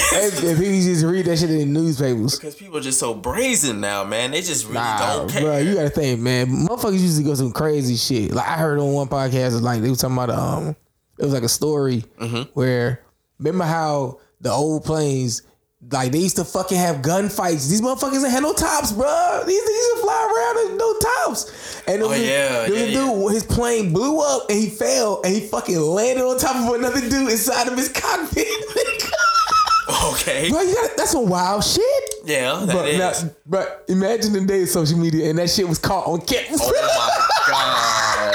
People 0.56 0.80
just 0.80 1.04
read 1.04 1.26
that 1.26 1.38
shit 1.38 1.50
in 1.50 1.58
the 1.58 1.66
newspapers. 1.80 2.36
because 2.38 2.54
people 2.54 2.78
are 2.78 2.80
just 2.80 2.98
so 2.98 3.14
brazen 3.14 3.80
now, 3.80 4.04
man. 4.04 4.30
They 4.32 4.40
just 4.42 4.64
really 4.64 4.74
Nah, 4.74 5.16
don't 5.16 5.30
care. 5.30 5.42
bro, 5.42 5.58
you 5.58 5.74
gotta 5.74 5.90
think, 5.90 6.20
man. 6.20 6.46
Motherfuckers 6.48 7.00
used 7.00 7.18
to 7.18 7.24
go 7.24 7.34
some 7.34 7.52
crazy 7.52 7.96
shit. 7.96 8.32
Like 8.32 8.46
I 8.46 8.56
heard 8.56 8.78
on 8.78 8.92
one 8.92 9.08
podcast, 9.08 9.60
like 9.60 9.80
they 9.82 9.90
were 9.90 9.96
talking 9.96 10.16
about 10.16 10.30
um, 10.30 10.76
it 11.18 11.24
was 11.24 11.32
like 11.32 11.42
a 11.44 11.48
story 11.48 12.04
Mm-hmm. 12.20 12.50
where 12.54 13.00
remember 13.38 13.64
how 13.64 14.20
the 14.40 14.50
old 14.50 14.84
planes. 14.84 15.42
Like 15.92 16.12
they 16.12 16.18
used 16.18 16.36
to 16.36 16.44
fucking 16.44 16.78
have 16.78 16.96
gunfights. 17.02 17.68
These 17.68 17.80
motherfuckers 17.80 18.22
ain't 18.24 18.30
had 18.32 18.42
no 18.42 18.52
tops, 18.52 18.90
bro. 18.92 19.42
These 19.46 19.60
these 19.64 19.68
used 19.76 19.94
to 19.96 20.00
fly 20.02 20.14
around 20.56 20.70
with 20.70 20.78
no 20.78 20.94
tops. 20.98 21.82
And 21.86 22.00
there 22.00 22.06
Oh, 22.06 22.10
was 22.10 22.20
yeah, 22.20 22.48
there 22.48 22.70
was 22.70 22.80
a 22.82 22.90
yeah, 22.90 23.04
dude, 23.14 23.32
his 23.32 23.42
plane 23.44 23.92
blew 23.92 24.20
up 24.20 24.48
and 24.50 24.58
he 24.58 24.70
fell 24.70 25.20
and 25.22 25.32
he 25.34 25.40
fucking 25.40 25.78
landed 25.78 26.24
on 26.24 26.38
top 26.38 26.56
of 26.56 26.74
another 26.74 27.00
dude 27.00 27.30
inside 27.30 27.68
of 27.68 27.76
his 27.76 27.88
cockpit. 27.90 28.46
Okay. 30.12 30.48
bro, 30.50 30.60
you 30.62 30.74
gotta, 30.74 30.92
that's 30.96 31.10
some 31.10 31.28
wild 31.28 31.62
shit. 31.62 31.84
Yeah, 32.24 32.64
that 32.64 32.72
But, 32.74 32.88
is. 32.88 32.98
now, 33.24 33.30
but 33.46 33.84
imagine 33.88 34.32
the 34.32 34.40
day 34.44 34.62
of 34.62 34.68
social 34.70 34.96
media 34.98 35.28
and 35.28 35.38
that 35.38 35.50
shit 35.50 35.68
was 35.68 35.78
caught 35.78 36.06
on 36.06 36.20
camera. 36.22 36.58
Oh 36.58 36.72
my 37.46 38.32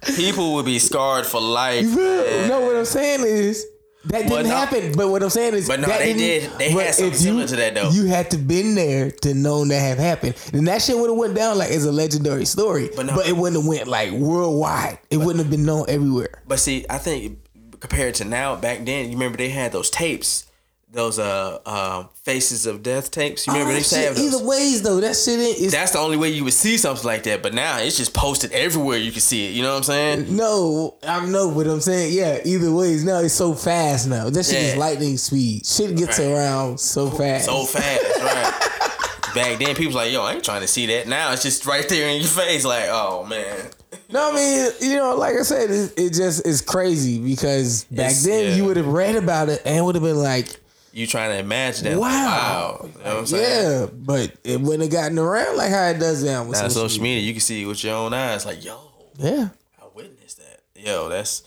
god. 0.10 0.16
People 0.16 0.54
would 0.54 0.66
be 0.66 0.78
scarred 0.78 1.24
for 1.26 1.40
life. 1.40 1.84
man. 1.86 2.48
no, 2.48 2.60
what 2.60 2.76
I'm 2.76 2.84
saying 2.84 3.20
is 3.24 3.64
that 4.06 4.28
didn't 4.28 4.48
no- 4.48 4.54
happen. 4.54 4.92
But 4.96 5.08
what 5.08 5.22
I'm 5.22 5.30
saying 5.30 5.54
is, 5.54 5.68
But 5.68 5.80
no, 5.80 5.86
that 5.88 6.00
they 6.00 6.12
did. 6.12 6.50
They 6.58 6.70
had 6.70 6.94
something 6.94 7.14
similar 7.18 7.42
you, 7.42 7.48
to 7.48 7.56
that, 7.56 7.74
though. 7.74 7.90
You 7.90 8.06
had 8.06 8.30
to 8.32 8.36
been 8.38 8.74
there 8.74 9.10
to 9.10 9.34
know 9.34 9.64
that 9.64 9.78
have 9.78 9.98
happened, 9.98 10.34
and 10.52 10.66
that 10.68 10.82
shit 10.82 10.96
would 10.96 11.10
have 11.10 11.18
went 11.18 11.34
down 11.34 11.58
like 11.58 11.70
as 11.70 11.84
a 11.84 11.92
legendary 11.92 12.44
story. 12.44 12.90
But 12.94 13.06
But, 13.08 13.26
it 13.28 13.36
wouldn't 13.36 13.62
have 13.62 13.68
went 13.68 13.86
like 13.88 14.12
worldwide. 14.12 14.98
It 15.10 15.18
wouldn't 15.18 15.38
have 15.38 15.50
been 15.50 15.64
known 15.64 15.86
everywhere. 15.88 16.42
But 16.46 16.58
see, 16.60 16.84
I 16.90 16.98
think 16.98 17.38
compared 17.80 18.14
to 18.16 18.24
now, 18.24 18.56
back 18.56 18.84
then, 18.84 19.06
you 19.06 19.12
remember 19.12 19.38
they 19.38 19.48
had 19.50 19.72
those 19.72 19.90
tapes, 19.90 20.46
those 20.92 21.18
uh, 21.18 21.58
uh 21.64 22.04
faces 22.22 22.66
of 22.66 22.82
death 22.82 23.10
tapes. 23.10 23.46
You 23.46 23.54
remember 23.54 23.70
Oh, 23.70 23.72
they 23.72 23.78
used 23.78 23.90
to 23.90 23.96
shit, 23.96 24.06
have 24.08 24.16
those. 24.16 24.34
either 24.34 24.44
ways 24.44 24.82
though, 24.82 25.00
that 25.00 25.16
shit 25.16 25.40
ain't. 25.40 25.58
It's, 25.58 25.72
That's 25.72 25.92
the 25.92 25.98
only 25.98 26.18
way 26.18 26.28
you 26.28 26.44
would 26.44 26.52
see 26.52 26.76
something 26.76 27.06
like 27.06 27.22
that. 27.22 27.42
But 27.42 27.54
now 27.54 27.78
it's 27.78 27.96
just 27.96 28.12
posted 28.12 28.52
everywhere. 28.52 28.98
You 28.98 29.10
can 29.10 29.22
see 29.22 29.46
it. 29.48 29.52
You 29.52 29.62
know 29.62 29.70
what 29.70 29.76
I'm 29.78 29.82
saying? 29.84 30.36
no, 30.36 30.94
I 31.02 31.24
know 31.26 31.48
what 31.48 31.66
I'm 31.66 31.80
saying. 31.80 32.12
Yeah, 32.12 32.40
either 32.44 32.70
ways. 32.70 33.04
Now 33.04 33.20
it's 33.20 33.32
so 33.34 33.54
fast 33.54 34.06
now. 34.08 34.28
That 34.30 34.44
shit 34.44 34.62
is 34.62 34.76
lightning 34.76 35.16
speed. 35.16 35.64
Shit 35.66 35.96
gets 35.96 36.18
Right. 36.18 36.28
around 36.28 36.78
so 36.78 37.08
fast. 37.10 37.46
So 37.46 37.64
fast, 37.64 38.02
right? 38.20 38.68
Back 39.34 39.58
then, 39.60 39.74
people 39.74 39.94
like, 39.94 40.12
"Yo, 40.12 40.22
I 40.22 40.34
ain't 40.34 40.44
trying 40.44 40.60
to 40.60 40.68
see 40.68 40.84
that." 40.86 41.08
Now 41.08 41.32
it's 41.32 41.42
just 41.42 41.64
right 41.64 41.88
there 41.88 42.06
in 42.10 42.20
your 42.20 42.28
face. 42.28 42.66
Like, 42.66 42.88
oh 42.90 43.24
man, 43.24 43.70
No, 44.10 44.30
I 44.30 44.34
mean, 44.34 44.70
you 44.90 44.96
know, 44.98 45.14
like 45.16 45.36
I 45.36 45.42
said, 45.42 45.70
it, 45.70 45.94
it 45.96 46.10
just 46.12 46.46
is 46.46 46.60
crazy 46.60 47.18
because 47.18 47.84
back 47.84 48.10
It's- 48.10 48.24
then 48.26 48.50
yeah. 48.50 48.54
you 48.56 48.66
would 48.66 48.76
have 48.76 48.88
read 48.88 49.16
about 49.16 49.48
it 49.48 49.62
and 49.64 49.82
would 49.86 49.94
have 49.94 50.04
been 50.04 50.18
like, 50.18 50.48
you 50.92 51.06
trying 51.06 51.30
to 51.30 51.38
imagine 51.38 51.84
that? 51.84 51.98
wow, 51.98 52.08
wow. 52.08 52.80
You 52.82 52.88
know 52.88 53.10
what 53.10 53.18
I'm 53.18 53.26
saying? 53.26 53.80
yeah, 53.80 53.86
but 53.92 54.36
it 54.44 54.60
wouldn't 54.60 54.82
have 54.82 54.92
gotten 54.92 55.18
around 55.18 55.56
like 55.56 55.70
how 55.70 55.86
it 55.86 55.98
does 55.98 56.22
now. 56.22 56.44
With 56.44 56.52
Now 56.52 56.68
social 56.68 56.88
social 56.88 57.02
media, 57.02 57.22
you 57.22 57.32
can 57.32 57.40
see 57.40 57.62
it 57.62 57.66
with 57.66 57.82
your 57.82 57.96
own 57.96 58.12
eyes. 58.12 58.46
Like, 58.46 58.64
yo, 58.64 58.78
Yeah, 59.18 59.48
I 59.80 59.84
witnessed 59.94 60.38
that. 60.38 60.60
Yo, 60.76 61.08
that's 61.08 61.42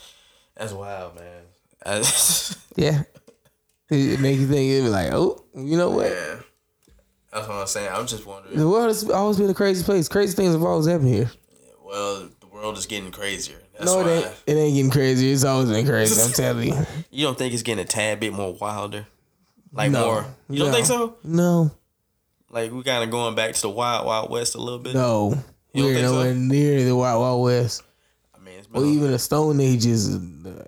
that's 0.55 0.73
wild, 0.73 1.15
man. 1.15 1.43
I, 1.85 1.97
yeah. 2.75 3.03
It, 3.89 4.19
make 4.19 4.39
you 4.39 4.47
think 4.47 4.71
it 4.71 4.81
be 4.81 4.89
like, 4.89 5.11
oh, 5.13 5.43
you 5.55 5.77
know 5.77 5.91
what? 5.91 6.09
yeah. 6.09 6.37
That's 7.31 7.47
what 7.47 7.57
I'm 7.57 7.67
saying. 7.67 7.89
I'm 7.91 8.07
just 8.07 8.25
wondering. 8.25 8.57
The 8.57 8.67
world 8.67 8.87
has 8.87 9.09
always 9.09 9.37
been 9.37 9.49
a 9.49 9.53
crazy 9.53 9.83
place. 9.83 10.07
Crazy 10.07 10.33
things 10.35 10.53
have 10.53 10.63
always 10.63 10.87
happened 10.87 11.09
here. 11.09 11.29
Well, 11.83 12.29
the 12.39 12.47
world 12.47 12.77
is 12.77 12.85
getting 12.85 13.11
crazier. 13.11 13.57
That's 13.73 13.91
no, 13.91 13.99
it 13.99 14.07
ain't. 14.07 14.43
It 14.47 14.53
ain't 14.53 14.75
getting 14.75 14.89
crazy. 14.89 15.31
It's 15.31 15.43
always 15.43 15.69
been 15.69 15.85
crazy. 15.85 16.21
I'm 16.21 16.31
telling 16.33 16.69
you. 16.69 16.85
You 17.11 17.25
don't 17.25 17.37
think 17.37 17.53
it's 17.53 17.61
getting 17.61 17.83
a 17.83 17.87
tad 17.87 18.21
bit 18.21 18.33
more 18.33 18.53
wilder? 18.53 19.05
Like 19.75 19.91
No. 19.91 20.05
more? 20.05 20.25
You 20.49 20.59
don't 20.59 20.67
No. 20.69 20.73
think 20.73 20.85
so? 20.87 21.15
No, 21.23 21.69
Like 22.49 22.71
we 22.71 22.81
kind 22.83 23.03
of 23.03 23.11
going 23.11 23.35
back 23.35 23.53
to 23.53 23.61
the 23.61 23.69
wild, 23.69 24.05
wild 24.07 24.29
west 24.31 24.55
a 24.55 24.59
little 24.61 24.79
bit. 24.79 24.93
no. 24.95 25.37
We're 25.73 25.93
think 25.93 26.05
so? 26.07 26.13
nowhere 26.13 26.33
near 26.33 26.83
the 26.85 26.95
Wild 26.95 27.19
Wild 27.19 27.43
West. 27.43 27.81
I 28.33 28.39
mean, 28.39 28.57
it's 28.59 28.67
been 28.67 28.81
or 28.81 28.85
even 28.85 29.11
the 29.11 29.19
Stone 29.19 29.59
Ages, 29.59 30.15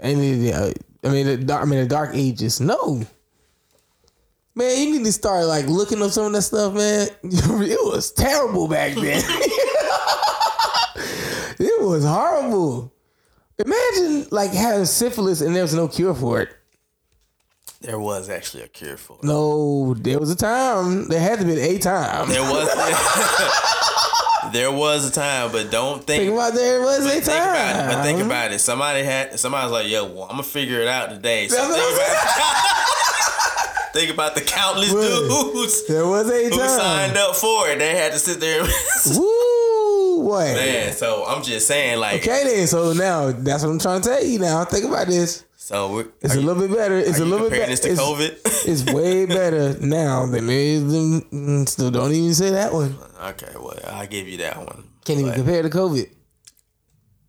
any 0.01 0.33
of 0.33 0.39
the, 0.41 0.53
uh, 0.53 0.71
I 1.05 1.09
mean, 1.13 1.25
the 1.25 1.37
dark, 1.37 1.61
I 1.61 1.65
mean, 1.65 1.79
the 1.79 1.85
Dark 1.87 2.09
Ages. 2.13 2.59
No, 2.59 3.01
man, 4.53 4.77
you 4.77 4.91
need 4.97 5.05
to 5.05 5.11
start 5.13 5.45
like 5.45 5.67
looking 5.67 6.01
up 6.01 6.11
some 6.11 6.25
of 6.25 6.33
that 6.33 6.41
stuff, 6.41 6.73
man. 6.73 7.07
It 7.23 7.79
was 7.85 8.11
terrible 8.11 8.67
back 8.67 8.95
then. 8.95 9.23
it 11.59 11.81
was 11.81 12.03
horrible. 12.03 12.93
Imagine 13.59 14.27
like 14.31 14.51
having 14.51 14.85
syphilis 14.85 15.39
and 15.39 15.55
there 15.55 15.63
was 15.63 15.73
no 15.73 15.87
cure 15.87 16.13
for 16.13 16.41
it. 16.41 16.49
There 17.81 17.99
was 17.99 18.29
actually 18.29 18.63
a 18.63 18.67
cure 18.67 18.97
for 18.97 19.17
it. 19.17 19.23
No, 19.23 19.93
there 19.93 20.19
was 20.19 20.31
a 20.31 20.35
time. 20.35 21.07
There 21.07 21.19
had 21.19 21.39
to 21.39 21.45
be 21.45 21.59
a 21.59 21.77
time. 21.79 22.27
There 22.29 22.41
was. 22.41 22.67
there 24.53 24.71
was 24.71 25.07
a 25.07 25.11
time, 25.11 25.51
but 25.51 25.69
don't 25.71 26.03
think. 26.03 26.23
Think 26.23 26.33
about 26.33 26.53
there 26.53 26.81
was 26.81 27.05
a 27.05 27.09
think 27.09 27.23
about 27.25 27.55
it. 27.69 27.73
time. 27.73 27.87
But 27.93 28.03
think 28.03 28.19
about 28.21 28.51
it. 28.51 28.59
Somebody 28.59 29.03
had. 29.03 29.39
Somebody's 29.39 29.71
like, 29.71 29.87
"Yo, 29.87 30.05
well, 30.05 30.23
I'm 30.23 30.29
gonna 30.31 30.43
figure 30.43 30.81
it 30.81 30.87
out 30.87 31.09
today." 31.09 31.47
So 31.47 31.57
think 31.57 31.95
about, 31.95 32.17
think 33.93 34.11
about 34.13 34.35
the 34.35 34.41
countless 34.41 34.91
dudes 34.91 35.87
There 35.87 36.07
was 36.07 36.29
a 36.29 36.49
time. 36.49 36.59
who 36.59 36.67
signed 36.67 37.17
up 37.17 37.35
for 37.35 37.69
it. 37.69 37.79
They 37.79 37.95
had 37.95 38.11
to 38.13 38.19
sit 38.19 38.39
there. 38.39 38.61
And 38.61 38.71
Woo! 39.17 40.19
What? 40.25 40.55
Man, 40.55 40.93
so 40.93 41.25
I'm 41.27 41.43
just 41.43 41.67
saying, 41.67 41.99
like, 41.99 42.21
Okay 42.21 42.43
then, 42.43 42.67
so 42.67 42.93
now 42.93 43.31
that's 43.31 43.63
what 43.63 43.69
I'm 43.69 43.79
trying 43.79 44.01
to 44.01 44.09
tell 44.09 44.23
you. 44.23 44.39
Now 44.39 44.65
think 44.65 44.85
about 44.85 45.07
this. 45.07 45.43
So 45.67 45.91
we're, 45.91 46.07
It's 46.21 46.33
a 46.33 46.39
you- 46.39 46.45
little 46.47 46.65
bit 46.65 46.73
better. 46.77 46.97
It's 46.97 47.19
a 47.19 47.25
little 47.25 47.49
bit 47.49 47.59
better. 47.59 47.71
this 47.71 47.81
to 47.81 47.89
It's, 47.91 47.99
COVID? 48.01 48.39
it's 48.71 48.83
way 48.93 49.25
better 49.39 49.77
now 49.81 50.25
than 50.25 50.49
it 50.49 50.55
is. 50.55 50.83
Mm, 50.83 51.67
still, 51.67 51.91
don't 51.91 52.13
even 52.13 52.33
say 52.33 52.51
that 52.51 52.71
one. 52.71 52.95
okay, 53.31 53.51
well, 53.53 53.77
I'll 53.85 54.07
give 54.07 54.29
you 54.29 54.37
that 54.37 54.57
one. 54.57 54.85
Can't 55.03 55.19
even 55.19 55.33
compare 55.33 55.61
to 55.63 55.69
COVID. 55.69 56.09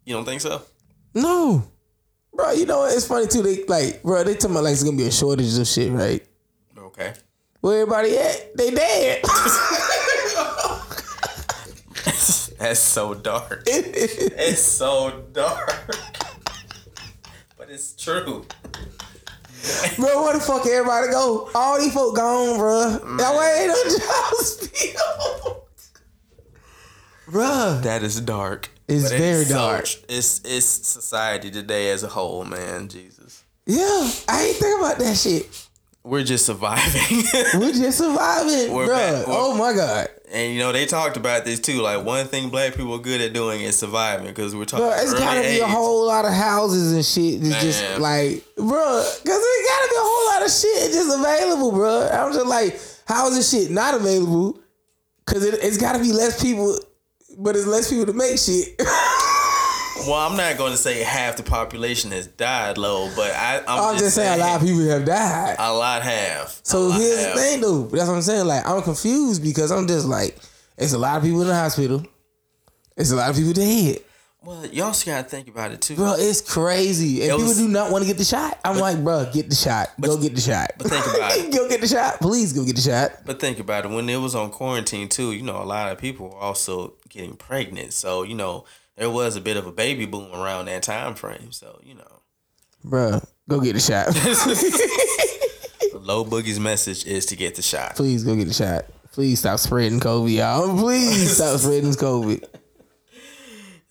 You 0.04 0.14
don't 0.14 0.24
think 0.24 0.40
so? 0.40 0.62
No, 1.14 1.64
bro. 2.32 2.52
you 2.52 2.64
know 2.64 2.78
what? 2.78 2.94
It's 2.94 3.06
funny 3.08 3.26
too. 3.26 3.42
They 3.42 3.64
like, 3.64 4.02
bro, 4.04 4.22
they 4.22 4.34
talking 4.34 4.52
about 4.52 4.62
like 4.64 4.74
it's 4.74 4.84
gonna 4.84 4.96
be 4.96 5.08
a 5.08 5.10
shortage 5.10 5.58
of 5.58 5.66
shit, 5.66 5.90
right? 5.92 6.24
Okay. 6.78 7.14
Where 7.60 7.82
everybody 7.82 8.16
at? 8.18 8.56
They 8.56 8.70
dead. 8.70 9.22
That's 12.58 12.80
so 12.80 13.14
dark. 13.14 13.62
it's 13.66 14.62
so 14.62 15.24
dark. 15.32 15.96
But 17.68 17.74
it's 17.74 17.92
true. 17.94 18.22
bro, 19.96 20.22
where 20.24 20.32
the 20.34 20.40
fuck 20.40 20.66
everybody 20.66 21.08
go? 21.10 21.50
All 21.54 21.78
these 21.78 21.92
folk 21.92 22.16
gone, 22.16 22.56
bro. 22.56 22.98
That 23.18 23.38
way 23.38 23.58
ain't 23.60 23.68
no 23.68 23.84
jobs 23.98 24.68
filled. 24.68 25.62
Bruh. 27.28 27.82
That 27.82 28.02
is 28.02 28.20
dark. 28.22 28.70
It's 28.88 29.10
But 29.10 29.18
very 29.18 29.44
so- 29.44 29.54
dark. 29.54 29.84
it's 30.08 30.40
it's 30.46 30.64
society 30.64 31.50
today 31.50 31.90
as 31.90 32.02
a 32.02 32.08
whole, 32.08 32.44
man. 32.46 32.88
Jesus. 32.88 33.44
Yeah, 33.66 34.10
I 34.28 34.44
ain't 34.46 34.56
think 34.56 34.80
about 34.80 34.98
that 34.98 35.14
shit. 35.18 35.66
We're 36.02 36.24
just 36.24 36.46
surviving. 36.46 37.22
We're 37.60 37.72
just 37.72 37.98
surviving, 37.98 38.72
We're 38.72 38.86
bruh. 38.88 39.18
back. 39.18 39.24
Oh 39.28 39.54
my 39.58 39.74
god. 39.74 40.08
And 40.38 40.54
you 40.54 40.60
know, 40.60 40.70
they 40.70 40.86
talked 40.86 41.16
about 41.16 41.44
this 41.44 41.58
too. 41.58 41.82
Like 41.82 42.04
one 42.04 42.26
thing 42.26 42.48
black 42.48 42.76
people 42.76 42.94
are 42.94 43.00
good 43.00 43.20
at 43.20 43.32
doing 43.32 43.60
is 43.60 43.76
surviving 43.76 44.28
because 44.28 44.54
we're 44.54 44.66
talking 44.66 44.86
Bro, 44.86 44.94
it's 44.98 45.12
gotta 45.12 45.40
be 45.40 45.58
a 45.58 45.66
whole 45.66 46.06
lot 46.06 46.24
of 46.24 46.32
houses 46.32 46.92
and 46.92 47.04
shit 47.04 47.42
that's 47.42 47.60
just 47.60 47.98
like, 47.98 48.44
bro, 48.56 48.64
cause 48.64 49.20
it 49.24 49.24
gotta 49.24 49.88
be 49.90 49.96
a 49.96 50.00
whole 50.00 50.34
lot 50.34 50.46
of 50.46 50.52
shit 50.52 50.92
just 50.92 51.18
available, 51.18 51.72
bro. 51.72 52.08
I'm 52.08 52.32
just 52.32 52.46
like, 52.46 52.80
how 53.06 53.26
is 53.28 53.34
this 53.34 53.50
shit 53.50 53.72
not 53.72 53.94
available? 53.94 54.60
Cause 55.26 55.44
it, 55.44 55.54
it's 55.60 55.76
gotta 55.76 55.98
be 55.98 56.12
less 56.12 56.40
people, 56.40 56.78
but 57.36 57.56
it's 57.56 57.66
less 57.66 57.90
people 57.90 58.06
to 58.06 58.12
make 58.12 58.38
shit. 58.38 58.80
Well, 60.08 60.14
I'm 60.30 60.36
not 60.36 60.56
going 60.56 60.72
to 60.72 60.78
say 60.78 61.02
half 61.02 61.36
the 61.36 61.42
population 61.42 62.10
has 62.12 62.26
died, 62.26 62.78
low, 62.78 63.10
but 63.14 63.30
I, 63.32 63.58
I'm, 63.58 63.94
I'm 63.94 63.98
just 63.98 64.14
saying 64.14 64.40
a 64.40 64.42
lot 64.42 64.60
of 64.60 64.66
people 64.66 64.88
have 64.88 65.04
died. 65.04 65.56
A 65.58 65.72
lot 65.72 66.02
have. 66.02 66.58
So 66.62 66.88
lot 66.88 66.98
here's 66.98 67.24
have. 67.24 67.34
the 67.34 67.40
thing, 67.40 67.60
though. 67.60 67.82
That's 67.82 68.08
what 68.08 68.14
I'm 68.14 68.22
saying. 68.22 68.46
Like, 68.46 68.66
I'm 68.66 68.82
confused 68.82 69.42
because 69.42 69.70
I'm 69.70 69.86
just 69.86 70.06
like, 70.06 70.36
it's 70.78 70.94
a 70.94 70.98
lot 70.98 71.18
of 71.18 71.24
people 71.24 71.42
in 71.42 71.48
the 71.48 71.54
hospital. 71.54 72.04
It's 72.96 73.10
a 73.10 73.16
lot 73.16 73.30
of 73.30 73.36
people 73.36 73.52
dead. 73.52 73.98
Well, 74.42 74.64
you 74.66 74.84
also 74.84 75.10
got 75.10 75.24
to 75.24 75.28
think 75.28 75.48
about 75.48 75.72
it 75.72 75.80
too. 75.80 75.96
Bro, 75.96 76.14
it's 76.18 76.40
crazy. 76.40 77.22
And 77.22 77.32
It 77.32 77.36
people 77.36 77.54
do 77.54 77.68
not 77.68 77.90
want 77.90 78.02
to 78.04 78.08
get 78.08 78.18
the 78.18 78.24
shot. 78.24 78.58
I'm 78.64 78.78
like, 78.78 79.02
bro, 79.02 79.28
get 79.32 79.50
the 79.50 79.56
shot. 79.56 79.88
go 80.00 80.16
get 80.16 80.34
the 80.34 80.40
shot. 80.40 80.70
but 80.78 80.86
think 80.86 81.04
about 81.04 81.32
it. 81.36 81.52
go 81.52 81.68
get 81.68 81.80
the 81.80 81.88
shot. 81.88 82.18
Please 82.20 82.52
go 82.52 82.64
get 82.64 82.76
the 82.76 82.82
shot. 82.82 83.10
But 83.26 83.40
think 83.40 83.58
about 83.58 83.84
it. 83.84 83.90
When 83.90 84.08
it 84.08 84.16
was 84.16 84.34
on 84.34 84.50
quarantine 84.50 85.08
too, 85.08 85.32
you 85.32 85.42
know, 85.42 85.60
a 85.60 85.64
lot 85.64 85.90
of 85.90 85.98
people 85.98 86.28
were 86.30 86.36
also 86.36 86.94
getting 87.08 87.36
pregnant. 87.36 87.92
So 87.92 88.22
you 88.22 88.36
know, 88.36 88.64
there 88.98 89.10
was 89.10 89.36
a 89.36 89.40
bit 89.40 89.56
of 89.56 89.66
a 89.66 89.72
baby 89.72 90.04
boom 90.06 90.32
around 90.32 90.66
that 90.66 90.82
time 90.82 91.14
frame. 91.14 91.52
So 91.52 91.80
you 91.82 91.94
know, 91.94 92.22
Bro, 92.84 93.20
go 93.48 93.60
get 93.60 93.74
the 93.74 93.80
shot. 93.80 94.08
Low 96.00 96.24
Boogie's 96.24 96.60
message 96.60 97.06
is 97.06 97.26
to 97.26 97.36
get 97.36 97.54
the 97.54 97.62
shot. 97.62 97.96
Please 97.96 98.24
go 98.24 98.34
get 98.36 98.48
the 98.48 98.54
shot. 98.54 98.86
Please 99.12 99.40
stop 99.40 99.58
spreading 99.58 100.00
COVID, 100.00 100.34
y'all. 100.34 100.78
Please 100.82 101.34
stop 101.36 101.58
spreading 101.58 101.90
COVID. 101.92 102.44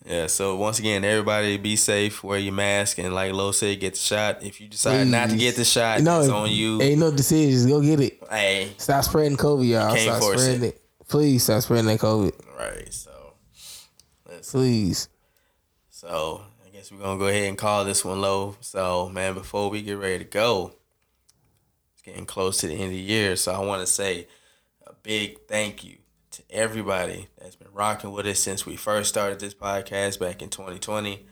Yeah. 0.06 0.26
So 0.26 0.56
once 0.56 0.78
again, 0.78 1.04
everybody 1.04 1.58
be 1.58 1.76
safe, 1.76 2.24
wear 2.24 2.38
your 2.38 2.54
mask, 2.54 2.98
and 2.98 3.14
like 3.14 3.32
Low 3.32 3.52
said, 3.52 3.78
get 3.78 3.94
the 3.94 4.00
shot. 4.00 4.42
If 4.42 4.60
you 4.60 4.68
decide 4.68 5.06
not 5.08 5.30
to 5.30 5.36
get 5.36 5.56
the 5.56 5.64
shot, 5.64 6.00
No, 6.00 6.20
it's 6.20 6.28
on 6.30 6.50
you. 6.50 6.80
Ain't 6.80 6.98
no 6.98 7.10
decisions. 7.10 7.66
Go 7.66 7.80
get 7.82 8.00
it. 8.00 8.18
Hey, 8.30 8.72
Stop 8.78 9.04
spreading 9.04 9.36
COVID, 9.36 9.68
y'all. 9.68 9.94
Stop 9.96 10.22
spreading 10.22 10.64
it. 10.64 10.74
it. 10.74 10.82
Please 11.08 11.42
stop 11.44 11.62
spreading 11.62 11.86
that 11.86 12.00
COVID. 12.00 12.32
right. 12.58 12.92
So, 12.92 13.10
let's 14.28 14.52
Please. 14.52 15.08
So 15.90 16.42
I 16.64 16.70
guess 16.70 16.92
we're 16.92 16.98
gonna 16.98 17.18
go 17.18 17.26
ahead 17.26 17.48
and 17.48 17.58
call 17.58 17.84
this 17.84 18.04
one 18.04 18.20
low. 18.20 18.56
So 18.60 19.08
man, 19.08 19.34
before 19.34 19.70
we 19.70 19.82
get 19.82 19.98
ready 19.98 20.18
to 20.18 20.24
go, 20.24 20.74
it's 21.94 22.02
getting 22.02 22.26
close 22.26 22.58
to 22.58 22.68
the 22.68 22.74
end 22.74 22.84
of 22.84 22.90
the 22.90 22.98
year. 22.98 23.36
So 23.36 23.52
I 23.52 23.64
want 23.64 23.80
to 23.80 23.86
say 23.86 24.28
a 24.86 24.92
big 25.02 25.46
thank 25.48 25.84
you 25.84 25.98
to 26.32 26.42
everybody 26.50 27.28
that's 27.38 27.56
been 27.56 27.72
rocking 27.72 28.12
with 28.12 28.26
us 28.26 28.38
since 28.38 28.64
we 28.64 28.76
first 28.76 29.08
started 29.08 29.40
this 29.40 29.54
podcast 29.54 30.20
back 30.20 30.42
in 30.42 30.50
2020. 30.50 31.26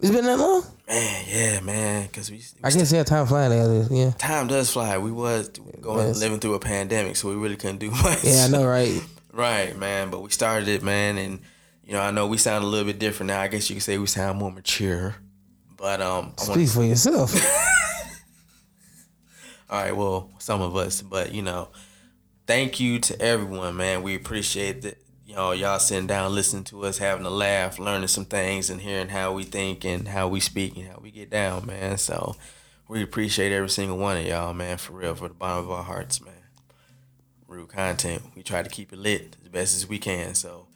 It's 0.00 0.10
been 0.10 0.24
that 0.24 0.38
long? 0.38 0.64
Man, 0.88 1.24
yeah, 1.28 1.60
man, 1.60 2.06
because 2.06 2.30
we 2.30 2.42
I 2.64 2.70
guess 2.70 2.90
yeah, 2.90 3.02
time 3.02 3.26
flying. 3.26 3.86
Yeah. 3.90 4.12
time 4.12 4.46
does 4.46 4.72
fly. 4.72 4.96
We 4.96 5.12
was 5.12 5.48
going 5.48 6.08
does. 6.08 6.20
living 6.20 6.40
through 6.40 6.54
a 6.54 6.58
pandemic, 6.58 7.16
so 7.16 7.28
we 7.28 7.34
really 7.34 7.56
couldn't 7.56 7.78
do 7.78 7.90
much. 8.02 8.24
Yeah, 8.24 8.46
I 8.46 8.48
know, 8.48 8.66
right? 8.66 8.98
Right, 9.30 9.76
man. 9.78 10.10
But 10.10 10.22
we 10.22 10.30
started 10.30 10.68
it, 10.68 10.82
man, 10.82 11.18
and 11.18 11.40
you 11.84 11.92
know, 11.92 12.00
I 12.00 12.10
know 12.10 12.26
we 12.26 12.36
sound 12.36 12.64
a 12.64 12.66
little 12.66 12.86
bit 12.86 12.98
different 12.98 13.28
now. 13.28 13.40
I 13.40 13.48
guess 13.48 13.68
you 13.68 13.76
could 13.76 13.82
say 13.82 13.98
we 13.98 14.06
sound 14.06 14.38
more 14.38 14.52
mature. 14.52 15.16
But 15.76 16.00
um, 16.00 16.34
Speak 16.36 16.68
for 16.68 16.84
yourself. 16.84 17.34
all 19.70 19.82
right, 19.82 19.96
well, 19.96 20.30
some 20.38 20.60
of 20.60 20.76
us, 20.76 21.00
but 21.00 21.32
you 21.32 21.42
know, 21.42 21.68
thank 22.46 22.80
you 22.80 22.98
to 23.00 23.20
everyone, 23.20 23.76
man. 23.76 24.02
We 24.02 24.14
appreciate 24.14 24.82
that. 24.82 24.98
You 25.26 25.36
know, 25.36 25.52
y'all 25.52 25.78
sitting 25.78 26.08
down, 26.08 26.34
listening 26.34 26.64
to 26.64 26.84
us, 26.84 26.98
having 26.98 27.24
a 27.24 27.30
laugh, 27.30 27.78
learning 27.78 28.08
some 28.08 28.24
things, 28.24 28.68
and 28.68 28.80
hearing 28.80 29.08
how 29.08 29.32
we 29.32 29.44
think 29.44 29.84
and 29.84 30.08
how 30.08 30.26
we 30.26 30.40
speak 30.40 30.76
and 30.76 30.88
how 30.88 30.98
we 31.00 31.12
get 31.12 31.30
down, 31.30 31.66
man. 31.66 31.98
So 31.98 32.34
we 32.88 33.00
appreciate 33.00 33.52
every 33.52 33.70
single 33.70 33.96
one 33.96 34.16
of 34.16 34.26
y'all, 34.26 34.52
man, 34.52 34.76
for 34.76 34.94
real, 34.94 35.14
for 35.14 35.28
the 35.28 35.34
bottom 35.34 35.66
of 35.66 35.70
our 35.70 35.84
hearts, 35.84 36.20
man. 36.20 36.34
Real 37.46 37.66
content. 37.66 38.22
We 38.34 38.42
try 38.42 38.64
to 38.64 38.68
keep 38.68 38.92
it 38.92 38.98
lit 38.98 39.36
as 39.44 39.48
best 39.48 39.76
as 39.76 39.88
we 39.88 40.00
can. 40.00 40.34
So 40.34 40.66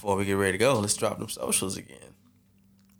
before 0.00 0.16
we 0.16 0.24
get 0.24 0.32
ready 0.32 0.52
to 0.52 0.58
go, 0.58 0.78
let's 0.78 0.96
drop 0.96 1.18
them 1.18 1.28
socials 1.28 1.76
again. 1.76 1.98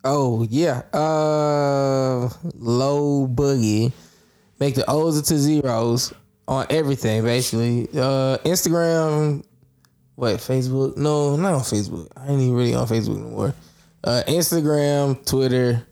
Oh 0.04 0.46
yeah. 0.50 0.82
Uh 0.92 2.28
low 2.56 3.26
boogie. 3.26 3.90
Make 4.58 4.74
the 4.74 4.84
O's 4.86 5.16
into 5.16 5.38
zeros 5.38 6.12
on 6.46 6.66
everything, 6.68 7.22
basically. 7.22 7.88
Uh 7.94 8.36
Instagram, 8.44 9.42
what, 10.14 10.36
Facebook? 10.36 10.98
No, 10.98 11.36
not 11.36 11.54
on 11.54 11.60
Facebook. 11.60 12.06
I 12.14 12.28
ain't 12.28 12.42
even 12.42 12.54
really 12.54 12.74
on 12.74 12.86
Facebook 12.86 13.18
anymore. 13.18 13.54
Uh 14.04 14.22
Instagram, 14.28 15.24
Twitter, 15.24 15.86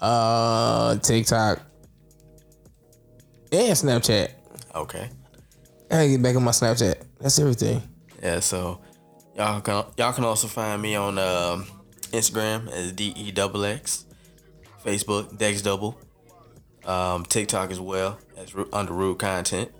uh 0.00 0.96
TikTok, 0.96 1.60
and 3.52 3.76
Snapchat. 3.76 4.32
Okay. 4.74 5.08
I 5.88 5.94
gotta 5.94 6.08
get 6.08 6.20
back 6.20 6.34
on 6.34 6.42
my 6.42 6.50
Snapchat. 6.50 7.00
That's 7.20 7.38
everything. 7.38 7.80
Yeah, 8.20 8.40
so 8.40 8.80
y'all 9.40 9.60
can 9.60 9.84
y'all 9.96 10.12
can 10.12 10.24
also 10.24 10.46
find 10.46 10.80
me 10.82 10.94
on 10.94 11.18
um, 11.18 11.66
Instagram 12.12 12.70
as 12.70 12.92
D 12.92 13.12
E 13.16 13.30
double 13.30 13.64
X, 13.64 14.04
Facebook 14.84 15.36
Dex 15.38 15.62
Double, 15.62 15.98
um, 16.84 17.24
TikTok 17.24 17.70
as 17.70 17.80
well 17.80 18.18
as 18.36 18.54
under 18.72 18.92
Rude 18.92 19.18
Content. 19.18 19.70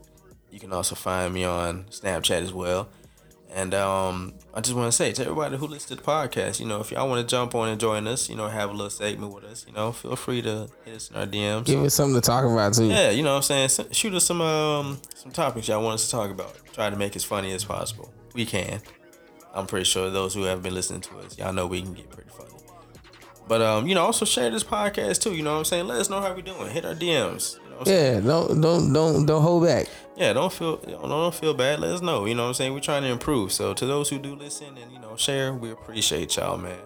You 0.50 0.58
can 0.58 0.72
also 0.72 0.94
find 0.94 1.32
me 1.32 1.44
on 1.44 1.84
Snapchat 1.90 2.42
as 2.42 2.52
well. 2.52 2.88
And 3.52 3.74
um, 3.74 4.34
I 4.54 4.60
just 4.60 4.76
want 4.76 4.92
to 4.92 4.96
say 4.96 5.12
to 5.12 5.22
everybody 5.22 5.56
who 5.56 5.66
listens 5.66 5.86
to 5.86 5.96
the 5.96 6.02
podcast, 6.02 6.60
you 6.60 6.66
know, 6.66 6.80
if 6.80 6.92
y'all 6.92 7.08
want 7.08 7.20
to 7.20 7.30
jump 7.30 7.52
on 7.56 7.68
and 7.68 7.80
join 7.80 8.06
us, 8.06 8.28
you 8.28 8.36
know, 8.36 8.46
have 8.46 8.70
a 8.70 8.72
little 8.72 8.90
segment 8.90 9.34
with 9.34 9.42
us, 9.42 9.66
you 9.66 9.74
know, 9.74 9.90
feel 9.90 10.14
free 10.14 10.40
to 10.42 10.68
hit 10.84 10.94
us 10.94 11.10
in 11.10 11.16
our 11.16 11.26
DMs. 11.26 11.64
Give 11.64 11.82
us 11.82 11.94
something 11.94 12.14
to 12.14 12.20
talk 12.20 12.44
about 12.44 12.74
too. 12.74 12.86
Yeah, 12.86 13.10
you 13.10 13.24
know 13.24 13.34
what 13.34 13.50
I'm 13.50 13.68
saying? 13.68 13.90
Shoot 13.92 14.14
us 14.14 14.24
some 14.24 14.40
um 14.40 15.00
some 15.14 15.32
topics 15.32 15.68
y'all 15.68 15.82
want 15.82 15.94
us 15.94 16.06
to 16.06 16.10
talk 16.12 16.30
about. 16.30 16.56
Try 16.72 16.90
to 16.90 16.96
make 16.96 17.12
it 17.12 17.16
as 17.16 17.24
funny 17.24 17.52
as 17.52 17.64
possible. 17.64 18.12
We 18.34 18.46
can. 18.46 18.80
I'm 19.54 19.66
pretty 19.66 19.84
sure 19.84 20.10
those 20.10 20.34
who 20.34 20.44
have 20.44 20.62
been 20.62 20.74
listening 20.74 21.00
to 21.02 21.18
us, 21.18 21.38
y'all 21.38 21.52
know 21.52 21.66
we 21.66 21.82
can 21.82 21.94
get 21.94 22.10
pretty 22.10 22.30
funny. 22.30 22.50
But 23.48 23.62
um, 23.62 23.86
you 23.88 23.94
know, 23.94 24.04
also 24.04 24.24
share 24.24 24.48
this 24.50 24.62
podcast 24.62 25.22
too, 25.22 25.34
you 25.34 25.42
know 25.42 25.52
what 25.52 25.58
I'm 25.58 25.64
saying? 25.64 25.86
Let 25.88 25.98
us 25.98 26.08
know 26.08 26.20
how 26.20 26.32
we 26.32 26.42
doing. 26.42 26.70
Hit 26.70 26.84
our 26.84 26.94
DMs. 26.94 27.56
You 27.56 27.70
know 27.70 27.76
what 27.78 27.80
I'm 27.80 27.86
saying? 27.86 28.14
Yeah, 28.14 28.20
don't 28.20 28.60
don't 28.60 28.92
don't 28.92 29.26
don't 29.26 29.42
hold 29.42 29.64
back. 29.64 29.88
Yeah, 30.16 30.32
don't 30.32 30.52
feel 30.52 30.76
don't, 30.76 31.08
don't 31.08 31.34
feel 31.34 31.54
bad. 31.54 31.80
Let 31.80 31.90
us 31.90 32.00
know. 32.00 32.26
You 32.26 32.34
know 32.34 32.42
what 32.42 32.48
I'm 32.48 32.54
saying? 32.54 32.74
We're 32.74 32.80
trying 32.80 33.02
to 33.02 33.08
improve. 33.08 33.50
So 33.52 33.74
to 33.74 33.86
those 33.86 34.08
who 34.08 34.18
do 34.18 34.36
listen 34.36 34.78
and 34.78 34.92
you 34.92 35.00
know 35.00 35.16
share, 35.16 35.52
we 35.52 35.72
appreciate 35.72 36.36
y'all, 36.36 36.58
man. 36.58 36.78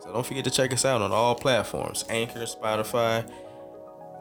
So 0.00 0.12
don't 0.12 0.24
forget 0.24 0.44
to 0.44 0.50
check 0.50 0.72
us 0.72 0.84
out 0.84 1.02
on 1.02 1.10
all 1.10 1.34
platforms: 1.34 2.04
Anchor, 2.08 2.40
Spotify, 2.42 3.28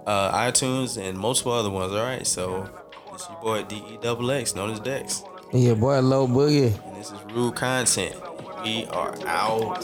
uh, 0.07 0.31
iTunes, 0.31 0.97
and 0.97 1.17
multiple 1.17 1.51
other 1.51 1.69
ones. 1.69 1.93
All 1.93 2.03
right. 2.03 2.25
So 2.25 2.67
it's 3.13 3.27
your 3.29 3.39
boy 3.39 3.63
D 3.65 3.83
E 3.87 3.99
double 4.01 4.31
X, 4.31 4.55
known 4.55 4.71
as 4.71 4.79
Dex, 4.79 5.23
And 5.51 5.61
your 5.61 5.75
boy 5.75 5.99
Low 5.99 6.27
Boogie. 6.27 6.73
This 7.03 7.11
is 7.11 7.33
Rude 7.33 7.55
Content. 7.55 8.15
We 8.63 8.85
are 8.85 9.13
out. 9.27 9.83